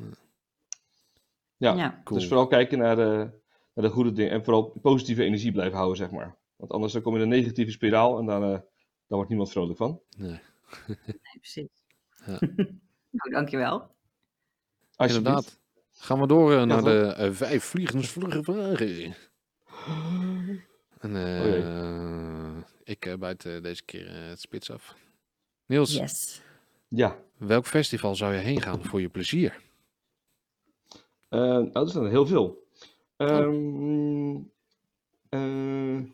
Ja, 1.58 1.74
Ja. 1.74 2.02
Cool. 2.04 2.20
dus 2.20 2.28
vooral 2.28 2.48
kijken 2.48 2.78
naar 2.78 2.96
de, 2.96 3.30
naar 3.74 3.86
de 3.86 3.90
goede 3.90 4.12
dingen. 4.12 4.32
En 4.32 4.44
vooral 4.44 4.64
positieve 4.82 5.24
energie 5.24 5.52
blijven 5.52 5.76
houden, 5.78 5.98
zeg 5.98 6.12
maar. 6.12 6.36
Want 6.56 6.72
anders 6.72 6.94
dan 6.94 7.02
kom 7.02 7.14
je 7.14 7.20
in 7.20 7.32
een 7.32 7.38
negatieve 7.38 7.72
spiraal 7.72 8.20
en 8.20 8.26
dan, 8.26 8.44
eh, 8.44 8.60
dan 9.08 9.18
wordt 9.18 9.30
niemand 9.30 9.52
vrolijk 9.52 9.78
van. 9.78 10.02
Nee. 10.18 10.40
Nee, 10.88 11.40
precies. 11.40 11.68
Ja. 12.26 12.40
nou, 13.18 13.32
dankjewel. 13.32 13.96
Alsjeblieft. 14.96 15.28
Inderdaad. 15.28 15.60
Gaan 15.98 16.20
we 16.20 16.28
door 16.28 16.54
eh, 16.54 16.64
naar 16.64 16.78
toch? 16.78 16.88
de 16.88 17.14
eh, 17.14 17.32
vijf 17.32 17.64
vliegensvlugge 17.64 18.44
vragen. 18.44 19.16
En 21.00 21.16
Oh 21.16 21.22
eh 21.22 22.64
ik 22.84 23.06
uh, 23.06 23.14
buit 23.14 23.42
deze 23.42 23.84
keer 23.84 24.10
het 24.12 24.40
spits 24.40 24.72
af. 24.72 24.96
Niels, 25.66 25.94
Yes. 25.94 26.42
Ja, 26.88 27.20
welk 27.38 27.66
festival 27.66 28.16
zou 28.16 28.34
je 28.34 28.40
heen 28.40 28.62
gaan 28.62 28.84
voor 28.84 29.02
je 29.02 29.10
plezier? 29.10 29.62
Nou, 31.30 31.72
er 31.74 31.88
zijn 31.88 32.04
er 32.04 32.10
heel 32.10 32.28
veel. 32.28 32.68
Ehm, 33.18 34.38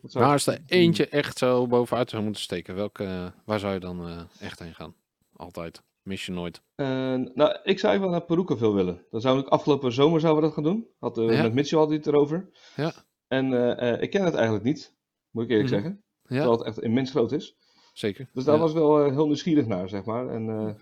wat 0.02 0.10
zou 0.12 0.24
ik- 0.24 0.30
is 0.36 0.46
er 0.46 0.60
eentje 0.66 1.08
echt 1.08 1.38
zo 1.38 1.66
bovenuit 1.66 2.10
zou 2.10 2.22
moeten 2.22 2.42
steken? 2.42 2.74
Welke, 2.74 3.32
waar 3.44 3.58
zou 3.58 3.72
je 3.72 3.80
dan 3.80 4.06
eh, 4.06 4.20
echt 4.40 4.58
heen 4.58 4.74
gaan? 4.74 4.94
Altijd. 5.36 5.82
Mis 6.02 6.26
je 6.26 6.32
nooit. 6.32 6.60
Eh, 6.74 6.86
nou, 7.34 7.58
ik 7.62 7.78
zou 7.78 7.92
wel 8.00 8.10
naar 8.10 8.24
veel 8.58 8.74
willen. 8.74 9.04
Dan 9.10 9.20
we 9.36 9.42
ook 9.42 9.48
afgelopen 9.48 9.92
zomer 9.92 10.20
zouden 10.20 10.42
we 10.42 10.46
dat 10.48 10.54
gaan 10.56 10.72
doen. 10.72 10.86
Had, 10.98 11.16
Ja. 11.16 11.42
Met 11.42 11.54
Mitchell 11.54 11.78
het 11.78 12.06
erover. 12.06 12.50
Ja. 12.76 12.92
En 13.28 13.52
ik 14.02 14.10
ken 14.10 14.24
het 14.24 14.34
eigenlijk 14.34 14.64
niet, 14.64 14.94
moet 15.30 15.44
ik 15.44 15.50
eerlijk 15.50 15.68
Mhm. 15.70 15.80
zeggen. 15.80 16.02
Ja, 16.22 16.28
Terwijl 16.36 16.58
het 16.58 16.66
echt 16.66 16.80
immens 16.82 17.10
groot 17.10 17.32
is. 17.32 17.56
zeker. 17.92 18.28
Dus 18.32 18.44
daar 18.44 18.54
Ja. 18.54 18.60
was 18.60 18.70
ik 18.70 18.76
wel 18.76 19.10
heel 19.10 19.26
nieuwsgierig 19.26 19.66
naar, 19.66 19.88
zeg 19.88 20.04
maar. 20.04 20.28
En 20.28 20.76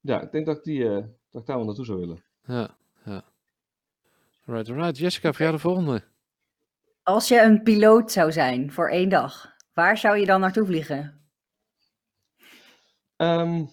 ja, 0.00 0.20
ik 0.22 0.32
denk 0.32 0.46
dat 0.46 0.56
ik, 0.56 0.64
die, 0.64 0.84
dat 1.30 1.40
ik 1.40 1.46
daar 1.46 1.56
wel 1.56 1.64
naartoe 1.64 1.84
zou 1.84 1.98
willen. 1.98 2.22
Ja, 2.46 2.76
ja. 3.04 3.24
Right, 4.44 4.68
right. 4.68 4.98
Jessica, 4.98 5.32
voor 5.32 5.40
jou 5.40 5.52
de 5.52 5.58
volgende. 5.60 6.02
Als 7.06 7.28
je 7.28 7.40
een 7.40 7.62
piloot 7.62 8.12
zou 8.12 8.32
zijn 8.32 8.72
voor 8.72 8.90
één 8.90 9.08
dag, 9.08 9.54
waar 9.74 9.98
zou 9.98 10.16
je 10.18 10.26
dan 10.26 10.40
naartoe 10.40 10.66
vliegen? 10.66 11.28
Ehm, 13.16 13.64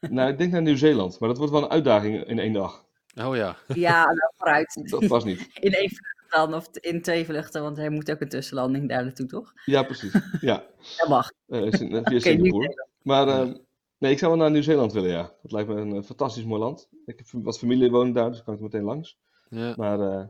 nou, 0.00 0.30
ik 0.30 0.38
denk 0.38 0.52
naar 0.52 0.62
Nieuw-Zeeland. 0.62 1.18
Maar 1.18 1.28
dat 1.28 1.38
wordt 1.38 1.52
wel 1.52 1.62
een 1.62 1.68
uitdaging 1.70 2.24
in 2.26 2.38
één 2.38 2.52
dag. 2.52 2.84
Oh 3.22 3.36
ja. 3.36 3.56
Ja, 3.66 4.04
nou, 4.04 4.32
vooruit. 4.36 4.80
Dat 4.90 5.04
was 5.06 5.24
niet. 5.24 5.48
In 5.60 5.72
één 5.72 5.88
vlucht 5.88 6.26
dan, 6.30 6.54
of 6.54 6.68
in 6.72 7.02
twee 7.02 7.24
vluchten, 7.24 7.62
want 7.62 7.76
hij 7.76 7.90
moet 7.90 8.10
ook 8.10 8.20
een 8.20 8.28
tussenlanding 8.28 8.88
daar 8.88 9.02
naartoe, 9.04 9.26
toch? 9.26 9.52
Ja, 9.64 9.82
precies. 9.82 10.12
Ja, 10.40 10.64
Dat 10.96 11.08
mag. 11.08 11.30
eh, 11.46 11.70
Sing- 11.72 11.96
eh, 11.96 12.00
via 12.04 12.18
Singapore. 12.30 12.86
Maar 13.02 13.28
ehm, 13.28 13.54
nee, 13.98 14.12
ik 14.12 14.18
zou 14.18 14.30
wel 14.30 14.40
naar 14.40 14.50
Nieuw-Zeeland 14.50 14.92
willen, 14.92 15.10
ja. 15.10 15.32
Dat 15.42 15.52
lijkt 15.52 15.68
me 15.68 15.74
een 15.74 15.96
eh, 15.96 16.02
fantastisch 16.02 16.44
mooi 16.44 16.60
land. 16.60 16.88
Ik 17.06 17.18
heb 17.18 17.42
wat 17.44 17.58
familie 17.58 17.90
wonen 17.90 18.12
daar, 18.12 18.30
dus 18.30 18.42
kan 18.42 18.52
ik 18.54 18.58
er 18.60 18.64
meteen 18.66 18.84
langs. 18.84 19.18
Ja, 19.48 19.74
Maar 19.76 20.00
eh, 20.00 20.24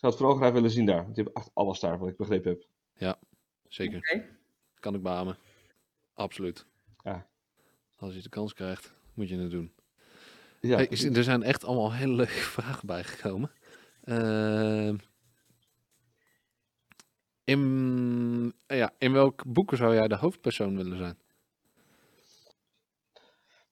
zou 0.00 0.12
het 0.12 0.16
vooral 0.16 0.36
graag 0.36 0.52
willen 0.52 0.70
zien 0.70 0.86
daar. 0.86 1.02
Want 1.02 1.16
je 1.16 1.22
hebt 1.22 1.36
echt 1.36 1.50
alles 1.54 1.80
daar, 1.80 1.98
wat 1.98 2.08
ik 2.08 2.16
begrepen 2.16 2.50
heb. 2.50 3.18
zeker. 3.68 3.96
Oké. 3.98 4.24
Kan 4.78 4.94
ik 4.94 5.02
beamen. 5.02 5.36
Absoluut. 6.14 6.66
Ja. 7.04 7.26
Als 7.96 8.14
je 8.14 8.22
de 8.22 8.28
kans 8.28 8.54
krijgt, 8.54 8.92
moet 9.14 9.28
je 9.28 9.38
het 9.38 9.50
doen. 9.50 9.72
Ja, 10.60 10.76
Hey, 10.76 10.88
er 10.88 11.24
zijn 11.24 11.42
echt 11.42 11.64
allemaal 11.64 11.92
hele 11.92 12.12
leuke 12.12 12.32
vragen 12.56 12.86
bijgekomen. 12.86 13.50
Ehm, 14.04 14.96
in, 17.44 18.54
ja, 18.66 18.92
in 18.98 19.12
welk 19.12 19.44
boek 19.46 19.74
zou 19.74 19.94
jij 19.94 20.08
de 20.08 20.16
hoofdpersoon 20.16 20.76
willen 20.76 20.98
zijn? 20.98 21.18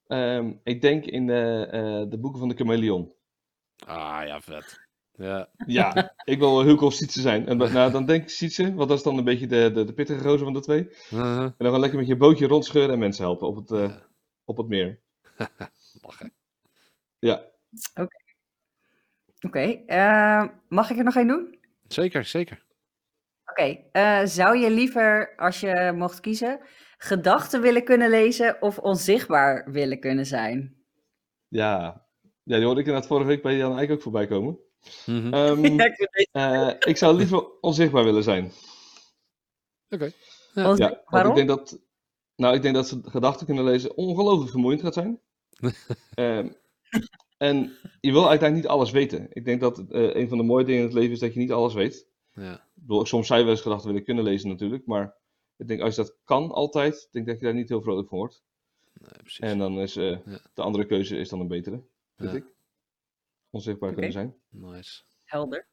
Ehm, 0.07 0.53
ik 0.63 0.81
denk 0.81 1.05
in 1.05 1.27
de, 1.27 1.67
eh, 1.71 2.09
de 2.09 2.17
boeken 2.17 2.39
van 2.39 2.49
de 2.49 2.55
chameleon. 2.55 3.13
Ah 3.85 4.21
ja, 4.25 4.41
vet. 4.41 4.88
Ja, 5.19 5.49
Ja, 5.65 6.13
ik 6.23 6.39
wil 6.39 6.63
Hulko 6.63 6.85
of 6.85 6.93
Sietse 6.93 7.21
zijn. 7.21 7.47
En 7.47 7.57
dan- 7.57 7.71
nou, 7.73 7.91
dan 7.91 8.05
denk 8.05 8.21
ik 8.23 8.29
Sietse, 8.29 8.73
want 8.75 8.89
dat 8.89 8.97
is 8.97 9.03
dan 9.03 9.17
een 9.17 9.23
beetje 9.23 9.47
de, 9.47 9.71
de, 9.73 9.83
de 9.83 9.93
pittige 9.93 10.19
gozer 10.23 10.43
van 10.45 10.53
de 10.53 10.59
twee. 10.59 10.89
uh, 11.13 11.19
En 11.37 11.39
dan 11.39 11.53
gewoon 11.57 11.79
lekker 11.79 11.99
met 11.99 12.07
je 12.07 12.15
bootje 12.17 12.47
rondscheuren 12.47 12.93
en 12.93 12.99
mensen 12.99 13.23
helpen 13.23 13.47
op 13.47 13.55
het, 13.55 13.71
eh, 13.71 13.95
op 14.45 14.57
het 14.57 14.67
meer. 14.67 14.99
lachen. 16.01 16.33
Ja, 17.19 17.43
Oké, 19.45 19.59
eh, 19.85 20.43
mag 20.67 20.89
ik 20.89 20.97
er 20.97 21.03
nog 21.03 21.15
één 21.15 21.27
doen? 21.27 21.59
Zeker, 21.87 22.25
zeker. 22.25 22.65
Oké, 23.45 23.77
eh, 23.91 24.25
zou 24.25 24.57
je 24.57 24.71
liever, 24.71 25.35
als 25.37 25.59
je 25.59 25.91
mocht 25.95 26.19
kiezen, 26.19 26.59
gedachten 26.97 27.61
willen 27.61 27.83
kunnen 27.83 28.09
lezen 28.09 28.61
of 28.61 28.77
onzichtbaar 28.79 29.71
willen 29.71 29.99
kunnen 29.99 30.25
zijn? 30.25 30.75
ja. 31.47 32.07
Ja, 32.43 32.55
die 32.55 32.65
hoorde 32.65 32.79
ik 32.81 32.85
inderdaad 32.85 33.09
vorige 33.09 33.27
week 33.27 33.41
bij 33.41 33.57
Jan 33.57 33.77
Eijk 33.77 33.91
ook 33.91 34.01
voorbij 34.01 34.27
komen. 34.27 34.59
Mhm. 35.05 35.33
Ehm, 35.33 35.63
Ja, 35.79 35.85
ik 35.85 36.29
eh, 36.31 36.69
ik 36.79 36.97
zou 36.97 37.15
liever 37.15 37.59
onzichtbaar 37.61 38.03
willen 38.03 38.23
zijn. 38.23 38.51
Oké. 39.89 40.11
Ja, 40.53 41.01
Waarom? 41.05 41.29
ik 41.31 41.35
denk 41.35 41.47
dat, 41.47 41.79
nou, 42.35 42.55
ik 42.55 42.61
denk 42.61 42.75
dat 42.75 42.87
ze 42.87 42.99
gedachten 43.03 43.45
kunnen 43.45 43.63
lezen 43.63 43.97
ongelooflijk 43.97 44.51
vermoeiend 44.51 44.81
gaat 44.81 44.93
zijn. 44.93 45.19
Ehm, 46.13 46.49
en 47.37 47.77
je 48.01 48.11
wil 48.11 48.29
uiteindelijk 48.29 48.53
niet 48.69 48.77
alles 48.77 48.91
weten. 48.91 49.27
Ik 49.29 49.45
denk 49.45 49.61
dat 49.61 49.79
eh, 49.79 50.15
een 50.15 50.27
van 50.29 50.37
de 50.37 50.43
mooie 50.43 50.65
dingen 50.65 50.79
in 50.81 50.85
het 50.87 50.95
leven 50.95 51.11
is 51.13 51.19
dat 51.19 51.33
je 51.33 51.39
niet 51.39 51.51
alles 51.51 51.73
weet. 51.73 52.07
Ja, 52.33 52.53
Ik 52.53 52.61
bedoel, 52.73 53.05
soms 53.05 53.27
zou 53.27 53.39
je 53.39 53.45
wel 53.45 53.53
eens 53.53 53.63
gedachten 53.63 53.87
willen 53.87 54.03
kunnen 54.03 54.23
lezen 54.23 54.49
natuurlijk, 54.49 54.85
maar 54.85 55.15
ik 55.57 55.67
denk 55.67 55.81
als 55.81 55.95
je 55.95 56.01
dat 56.01 56.15
kan 56.23 56.51
altijd, 56.51 56.95
ik 56.95 57.07
denk 57.11 57.25
dat 57.27 57.39
je 57.39 57.45
daar 57.45 57.53
niet 57.53 57.69
heel 57.69 57.81
vrolijk 57.81 58.07
van 58.09 58.17
wordt. 58.17 58.43
nee, 58.93 59.09
precies. 59.21 59.39
En 59.39 59.57
dan 59.57 59.79
is 59.79 59.95
eh, 59.95 60.03
Ja. 60.25 60.39
de 60.53 60.61
andere 60.61 60.85
keuze 60.85 61.17
is 61.17 61.29
dan 61.29 61.39
een 61.39 61.47
betere, 61.47 61.81
vind 62.17 62.31
Ja. 62.31 62.35
ik. 62.37 62.45
Onzichtbaar 63.49 63.93
kunnen 63.93 64.09
Oké. 64.11 64.19
zijn. 64.19 64.35
Nice. 64.49 65.01
Helder. 65.25 65.67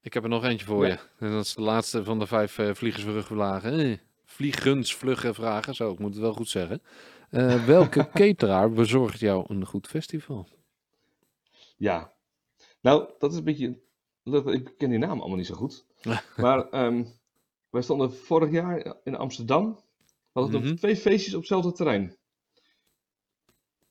Ik 0.00 0.14
heb 0.14 0.22
er 0.22 0.28
nog 0.28 0.44
eentje 0.44 0.66
voor 0.66 0.86
Ja. 0.86 0.92
je. 0.92 0.98
En 1.26 1.30
dat 1.32 1.44
is 1.44 1.54
de 1.54 1.60
laatste 1.60 2.04
van 2.04 2.18
de 2.18 2.26
vijf 2.26 2.58
uh, 2.58 2.74
vliegensvlugge 2.74 3.60
Eh, 3.62 3.98
vliegensvlugge 4.24 5.34
vragen. 5.34 5.74
Zo, 5.74 5.92
ik 5.92 5.98
moet 5.98 6.12
het 6.12 6.22
wel 6.22 6.32
goed 6.32 6.48
zeggen. 6.48 6.82
Eh, 7.30 7.64
welke 7.74 8.08
cateraar 8.12 8.70
bezorgt 8.70 9.20
jou 9.20 9.44
een 9.48 9.66
goed 9.66 9.86
festival? 9.86 10.48
Ja. 11.76 12.14
Nou, 12.80 13.10
dat 13.18 13.32
is 13.32 13.38
een 13.38 13.44
beetje. 13.44 13.80
Ik 14.44 14.74
ken 14.78 14.90
die 14.90 14.98
naam 14.98 15.20
allemaal 15.20 15.36
niet 15.36 15.46
zo 15.46 15.54
goed. 15.54 15.86
Maar 16.36 16.68
ehm, 16.68 17.04
wij 17.70 17.82
stonden 17.82 18.12
vorig 18.14 18.50
jaar 18.50 18.96
in 19.04 19.14
Amsterdam. 19.16 19.74
We 20.32 20.40
hadden 20.40 20.62
nog 20.64 20.78
twee 20.78 20.96
feestjes 20.96 21.34
op 21.34 21.40
hetzelfde 21.40 21.72
terrein. 21.72 22.16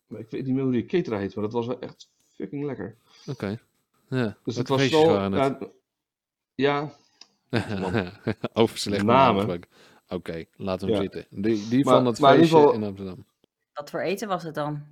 Maar 0.08 0.20
ik 0.20 0.30
weet 0.30 0.46
niet 0.46 0.54
meer 0.54 0.64
hoe 0.64 0.72
die 0.72 0.86
cateraar 0.86 1.20
heet, 1.20 1.36
maar 1.36 1.44
dat 1.44 1.54
was 1.54 1.68
wel 1.68 1.80
echt 1.80 2.12
fucking 2.32 2.64
lekker. 2.66 2.98
Oké. 3.28 3.60
Ja, 4.10 4.38
Dus 4.44 4.56
het 4.56 4.68
was 4.68 4.90
waren 4.90 5.32
het? 5.32 5.70
Ja, 6.56 6.92
ja, 7.50 8.12
Overslecht 8.54 9.04
Namen. 9.04 9.62
Oké, 10.08 10.46
laten 10.56 10.88
we 10.88 10.94
hem 10.94 11.04
Ja. 11.04 11.10
zitten. 11.12 11.42
Die, 11.42 11.68
die 11.68 11.86
Maar- 11.86 11.94
van 11.94 12.08
in 12.08 12.16
feestje 12.16 12.74
in, 12.74 12.84
Amsterdam. 12.84 13.26
Wat 13.74 13.90
voor 13.90 14.00
eten 14.02 14.28
was 14.28 14.44
het 14.44 14.56
dan? 14.56 14.84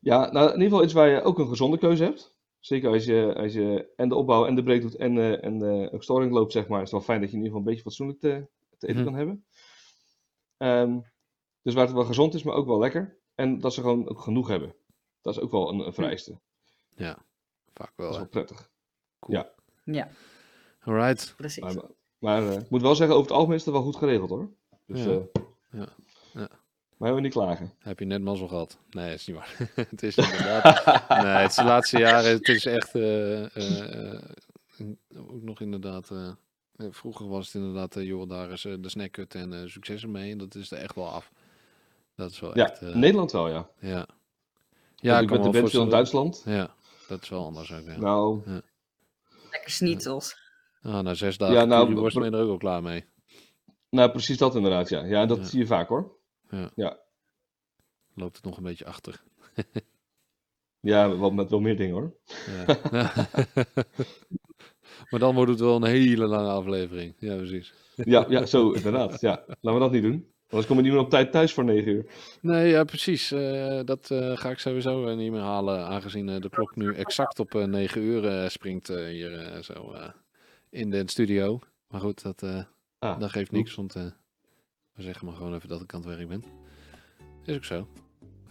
Ja, 0.00 0.30
nou 0.30 0.46
in 0.46 0.52
ieder 0.52 0.68
geval 0.68 0.82
iets 0.84 0.92
waar 0.92 1.08
je 1.08 1.22
ook 1.22 1.38
een 1.38 1.48
gezonde 1.48 1.78
keuze 1.78 2.04
hebt. 2.04 2.34
Zeker 2.60 2.90
als 2.90 3.04
je, 3.04 3.34
als 3.36 3.52
je 3.52 3.92
en 3.96 4.08
de 4.08 4.14
opbouw 4.14 4.46
en 4.46 4.54
de 4.54 4.62
break 4.62 4.80
doet 4.80 4.94
en, 4.96 5.18
eh, 5.18 5.44
en 5.44 5.62
eh, 5.62 5.94
ook 5.94 6.02
storing 6.02 6.32
loopt, 6.32 6.52
zeg 6.52 6.66
maar. 6.68 6.76
is 6.82 6.82
het 6.82 6.92
wel 6.92 7.00
fijn 7.00 7.20
dat 7.20 7.30
je 7.30 7.36
in 7.36 7.42
ieder 7.42 7.52
geval 7.58 7.58
een 7.68 7.74
beetje 7.74 7.82
fatsoenlijk 7.90 8.20
te, 8.20 8.46
te 8.78 8.86
eten 8.86 9.00
Mhm. 9.02 9.04
kan 9.10 9.14
hebben. 9.18 9.44
Ehm, 10.56 10.98
dus 11.62 11.74
waar 11.74 11.84
het 11.84 11.94
wel 11.94 12.04
gezond 12.04 12.34
is, 12.34 12.42
maar 12.42 12.54
ook 12.54 12.66
wel 12.66 12.78
lekker. 12.78 13.18
En 13.34 13.58
dat 13.58 13.74
ze 13.74 13.80
gewoon 13.80 14.08
ook 14.08 14.20
genoeg 14.20 14.48
hebben. 14.48 14.74
Dat 15.20 15.34
is 15.36 15.40
ook 15.42 15.50
wel 15.50 15.68
een, 15.72 15.78
een 15.86 15.92
vereiste. 15.94 16.40
Vaak 17.74 17.92
Dat 17.96 17.96
wel. 17.96 18.08
is 18.08 18.14
hè. 18.14 18.20
wel 18.20 18.28
prettig. 18.28 18.70
Ja, 19.84 20.08
Alright. 20.84 21.34
precies. 21.36 21.62
Maar, 21.62 21.74
maar 22.18 22.48
eh, 22.48 22.52
ik 22.58 22.70
moet 22.70 22.82
wel 22.82 22.94
zeggen, 22.94 23.16
over 23.16 23.28
het 23.28 23.36
algemeen 23.36 23.58
is 23.58 23.64
het 23.64 23.74
wel 23.74 23.82
goed 23.82 23.96
geregeld 23.96 24.30
hoor. 24.30 24.48
Dus, 24.86 25.04
Ja. 25.04 25.10
eh, 25.10 25.16
Ja. 25.70 25.88
Ja. 26.32 26.48
Maar 26.96 27.10
hebben 27.10 27.14
we 27.14 27.20
niet 27.20 27.32
klagen. 27.32 27.72
Heb 27.78 27.98
je 27.98 28.04
net 28.04 28.22
mazzel 28.22 28.48
gehad? 28.48 28.78
Nee, 28.90 29.10
dat 29.10 29.18
is 29.18 29.26
niet 29.26 29.36
waar. 29.36 29.56
het 29.90 30.02
is 30.02 30.16
inderdaad. 30.16 30.64
nee, 31.24 31.26
het 31.42 31.50
is 31.50 31.56
de 31.56 31.64
laatste 31.64 31.98
jaren. 31.98 32.30
Het 32.32 32.48
is 32.48 32.66
echt. 32.66 32.94
eh, 32.94 34.18
ook 35.16 35.42
nog 35.42 35.60
inderdaad. 35.60 36.10
vroeger 36.90 37.28
was 37.28 37.46
het 37.46 37.54
inderdaad. 37.54 37.96
eh, 37.96 38.04
joh, 38.06 38.28
daar 38.28 38.50
is 38.50 38.62
de 38.62 38.88
snackhut 38.88 39.34
en 39.34 39.70
succes 39.70 40.02
ermee. 40.02 40.32
En 40.32 40.38
dat 40.38 40.54
is 40.54 40.70
er 40.70 40.78
echt 40.78 40.94
wel 40.94 41.08
af. 41.08 41.30
Dat 42.14 42.30
is 42.30 42.40
wel 42.40 42.56
Ja, 42.56 42.70
echt. 42.70 42.82
eh, 42.82 42.88
in 42.88 42.98
Nederland 42.98 43.32
wel 43.32 43.48
ja. 43.48 43.68
ja. 43.78 43.88
Ja, 43.88 44.06
Ja, 44.96 45.18
ik 45.20 45.28
ben 45.28 45.42
de 45.42 45.50
band 45.50 45.70
veel 45.70 45.82
in. 45.82 45.88
Duitsland. 45.90 46.42
Ja, 46.46 46.74
dat 47.12 47.22
is 47.22 47.28
wel 47.28 47.44
anders 47.44 47.72
ook. 47.72 47.84
Ja. 47.86 47.96
Nou, 47.98 48.42
Lekker 49.50 49.70
schnitzels. 49.70 50.36
Ah, 50.82 50.98
na 51.00 51.14
zes 51.14 51.38
dagen 51.38 51.54
Ja, 51.54 51.60
ja, 51.60 51.66
nou, 51.66 51.94
br- 51.94 52.18
ben 52.20 52.30
je 52.30 52.36
er 52.36 52.42
ook 52.42 52.50
al 52.50 52.56
klaar 52.56 52.82
mee. 52.82 53.04
nou, 53.90 54.10
precies 54.10 54.38
dat 54.38 54.54
inderdaad 54.54 54.88
ja. 54.88 55.04
Ja, 55.04 55.26
dat 55.26 55.38
Ja. 55.38 55.44
zie 55.44 55.58
je 55.58 55.66
vaak 55.66 55.88
hoor. 55.88 56.16
Loopt 58.14 58.36
het 58.36 58.44
nog 58.44 58.56
een 58.56 58.62
beetje 58.62 58.86
achter. 58.86 59.22
Ja, 60.80 61.18
wel 61.18 61.30
met 61.30 61.50
wel 61.50 61.60
meer 61.60 61.76
dingen 61.76 61.94
hoor. 61.94 62.16
Ja. 62.46 62.78
maar 65.10 65.20
dan 65.20 65.34
wordt 65.34 65.50
het 65.50 65.60
wel 65.60 65.76
een 65.76 65.82
hele 65.84 66.26
lange 66.26 66.50
aflevering. 66.50 67.14
Ja, 67.18 67.36
precies. 67.36 67.74
Ja, 67.94 68.26
ja 68.28 68.46
zo 68.46 68.70
inderdaad. 68.70 69.20
Ja, 69.20 69.44
laten 69.46 69.72
we 69.72 69.78
dat 69.78 69.92
niet 69.92 70.02
doen. 70.02 70.32
Anders 70.52 70.66
kom 70.66 70.76
je 70.76 70.82
niet 70.82 70.92
meer 70.92 71.00
op 71.00 71.10
tijd 71.10 71.32
thuis 71.32 71.52
voor 71.52 71.64
9 71.64 71.92
uur. 71.92 72.06
Nee, 72.40 72.68
ja, 72.68 72.84
precies. 72.84 73.32
Eh, 73.32 73.80
dat 73.84 74.10
eh, 74.10 74.36
ga 74.36 74.50
ik 74.50 74.58
sowieso 74.58 75.06
eh, 75.06 75.16
niet 75.16 75.30
meer 75.30 75.40
halen, 75.40 75.86
aangezien 75.86 76.26
de 76.26 76.48
klok 76.50 76.76
nu 76.76 76.94
exact 76.94 77.38
op 77.38 77.54
eh 77.54 77.64
9 77.64 78.02
uur 78.02 78.50
springt 78.50 78.88
hier 78.88 79.58
zo 79.62 79.92
eh, 79.92 80.08
in 80.70 80.90
de 80.90 81.02
studio. 81.06 81.60
Maar 81.88 82.00
goed, 82.00 82.22
dat, 82.22 82.42
eh, 82.42 82.62
Ah, 82.98 83.20
dat 83.20 83.30
geeft 83.30 83.50
niks, 83.50 83.74
want 83.74 83.94
eh, 83.94 84.02
we 84.94 85.02
zeggen 85.02 85.26
maar 85.26 85.34
gewoon 85.34 85.54
even 85.54 85.68
dat 85.68 85.80
ik 85.80 85.94
aan 85.94 86.00
het 86.00 86.16
werk 86.16 86.28
ben. 86.28 86.44
Is 87.44 87.56
ook 87.56 87.64
zo. 87.64 87.88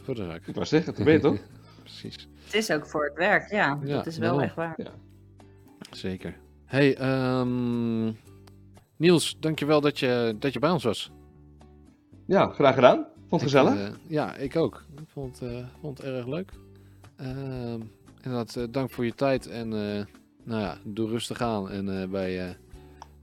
Voor 0.02 0.16
de 0.16 0.26
zaak. 0.26 0.48
Ik 0.48 0.54
wou 0.56 0.66
zeggen, 0.66 0.96
dat 0.96 1.06
je 1.08 1.20
toch? 1.20 1.38
Precies. 1.84 2.28
Het 2.44 2.54
is 2.54 2.72
ook 2.72 2.88
voor 2.88 3.06
het 3.06 3.14
werk, 3.14 3.52
ja. 3.52 3.80
Ja, 3.84 3.96
dat 3.96 4.06
is 4.06 4.18
wel 4.18 4.42
echt 4.42 4.56
waar. 4.56 4.78
Zeker. 5.92 6.38
Hey, 6.66 6.98
ehm, 6.98 8.12
Niels, 8.96 9.38
dankjewel 9.40 9.82
dat 9.82 10.00
je, 10.00 10.36
dat 10.40 10.54
je 10.54 10.60
bij 10.60 10.70
ons 10.70 10.84
was. 10.84 11.12
Ja, 12.32 12.48
graag 12.48 12.76
gedaan. 12.76 13.06
Vond 13.30 13.42
het 13.42 13.52
gezellig. 13.52 13.74
Ik, 13.74 13.80
eh, 13.80 13.94
ja, 14.08 14.36
ik 14.36 14.56
ook. 14.56 14.84
Ik 14.98 15.08
vond, 15.08 15.40
het, 15.40 15.50
eh, 15.50 15.66
vond 15.82 15.98
het 15.98 16.08
erg 16.08 16.28
leuk. 16.28 16.52
Ehm 17.16 17.82
inderdaad, 18.24 18.56
eh, 18.56 18.64
dank 18.70 18.92
voor 18.92 19.06
je 19.06 19.14
tijd. 19.16 19.48
En 19.48 19.74
eh, 19.74 20.06
nou 20.44 20.62
ja, 20.62 20.78
doe 20.84 21.10
rustig 21.10 21.42
aan. 21.42 21.70
En 21.70 22.02
eh, 22.02 22.08
bij, 22.08 22.48
eh, 22.48 22.56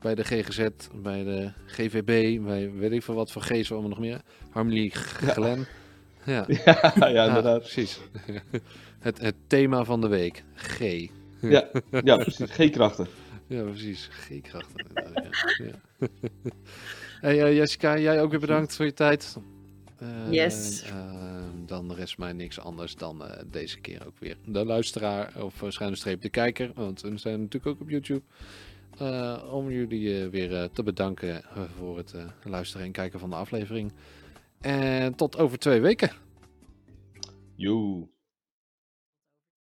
bij 0.01 0.15
de 0.15 0.25
GGZ, 0.25 0.69
bij 1.03 1.25
de 1.25 1.53
GVB, 1.67 2.43
bij 2.45 2.73
weet 2.73 2.93
ik 2.93 3.03
veel 3.03 3.15
wat 3.15 3.33
voor 3.33 3.43
G's 3.43 3.71
allemaal 3.71 3.89
nog 3.89 3.99
meer. 3.99 4.21
Harmony 4.51 4.89
Glen. 5.35 5.67
Ja, 6.25 6.45
ja, 6.65 6.93
ja, 6.95 7.07
ja, 7.07 7.27
inderdaad. 7.27 7.59
precies. 7.61 8.01
het, 8.99 9.21
het 9.21 9.35
thema 9.47 9.85
van 9.85 10.01
de 10.01 10.09
week. 10.09 10.45
G. 10.55 10.79
Ja, 11.41 11.69
ja 12.05 12.17
precies. 12.17 12.51
Geen 12.51 12.71
krachten. 12.71 13.07
Ja, 13.47 13.63
precies. 13.63 14.09
G-krachten. 14.13 14.87
ja. 15.59 16.07
Ja. 17.21 17.29
hey, 17.29 17.43
eh, 17.43 17.57
Jessica, 17.57 17.99
jij 17.99 18.23
ook 18.23 18.31
weer 18.31 18.41
bedankt 18.41 18.77
voor 18.77 18.85
je 18.85 18.93
tijd. 18.95 19.37
Eh, 19.99 20.33
Yes. 20.33 20.83
eh, 20.83 20.93
dan 21.67 21.93
rest 21.95 22.19
mij 22.19 22.33
niks 22.33 22.61
anders 22.61 22.95
dan 22.97 23.25
eh, 23.25 23.43
deze 23.51 23.81
keer 23.81 24.07
ook 24.07 24.19
weer 24.19 24.37
de 24.47 24.65
luisteraar 24.65 25.33
of 25.43 25.63
uh, 25.63 25.71
schuine 25.71 25.97
streep 25.97 26.21
de 26.23 26.29
kijker. 26.29 26.71
Want 26.75 27.01
we 27.01 27.17
zijn 27.19 27.39
natuurlijk 27.41 27.67
ook 27.67 27.81
op 27.81 27.91
YouTube. 27.91 28.23
Eh, 28.99 29.43
om 29.53 29.71
jullie 29.71 30.23
eh, 30.23 30.29
weer 30.31 30.55
eh, 30.57 30.65
te 30.73 30.83
bedanken 30.83 31.45
eh, 31.45 31.63
voor 31.79 31.97
het 31.97 32.13
eh, 32.15 32.25
luisteren 32.45 32.87
en 32.87 32.93
kijken 32.93 33.19
van 33.21 33.31
de 33.31 33.37
aflevering. 33.37 33.93
En 34.61 35.15
tot 35.15 35.39
over 35.39 35.59
twee 35.59 35.81
weken. 35.81 36.11
Joe. 37.55 38.09